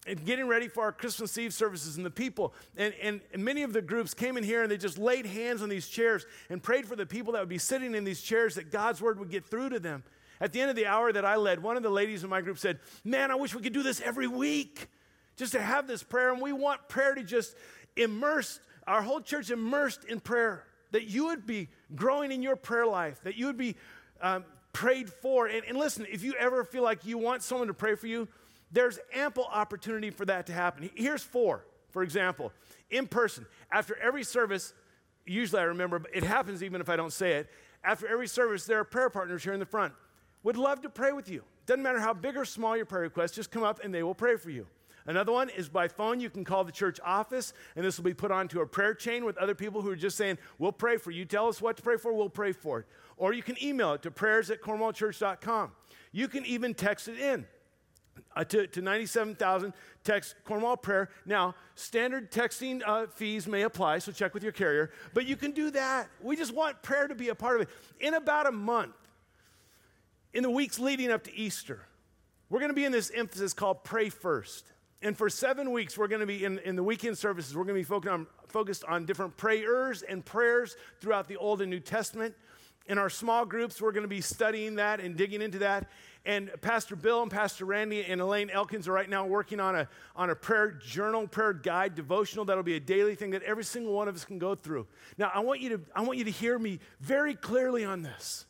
and 0.06 0.26
getting 0.26 0.48
ready 0.48 0.68
for 0.68 0.84
our 0.84 0.92
Christmas 0.92 1.38
Eve 1.38 1.54
services 1.54 1.98
and 1.98 2.06
the 2.06 2.12
people. 2.12 2.54
And, 2.76 2.94
and, 3.02 3.22
and, 3.32 3.44
many 3.44 3.64
of 3.64 3.72
the 3.72 3.82
groups 3.82 4.14
came 4.14 4.36
in 4.36 4.44
here 4.44 4.62
and 4.62 4.70
they 4.70 4.78
just 4.78 4.98
laid 4.98 5.26
hands 5.26 5.62
on 5.62 5.70
these 5.70 5.88
chairs 5.88 6.26
and 6.50 6.62
prayed 6.62 6.86
for 6.88 6.96
the 6.96 7.06
people 7.06 7.34
that 7.34 7.40
would 7.40 7.50
be 7.50 7.58
sitting 7.58 7.96
in 7.96 8.04
these 8.04 8.22
chairs 8.22 8.56
that 8.56 8.70
God's 8.72 9.02
word 9.02 9.18
would 9.20 9.30
get 9.30 9.46
through 9.46 9.70
to 9.70 9.80
them 9.80 10.04
At 10.44 10.52
the 10.52 10.60
end 10.60 10.70
of 10.70 10.76
the 10.76 10.88
hour 10.88 11.14
that 11.14 11.24
I 11.24 11.38
led, 11.38 11.64
one 11.64 11.78
of 11.78 11.84
the 11.84 11.90
ladies 11.90 12.26
in 12.26 12.30
my 12.30 12.42
group 12.42 12.58
said, 12.58 12.80
Man, 13.06 13.32
I 13.32 13.36
wish 13.36 13.56
we 13.56 13.62
could 13.62 13.72
do 13.72 13.82
this 13.82 14.02
every 14.02 14.28
week 14.28 14.90
just 15.38 15.54
to 15.54 15.62
have 15.62 15.88
this 15.88 16.04
prayer. 16.04 16.34
And 16.34 16.42
we 16.42 16.52
want 16.52 16.90
prayer 16.90 17.16
to 17.16 17.24
just 17.24 17.56
immerse 17.96 18.60
our 18.86 19.02
whole 19.02 19.22
church 19.22 19.52
immersed 19.52 20.04
in 20.04 20.20
prayer. 20.20 20.66
That 20.92 21.06
you 21.06 21.28
would 21.28 21.48
be 21.48 21.70
growing 21.96 22.30
in 22.34 22.44
your 22.44 22.58
prayer 22.58 22.86
life, 22.86 23.22
that 23.24 23.38
you 23.38 23.46
would 23.46 23.56
be 23.56 23.78
um, 24.20 24.44
prayed 24.74 25.10
for. 25.10 25.48
And, 25.48 25.64
and 25.66 25.78
listen, 25.78 26.06
if 26.12 26.26
you 26.26 26.34
ever 26.38 26.66
feel 26.66 26.84
like 26.84 27.06
you 27.06 27.18
want 27.18 27.42
someone 27.42 27.70
to 27.70 27.74
pray 27.74 27.96
for 27.96 28.08
you, 28.08 28.28
there's 28.70 29.00
ample 29.14 29.46
opportunity 29.46 30.10
for 30.10 30.26
that 30.26 30.48
to 30.48 30.54
happen. 30.54 30.90
Here's 30.94 31.24
four, 31.24 31.66
for 31.92 32.04
example, 32.04 32.52
in 32.92 33.08
person. 33.08 33.46
After 33.72 33.96
every 33.96 34.26
service, 34.26 34.74
usually 35.26 35.62
I 35.62 35.66
remember, 35.66 36.00
but 36.00 36.12
it 36.14 36.24
happens 36.24 36.62
even 36.62 36.82
if 36.82 36.90
I 36.90 36.98
don't 36.98 37.14
say 37.14 37.36
it. 37.36 37.50
After 37.82 38.10
every 38.10 38.28
service, 38.28 38.66
there 38.66 38.80
are 38.80 38.84
prayer 38.84 39.10
partners 39.10 39.42
here 39.42 39.54
in 39.54 39.62
the 39.62 39.66
front. 39.66 39.94
Would 40.44 40.58
love 40.58 40.82
to 40.82 40.90
pray 40.90 41.12
with 41.12 41.30
you. 41.30 41.44
Doesn't 41.66 41.84
matter 41.84 42.00
how 42.00 42.14
big 42.14 42.36
or 42.36 42.46
small 42.46 42.76
your 42.76 42.86
prayer 42.86 43.04
request, 43.04 43.36
just 43.36 43.52
come 43.52 43.64
up 43.64 43.80
and 43.84 43.94
they 43.94 44.04
will 44.04 44.16
pray 44.16 44.36
for 44.36 44.50
you. 44.50 44.68
Another 45.06 45.32
one 45.32 45.50
is 45.50 45.68
by 45.68 45.88
phone. 45.88 46.20
You 46.20 46.30
can 46.30 46.46
call 46.46 46.64
the 46.64 46.72
church 46.72 47.00
office, 47.04 47.54
and 47.76 47.84
this 47.84 47.98
will 47.98 48.06
be 48.06 48.14
put 48.14 48.32
onto 48.32 48.62
a 48.62 48.66
prayer 48.66 48.94
chain 48.94 49.26
with 49.26 49.38
other 49.38 49.56
people 49.56 49.82
who 49.82 49.90
are 49.90 49.96
just 49.96 50.16
saying, 50.16 50.38
We'll 50.58 50.72
pray 50.72 50.98
for 50.98 51.12
you. 51.12 51.26
Tell 51.26 51.48
us 51.48 51.62
what 51.62 51.78
to 51.78 51.84
pray 51.84 51.98
for, 51.98 52.14
we'll 52.14 52.30
pray 52.30 52.54
for 52.54 52.80
it. 52.80 52.86
Or 53.18 53.34
you 53.34 53.44
can 53.44 53.62
email 53.62 53.94
it 53.94 54.02
to 54.04 54.12
prayers 54.12 54.50
at 54.50 54.62
cornwallchurch.com. 54.62 55.72
You 56.12 56.28
can 56.28 56.46
even 56.46 56.74
text 56.74 57.08
it 57.08 57.20
in. 57.20 57.46
Uh, 58.36 58.44
to, 58.44 58.68
to 58.68 58.82
97,000, 58.82 59.74
text 60.04 60.36
Cornwall 60.44 60.78
Prayer. 60.78 61.10
Now, 61.26 61.56
standard 61.76 62.32
texting 62.32 62.82
uh, 62.86 63.08
fees 63.08 63.48
may 63.48 63.64
apply, 63.64 64.00
so 64.00 64.12
check 64.12 64.36
with 64.36 64.44
your 64.44 64.52
carrier, 64.52 64.92
but 65.16 65.26
you 65.26 65.36
can 65.36 65.52
do 65.52 65.72
that. 65.72 66.10
We 66.22 66.36
just 66.36 66.54
want 66.54 66.82
prayer 66.84 67.08
to 67.08 67.16
be 67.16 67.30
a 67.30 67.36
part 67.36 67.56
of 67.56 67.64
it. 67.64 67.70
In 68.00 68.14
about 68.14 68.48
a 68.48 68.52
month, 68.52 68.94
in 70.34 70.44
the 70.44 70.50
weeks 70.50 70.80
leading 70.80 71.12
up 71.12 71.24
to 71.24 71.36
Easter, 71.36 71.82
we're 72.50 72.60
going 72.60 72.72
to 72.72 72.76
be 72.76 72.86
in 72.86 72.92
this 72.92 73.12
emphasis 73.14 73.54
called 73.54 73.84
Pray 73.84 74.10
First. 74.10 74.72
And 75.02 75.18
for 75.18 75.30
seven 75.30 75.72
weeks, 75.72 75.98
we're 75.98 76.08
going 76.08 76.22
to 76.22 76.26
be 76.26 76.46
in, 76.46 76.60
in 76.60 76.76
the 76.76 76.84
weekend 76.84 77.18
services, 77.18 77.56
we're 77.56 77.66
going 77.66 77.76
to 77.76 77.82
be 77.82 77.84
focused 77.84 78.14
on, 78.14 78.28
focused 78.48 78.86
on 78.86 79.06
different 79.06 79.36
prayers 79.36 80.02
and 80.02 80.24
prayers 80.24 80.76
throughout 81.02 81.28
the 81.28 81.38
Old 81.38 81.62
and 81.62 81.70
New 81.70 81.80
Testament. 81.80 82.36
In 82.88 82.98
our 82.98 83.10
small 83.10 83.46
groups, 83.46 83.82
we're 83.82 83.92
going 83.94 84.04
to 84.04 84.10
be 84.10 84.22
studying 84.22 84.76
that 84.76 85.00
and 85.00 85.16
digging 85.16 85.42
into 85.42 85.60
that. 85.60 85.90
And 86.26 86.52
Pastor 86.62 86.96
Bill 86.96 87.22
and 87.22 87.32
Pastor 87.32 87.66
Randy 87.66 88.04
and 88.06 88.22
Elaine 88.22 88.50
Elkins 88.50 88.88
are 88.88 88.94
right 88.94 89.10
now 89.10 89.26
working 89.26 89.60
on 89.60 89.76
a, 89.76 89.88
on 90.16 90.30
a 90.30 90.36
prayer 90.36 90.72
journal, 90.72 91.28
prayer 91.28 91.54
guide, 91.54 91.96
devotional 91.96 92.46
that'll 92.46 92.64
be 92.64 92.76
a 92.76 92.82
daily 92.82 93.16
thing 93.16 93.32
that 93.32 93.44
every 93.44 93.64
single 93.64 93.94
one 93.94 94.08
of 94.08 94.16
us 94.16 94.26
can 94.26 94.38
go 94.38 94.56
through. 94.56 94.88
Now, 95.18 95.32
I 95.34 95.40
want 95.40 95.60
you 95.60 95.70
to, 95.70 95.82
I 95.96 96.02
want 96.02 96.18
you 96.18 96.26
to 96.26 96.32
hear 96.32 96.58
me 96.58 96.80
very 97.00 97.36
clearly 97.36 97.84
on 97.84 98.02
this. 98.02 98.46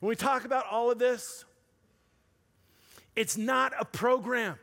When 0.00 0.08
we 0.08 0.16
talk 0.16 0.44
about 0.44 0.66
all 0.70 0.90
of 0.90 0.98
this, 0.98 1.44
it's 3.14 3.36
not 3.36 3.72
a 3.78 3.84
program. 3.84 4.58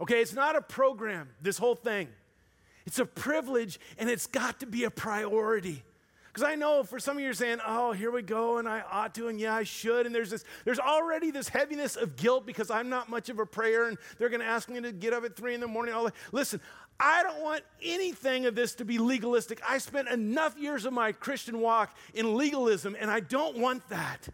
Okay, 0.00 0.20
it's 0.20 0.32
not 0.32 0.56
a 0.56 0.62
program, 0.62 1.28
this 1.42 1.58
whole 1.58 1.74
thing. 1.74 2.08
It's 2.86 2.98
a 2.98 3.04
privilege 3.04 3.78
and 3.98 4.08
it's 4.08 4.26
got 4.26 4.60
to 4.60 4.66
be 4.66 4.84
a 4.84 4.90
priority. 4.90 5.84
Because 6.32 6.48
I 6.48 6.54
know 6.54 6.84
for 6.84 7.00
some 7.00 7.16
of 7.16 7.22
you 7.22 7.30
are 7.30 7.34
saying, 7.34 7.58
oh, 7.66 7.90
here 7.90 8.12
we 8.12 8.22
go, 8.22 8.58
and 8.58 8.68
I 8.68 8.82
ought 8.90 9.16
to, 9.16 9.26
and 9.26 9.40
yeah, 9.40 9.54
I 9.54 9.64
should. 9.64 10.06
And 10.06 10.14
there's 10.14 10.30
this, 10.30 10.44
there's 10.64 10.78
already 10.78 11.32
this 11.32 11.48
heaviness 11.48 11.96
of 11.96 12.14
guilt 12.14 12.46
because 12.46 12.70
I'm 12.70 12.88
not 12.88 13.08
much 13.08 13.28
of 13.30 13.40
a 13.40 13.46
prayer, 13.46 13.88
and 13.88 13.98
they're 14.16 14.28
gonna 14.28 14.44
ask 14.44 14.68
me 14.68 14.80
to 14.80 14.92
get 14.92 15.12
up 15.12 15.24
at 15.24 15.36
three 15.36 15.54
in 15.54 15.60
the 15.60 15.66
morning. 15.66 15.92
All. 15.92 16.08
Listen, 16.30 16.60
I 17.02 17.22
don't 17.22 17.42
want 17.42 17.62
anything 17.82 18.44
of 18.44 18.54
this 18.54 18.74
to 18.74 18.84
be 18.84 18.98
legalistic. 18.98 19.62
I 19.66 19.78
spent 19.78 20.08
enough 20.08 20.58
years 20.58 20.84
of 20.84 20.92
my 20.92 21.12
Christian 21.12 21.60
walk 21.60 21.96
in 22.12 22.36
legalism, 22.36 22.94
and 23.00 23.10
I 23.10 23.20
don't 23.20 23.56
want 23.56 23.88
that. 23.88 24.28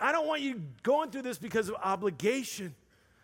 I 0.00 0.10
don't 0.10 0.26
want 0.26 0.42
you 0.42 0.60
going 0.82 1.10
through 1.10 1.22
this 1.22 1.38
because 1.38 1.68
of 1.68 1.76
obligation. 1.76 2.74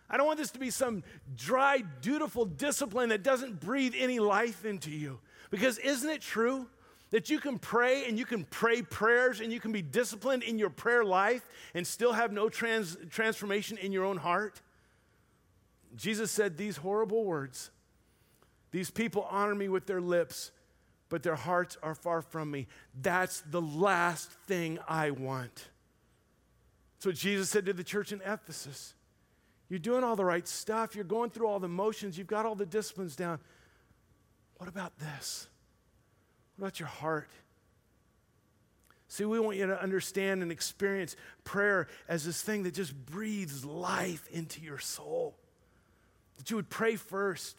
I 0.09 0.17
don't 0.17 0.27
want 0.27 0.39
this 0.39 0.53
to 0.53 0.61
be 0.61 0.71
some 0.71 1.03
dry, 1.37 1.83
dutiful 2.01 2.45
discipline 2.45 3.09
that 3.09 3.25
doesn't 3.25 3.59
breathe 3.59 3.95
any 3.99 4.21
life 4.21 4.65
into 4.65 4.93
you. 4.93 5.19
Because 5.51 5.79
isn't 5.79 6.09
it 6.09 6.21
true 6.21 6.69
that 7.11 7.29
you 7.29 7.41
can 7.41 7.59
pray 7.59 8.07
and 8.07 8.17
you 8.17 8.25
can 8.25 8.45
pray 8.45 8.83
prayers 8.83 9.41
and 9.41 9.53
you 9.53 9.59
can 9.59 9.73
be 9.73 9.83
disciplined 9.83 10.45
in 10.45 10.61
your 10.61 10.71
prayer 10.71 11.05
life 11.05 11.49
and 11.75 11.85
still 11.85 12.13
have 12.13 12.33
no 12.33 12.49
trans- 12.49 12.97
transformation 13.11 13.79
in 13.79 13.91
your 13.91 14.05
own 14.05 14.19
heart? 14.19 14.61
Jesus 15.97 16.31
said 16.31 16.57
these 16.57 16.77
horrible 16.77 17.25
words 17.25 17.71
These 18.71 18.91
people 18.91 19.27
honor 19.31 19.55
me 19.55 19.69
with 19.69 19.87
their 19.87 20.01
lips, 20.01 20.51
but 21.09 21.23
their 21.23 21.37
hearts 21.37 21.77
are 21.83 21.95
far 21.95 22.23
from 22.23 22.51
me. 22.51 22.67
That's 23.01 23.43
the 23.43 23.62
last 23.62 24.31
thing 24.47 24.79
I 24.89 25.12
want. 25.12 25.69
What 27.07 27.14
Jesus 27.14 27.49
said 27.49 27.67
to 27.67 27.73
the 27.73 27.85
church 27.85 28.11
in 28.11 28.21
Ephesus. 28.23 28.95
You're 29.69 29.79
doing 29.79 30.03
all 30.03 30.17
the 30.17 30.25
right 30.25 30.47
stuff. 30.47 30.97
You're 30.97 31.05
going 31.05 31.31
through 31.31 31.47
all 31.47 31.61
the 31.61 31.69
motions. 31.69 32.19
You've 32.19 32.27
got 32.27 32.47
all 32.47 32.57
the 32.57 32.67
disciplines 32.67 33.14
down. 33.14 33.39
What 34.57 34.69
about 34.69 34.99
this? 34.99 35.47
What 36.57 36.67
about 36.67 36.81
your 36.81 36.89
heart? 36.89 37.31
See, 39.07 39.25
we 39.25 39.39
want 39.39 39.57
you 39.57 39.67
to 39.67 39.81
understand 39.81 40.43
and 40.43 40.51
experience 40.51 41.14
prayer 41.45 41.87
as 42.09 42.25
this 42.25 42.43
thing 42.43 42.64
that 42.64 42.75
just 42.75 42.93
breathes 43.07 43.64
life 43.64 44.29
into 44.33 44.61
your 44.61 44.79
soul. 44.79 45.37
That 46.39 46.51
you 46.51 46.57
would 46.57 46.69
pray 46.69 46.97
first. 46.97 47.57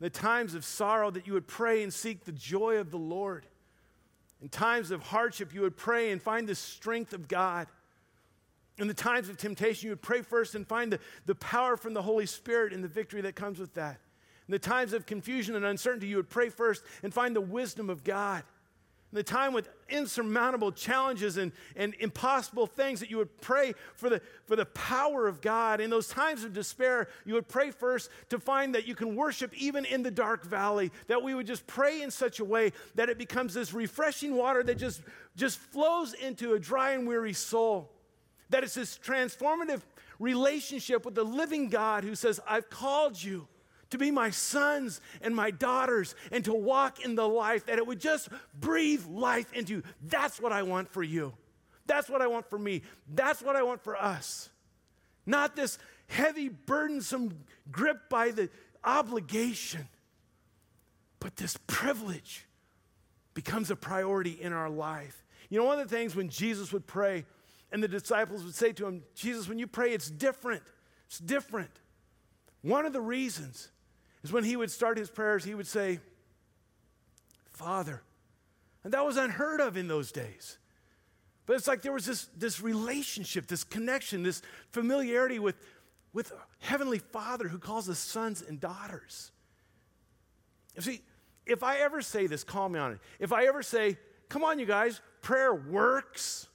In 0.00 0.04
the 0.04 0.10
times 0.10 0.54
of 0.54 0.64
sorrow, 0.64 1.10
that 1.10 1.26
you 1.26 1.32
would 1.32 1.46
pray 1.46 1.82
and 1.82 1.92
seek 1.92 2.24
the 2.24 2.32
joy 2.32 2.76
of 2.76 2.90
the 2.90 2.98
Lord. 2.98 3.46
In 4.40 4.48
times 4.48 4.90
of 4.90 5.02
hardship, 5.02 5.52
you 5.52 5.62
would 5.62 5.76
pray 5.76 6.10
and 6.12 6.22
find 6.22 6.48
the 6.48 6.54
strength 6.54 7.12
of 7.12 7.26
God. 7.26 7.66
In 8.78 8.86
the 8.86 8.94
times 8.94 9.28
of 9.28 9.36
temptation, 9.36 9.86
you 9.86 9.90
would 9.90 10.02
pray 10.02 10.22
first 10.22 10.54
and 10.54 10.66
find 10.66 10.92
the, 10.92 11.00
the 11.26 11.34
power 11.34 11.76
from 11.76 11.94
the 11.94 12.02
Holy 12.02 12.26
Spirit 12.26 12.72
and 12.72 12.82
the 12.82 12.88
victory 12.88 13.20
that 13.22 13.34
comes 13.34 13.58
with 13.58 13.74
that. 13.74 13.98
In 14.46 14.52
the 14.52 14.58
times 14.58 14.92
of 14.92 15.04
confusion 15.04 15.56
and 15.56 15.64
uncertainty, 15.64 16.06
you 16.06 16.16
would 16.16 16.30
pray 16.30 16.48
first 16.48 16.84
and 17.02 17.12
find 17.12 17.34
the 17.34 17.40
wisdom 17.40 17.90
of 17.90 18.04
God. 18.04 18.44
The 19.10 19.22
time 19.22 19.54
with 19.54 19.70
insurmountable 19.88 20.70
challenges 20.70 21.38
and, 21.38 21.52
and 21.76 21.94
impossible 21.98 22.66
things, 22.66 23.00
that 23.00 23.10
you 23.10 23.16
would 23.16 23.40
pray 23.40 23.74
for 23.94 24.10
the, 24.10 24.20
for 24.44 24.54
the 24.54 24.66
power 24.66 25.26
of 25.26 25.40
God. 25.40 25.80
In 25.80 25.88
those 25.88 26.08
times 26.08 26.44
of 26.44 26.52
despair, 26.52 27.08
you 27.24 27.32
would 27.32 27.48
pray 27.48 27.70
first 27.70 28.10
to 28.28 28.38
find 28.38 28.74
that 28.74 28.86
you 28.86 28.94
can 28.94 29.16
worship 29.16 29.54
even 29.56 29.86
in 29.86 30.02
the 30.02 30.10
dark 30.10 30.44
valley, 30.44 30.92
that 31.06 31.22
we 31.22 31.34
would 31.34 31.46
just 31.46 31.66
pray 31.66 32.02
in 32.02 32.10
such 32.10 32.38
a 32.38 32.44
way 32.44 32.72
that 32.96 33.08
it 33.08 33.16
becomes 33.16 33.54
this 33.54 33.72
refreshing 33.72 34.36
water 34.36 34.62
that 34.62 34.76
just, 34.76 35.00
just 35.36 35.58
flows 35.58 36.12
into 36.12 36.52
a 36.52 36.58
dry 36.58 36.90
and 36.90 37.08
weary 37.08 37.32
soul. 37.32 37.90
That 38.50 38.62
it's 38.62 38.74
this 38.74 38.98
transformative 38.98 39.80
relationship 40.18 41.06
with 41.06 41.14
the 41.14 41.24
living 41.24 41.70
God 41.70 42.04
who 42.04 42.14
says, 42.14 42.40
I've 42.46 42.68
called 42.68 43.22
you 43.22 43.48
to 43.90 43.98
be 43.98 44.10
my 44.10 44.30
sons 44.30 45.00
and 45.22 45.34
my 45.34 45.50
daughters 45.50 46.14
and 46.30 46.44
to 46.44 46.52
walk 46.52 47.04
in 47.04 47.14
the 47.14 47.28
life, 47.28 47.66
that 47.66 47.78
it 47.78 47.86
would 47.86 48.00
just 48.00 48.28
breathe 48.58 49.04
life 49.06 49.52
into 49.52 49.74
you. 49.74 49.82
That's 50.02 50.40
what 50.40 50.52
I 50.52 50.62
want 50.62 50.90
for 50.90 51.02
you. 51.02 51.32
That's 51.86 52.08
what 52.08 52.20
I 52.20 52.26
want 52.26 52.48
for 52.50 52.58
me. 52.58 52.82
That's 53.12 53.42
what 53.42 53.56
I 53.56 53.62
want 53.62 53.82
for 53.82 53.96
us. 53.96 54.50
Not 55.24 55.56
this 55.56 55.78
heavy, 56.08 56.48
burdensome 56.48 57.44
grip 57.70 58.08
by 58.08 58.30
the 58.30 58.50
obligation, 58.84 59.88
but 61.20 61.36
this 61.36 61.56
privilege 61.66 62.46
becomes 63.34 63.70
a 63.70 63.76
priority 63.76 64.32
in 64.32 64.52
our 64.52 64.70
life. 64.70 65.24
You 65.48 65.58
know, 65.58 65.64
one 65.64 65.78
of 65.78 65.88
the 65.88 65.96
things 65.96 66.14
when 66.14 66.28
Jesus 66.28 66.72
would 66.72 66.86
pray, 66.86 67.24
and 67.72 67.82
the 67.82 67.88
disciples 67.88 68.44
would 68.44 68.54
say 68.54 68.72
to 68.72 68.86
him, 68.86 69.02
Jesus, 69.14 69.48
when 69.48 69.58
you 69.58 69.66
pray, 69.66 69.92
it's 69.92 70.10
different. 70.10 70.62
It's 71.06 71.18
different. 71.18 71.70
One 72.62 72.84
of 72.84 72.92
the 72.92 73.00
reasons 73.00 73.70
is 74.28 74.32
when 74.32 74.44
he 74.44 74.56
would 74.56 74.70
start 74.70 74.98
his 74.98 75.10
prayers, 75.10 75.42
he 75.42 75.54
would 75.54 75.66
say, 75.66 76.00
Father. 77.50 78.02
And 78.84 78.92
that 78.92 79.04
was 79.04 79.16
unheard 79.16 79.60
of 79.60 79.76
in 79.76 79.88
those 79.88 80.12
days. 80.12 80.58
But 81.46 81.56
it's 81.56 81.66
like 81.66 81.80
there 81.80 81.92
was 81.92 82.04
this, 82.04 82.28
this 82.36 82.60
relationship, 82.60 83.46
this 83.46 83.64
connection, 83.64 84.22
this 84.22 84.42
familiarity 84.70 85.38
with, 85.38 85.56
with 86.12 86.30
Heavenly 86.58 86.98
Father 86.98 87.48
who 87.48 87.58
calls 87.58 87.88
us 87.88 87.98
sons 87.98 88.44
and 88.46 88.60
daughters. 88.60 89.32
You 90.76 90.82
see, 90.82 91.00
if 91.46 91.62
I 91.62 91.78
ever 91.78 92.02
say 92.02 92.26
this, 92.26 92.44
call 92.44 92.68
me 92.68 92.78
on 92.78 92.92
it. 92.92 92.98
If 93.18 93.32
I 93.32 93.46
ever 93.46 93.62
say, 93.62 93.96
come 94.28 94.44
on, 94.44 94.58
you 94.58 94.66
guys, 94.66 95.00
prayer 95.22 95.54
works, 95.54 96.46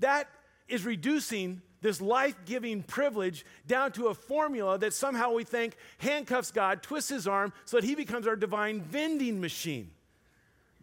that 0.00 0.28
is 0.68 0.84
reducing 0.84 1.62
this 1.80 2.00
life 2.00 2.34
giving 2.44 2.82
privilege 2.82 3.44
down 3.66 3.92
to 3.92 4.08
a 4.08 4.14
formula 4.14 4.78
that 4.78 4.92
somehow 4.92 5.32
we 5.32 5.44
think 5.44 5.76
handcuffs 5.98 6.50
God, 6.50 6.82
twists 6.82 7.10
his 7.10 7.26
arm 7.26 7.52
so 7.64 7.78
that 7.78 7.86
he 7.86 7.94
becomes 7.94 8.26
our 8.26 8.36
divine 8.36 8.82
vending 8.82 9.40
machine. 9.40 9.90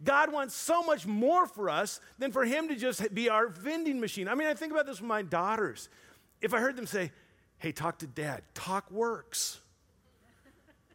God 0.02 0.32
wants 0.32 0.54
so 0.54 0.82
much 0.82 1.06
more 1.06 1.46
for 1.46 1.68
us 1.68 2.00
than 2.18 2.30
for 2.30 2.44
him 2.44 2.68
to 2.68 2.76
just 2.76 3.12
be 3.14 3.28
our 3.28 3.48
vending 3.48 4.00
machine. 4.00 4.28
I 4.28 4.34
mean, 4.34 4.46
I 4.46 4.54
think 4.54 4.72
about 4.72 4.86
this 4.86 5.00
with 5.00 5.08
my 5.08 5.22
daughters. 5.22 5.88
If 6.40 6.54
I 6.54 6.60
heard 6.60 6.76
them 6.76 6.86
say, 6.86 7.10
hey, 7.58 7.72
talk 7.72 7.98
to 7.98 8.06
dad, 8.06 8.42
talk 8.54 8.90
works. 8.90 9.60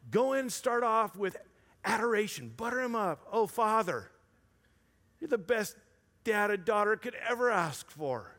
Go 0.09 0.33
in 0.33 0.41
and 0.41 0.53
start 0.53 0.83
off 0.83 1.17
with 1.17 1.35
adoration, 1.83 2.53
butter 2.55 2.81
him 2.81 2.95
up. 2.95 3.27
Oh, 3.31 3.47
Father, 3.47 4.09
you're 5.19 5.27
the 5.29 5.37
best 5.37 5.75
dad 6.23 6.51
a 6.51 6.57
daughter 6.57 6.95
could 6.95 7.15
ever 7.27 7.49
ask 7.49 7.89
for. 7.89 8.32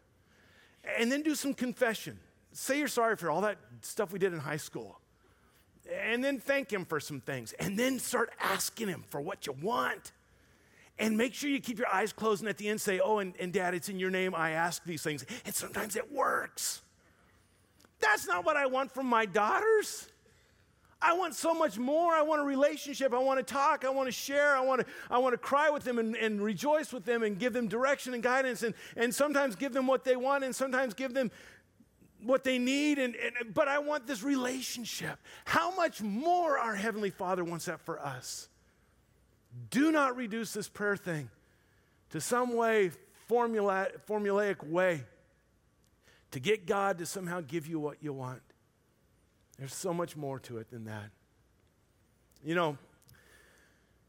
And 0.98 1.10
then 1.10 1.22
do 1.22 1.34
some 1.34 1.54
confession. 1.54 2.18
Say 2.52 2.78
you're 2.78 2.88
sorry 2.88 3.16
for 3.16 3.30
all 3.30 3.40
that 3.42 3.58
stuff 3.80 4.12
we 4.12 4.18
did 4.18 4.32
in 4.32 4.38
high 4.38 4.58
school. 4.58 5.00
And 5.92 6.22
then 6.22 6.38
thank 6.38 6.72
Him 6.72 6.84
for 6.84 7.00
some 7.00 7.20
things. 7.20 7.52
And 7.54 7.78
then 7.78 7.98
start 7.98 8.30
asking 8.40 8.88
Him 8.88 9.04
for 9.08 9.20
what 9.20 9.46
you 9.46 9.54
want. 9.60 10.12
And 10.98 11.16
make 11.16 11.34
sure 11.34 11.50
you 11.50 11.60
keep 11.60 11.78
your 11.78 11.92
eyes 11.92 12.12
closed 12.12 12.42
and 12.42 12.48
at 12.48 12.56
the 12.56 12.68
end 12.68 12.80
say, 12.80 13.00
Oh, 13.00 13.18
and, 13.18 13.34
and 13.40 13.52
Dad, 13.52 13.74
it's 13.74 13.88
in 13.88 13.98
your 13.98 14.10
name 14.10 14.34
I 14.34 14.50
ask 14.50 14.84
these 14.84 15.02
things. 15.02 15.24
And 15.44 15.54
sometimes 15.54 15.96
it 15.96 16.12
works. 16.12 16.82
That's 18.00 18.26
not 18.26 18.44
what 18.44 18.56
I 18.56 18.66
want 18.66 18.92
from 18.92 19.06
my 19.06 19.26
daughters. 19.26 20.08
I 21.04 21.12
want 21.12 21.34
so 21.34 21.52
much 21.52 21.78
more. 21.78 22.14
I 22.14 22.22
want 22.22 22.40
a 22.40 22.44
relationship. 22.44 23.12
I 23.12 23.18
want 23.18 23.38
to 23.38 23.44
talk. 23.44 23.84
I 23.84 23.90
want 23.90 24.08
to 24.08 24.12
share. 24.12 24.56
I 24.56 24.60
want 24.60 24.80
to, 24.80 24.86
I 25.10 25.18
want 25.18 25.34
to 25.34 25.38
cry 25.38 25.68
with 25.68 25.84
them 25.84 25.98
and, 25.98 26.16
and 26.16 26.40
rejoice 26.40 26.94
with 26.94 27.04
them 27.04 27.22
and 27.22 27.38
give 27.38 27.52
them 27.52 27.68
direction 27.68 28.14
and 28.14 28.22
guidance 28.22 28.62
and, 28.62 28.74
and 28.96 29.14
sometimes 29.14 29.54
give 29.54 29.74
them 29.74 29.86
what 29.86 30.04
they 30.04 30.16
want 30.16 30.44
and 30.44 30.56
sometimes 30.56 30.94
give 30.94 31.12
them 31.12 31.30
what 32.22 32.42
they 32.42 32.58
need. 32.58 32.98
And, 32.98 33.14
and, 33.16 33.52
but 33.52 33.68
I 33.68 33.80
want 33.80 34.06
this 34.06 34.22
relationship. 34.22 35.18
How 35.44 35.74
much 35.76 36.00
more 36.00 36.58
our 36.58 36.74
Heavenly 36.74 37.10
Father 37.10 37.44
wants 37.44 37.66
that 37.66 37.82
for 37.82 38.00
us? 38.00 38.48
Do 39.68 39.92
not 39.92 40.16
reduce 40.16 40.54
this 40.54 40.70
prayer 40.70 40.96
thing 40.96 41.28
to 42.10 42.20
some 42.20 42.56
way, 42.56 42.92
formula, 43.28 43.88
formulaic 44.08 44.66
way 44.66 45.02
to 46.30 46.40
get 46.40 46.64
God 46.64 46.96
to 46.96 47.04
somehow 47.04 47.42
give 47.42 47.66
you 47.66 47.78
what 47.78 48.02
you 48.02 48.14
want. 48.14 48.40
There's 49.58 49.74
so 49.74 49.94
much 49.94 50.16
more 50.16 50.38
to 50.40 50.58
it 50.58 50.70
than 50.70 50.84
that. 50.86 51.10
You 52.44 52.54
know, 52.54 52.76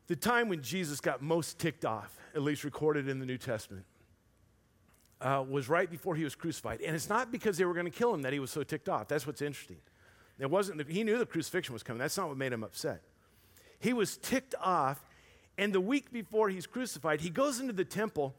the 0.07 0.15
time 0.15 0.49
when 0.49 0.61
Jesus 0.61 0.99
got 0.99 1.21
most 1.21 1.59
ticked 1.59 1.85
off, 1.85 2.17
at 2.35 2.41
least 2.41 2.63
recorded 2.63 3.07
in 3.07 3.19
the 3.19 3.25
New 3.25 3.37
Testament, 3.37 3.85
uh, 5.21 5.43
was 5.47 5.69
right 5.69 5.89
before 5.89 6.15
he 6.15 6.23
was 6.23 6.35
crucified. 6.35 6.81
And 6.81 6.95
it's 6.95 7.09
not 7.09 7.31
because 7.31 7.57
they 7.57 7.65
were 7.65 7.73
going 7.73 7.85
to 7.85 7.91
kill 7.91 8.13
him 8.13 8.23
that 8.23 8.33
he 8.33 8.39
was 8.39 8.51
so 8.51 8.63
ticked 8.63 8.89
off. 8.89 9.07
That's 9.07 9.25
what's 9.25 9.41
interesting. 9.41 9.77
It 10.37 10.49
wasn't, 10.49 10.87
he 10.89 11.03
knew 11.03 11.17
the 11.17 11.25
crucifixion 11.25 11.73
was 11.73 11.83
coming. 11.83 11.99
That's 11.99 12.17
not 12.17 12.27
what 12.27 12.37
made 12.37 12.51
him 12.51 12.63
upset. 12.63 13.01
He 13.79 13.93
was 13.93 14.17
ticked 14.17 14.55
off, 14.61 15.05
and 15.57 15.71
the 15.71 15.79
week 15.79 16.11
before 16.11 16.49
he's 16.49 16.67
crucified, 16.67 17.21
he 17.21 17.29
goes 17.29 17.59
into 17.59 17.73
the 17.73 17.85
temple, 17.85 18.35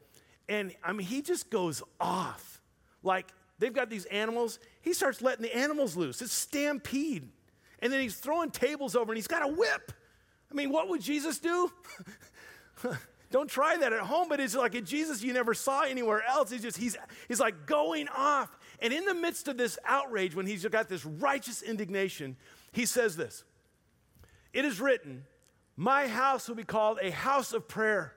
and 0.48 0.74
I 0.84 0.92
mean, 0.92 1.06
he 1.06 1.22
just 1.22 1.50
goes 1.50 1.82
off. 1.98 2.60
Like, 3.02 3.28
They've 3.58 3.72
got 3.72 3.88
these 3.88 4.04
animals. 4.06 4.58
He 4.82 4.92
starts 4.92 5.22
letting 5.22 5.42
the 5.42 5.56
animals 5.56 5.96
loose. 5.96 6.20
It's 6.20 6.32
stampede. 6.32 7.28
And 7.80 7.92
then 7.92 8.00
he's 8.00 8.16
throwing 8.16 8.50
tables 8.50 8.96
over 8.96 9.12
and 9.12 9.16
he's 9.16 9.26
got 9.26 9.42
a 9.42 9.48
whip. 9.48 9.92
I 10.50 10.54
mean, 10.54 10.70
what 10.70 10.88
would 10.88 11.00
Jesus 11.00 11.38
do? 11.38 11.70
Don't 13.30 13.50
try 13.50 13.76
that 13.76 13.92
at 13.92 14.00
home, 14.00 14.28
but 14.28 14.38
it's 14.38 14.54
like 14.54 14.74
a 14.74 14.80
Jesus 14.80 15.22
you 15.22 15.32
never 15.32 15.52
saw 15.52 15.82
anywhere 15.82 16.22
else. 16.26 16.50
He's 16.50 16.62
just, 16.62 16.76
he's, 16.76 16.96
he's 17.28 17.40
like 17.40 17.66
going 17.66 18.08
off. 18.08 18.56
And 18.80 18.92
in 18.92 19.04
the 19.04 19.14
midst 19.14 19.48
of 19.48 19.56
this 19.56 19.78
outrage, 19.84 20.34
when 20.34 20.46
he's 20.46 20.64
got 20.66 20.88
this 20.88 21.04
righteous 21.04 21.62
indignation, 21.62 22.36
he 22.72 22.86
says 22.86 23.16
this 23.16 23.44
It 24.52 24.64
is 24.64 24.80
written, 24.80 25.24
My 25.76 26.06
house 26.06 26.48
will 26.48 26.54
be 26.54 26.64
called 26.64 26.98
a 27.02 27.10
house 27.10 27.52
of 27.52 27.66
prayer, 27.66 28.14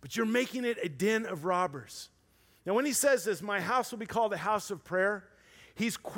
but 0.00 0.14
you're 0.14 0.26
making 0.26 0.64
it 0.64 0.78
a 0.82 0.88
den 0.88 1.24
of 1.24 1.44
robbers. 1.44 2.10
Now, 2.64 2.74
when 2.74 2.86
he 2.86 2.92
says 2.92 3.24
this, 3.24 3.42
my 3.42 3.60
house 3.60 3.90
will 3.90 3.98
be 3.98 4.06
called 4.06 4.32
a 4.32 4.38
house 4.38 4.70
of 4.70 4.84
prayer, 4.84 5.24
he's 5.74 5.96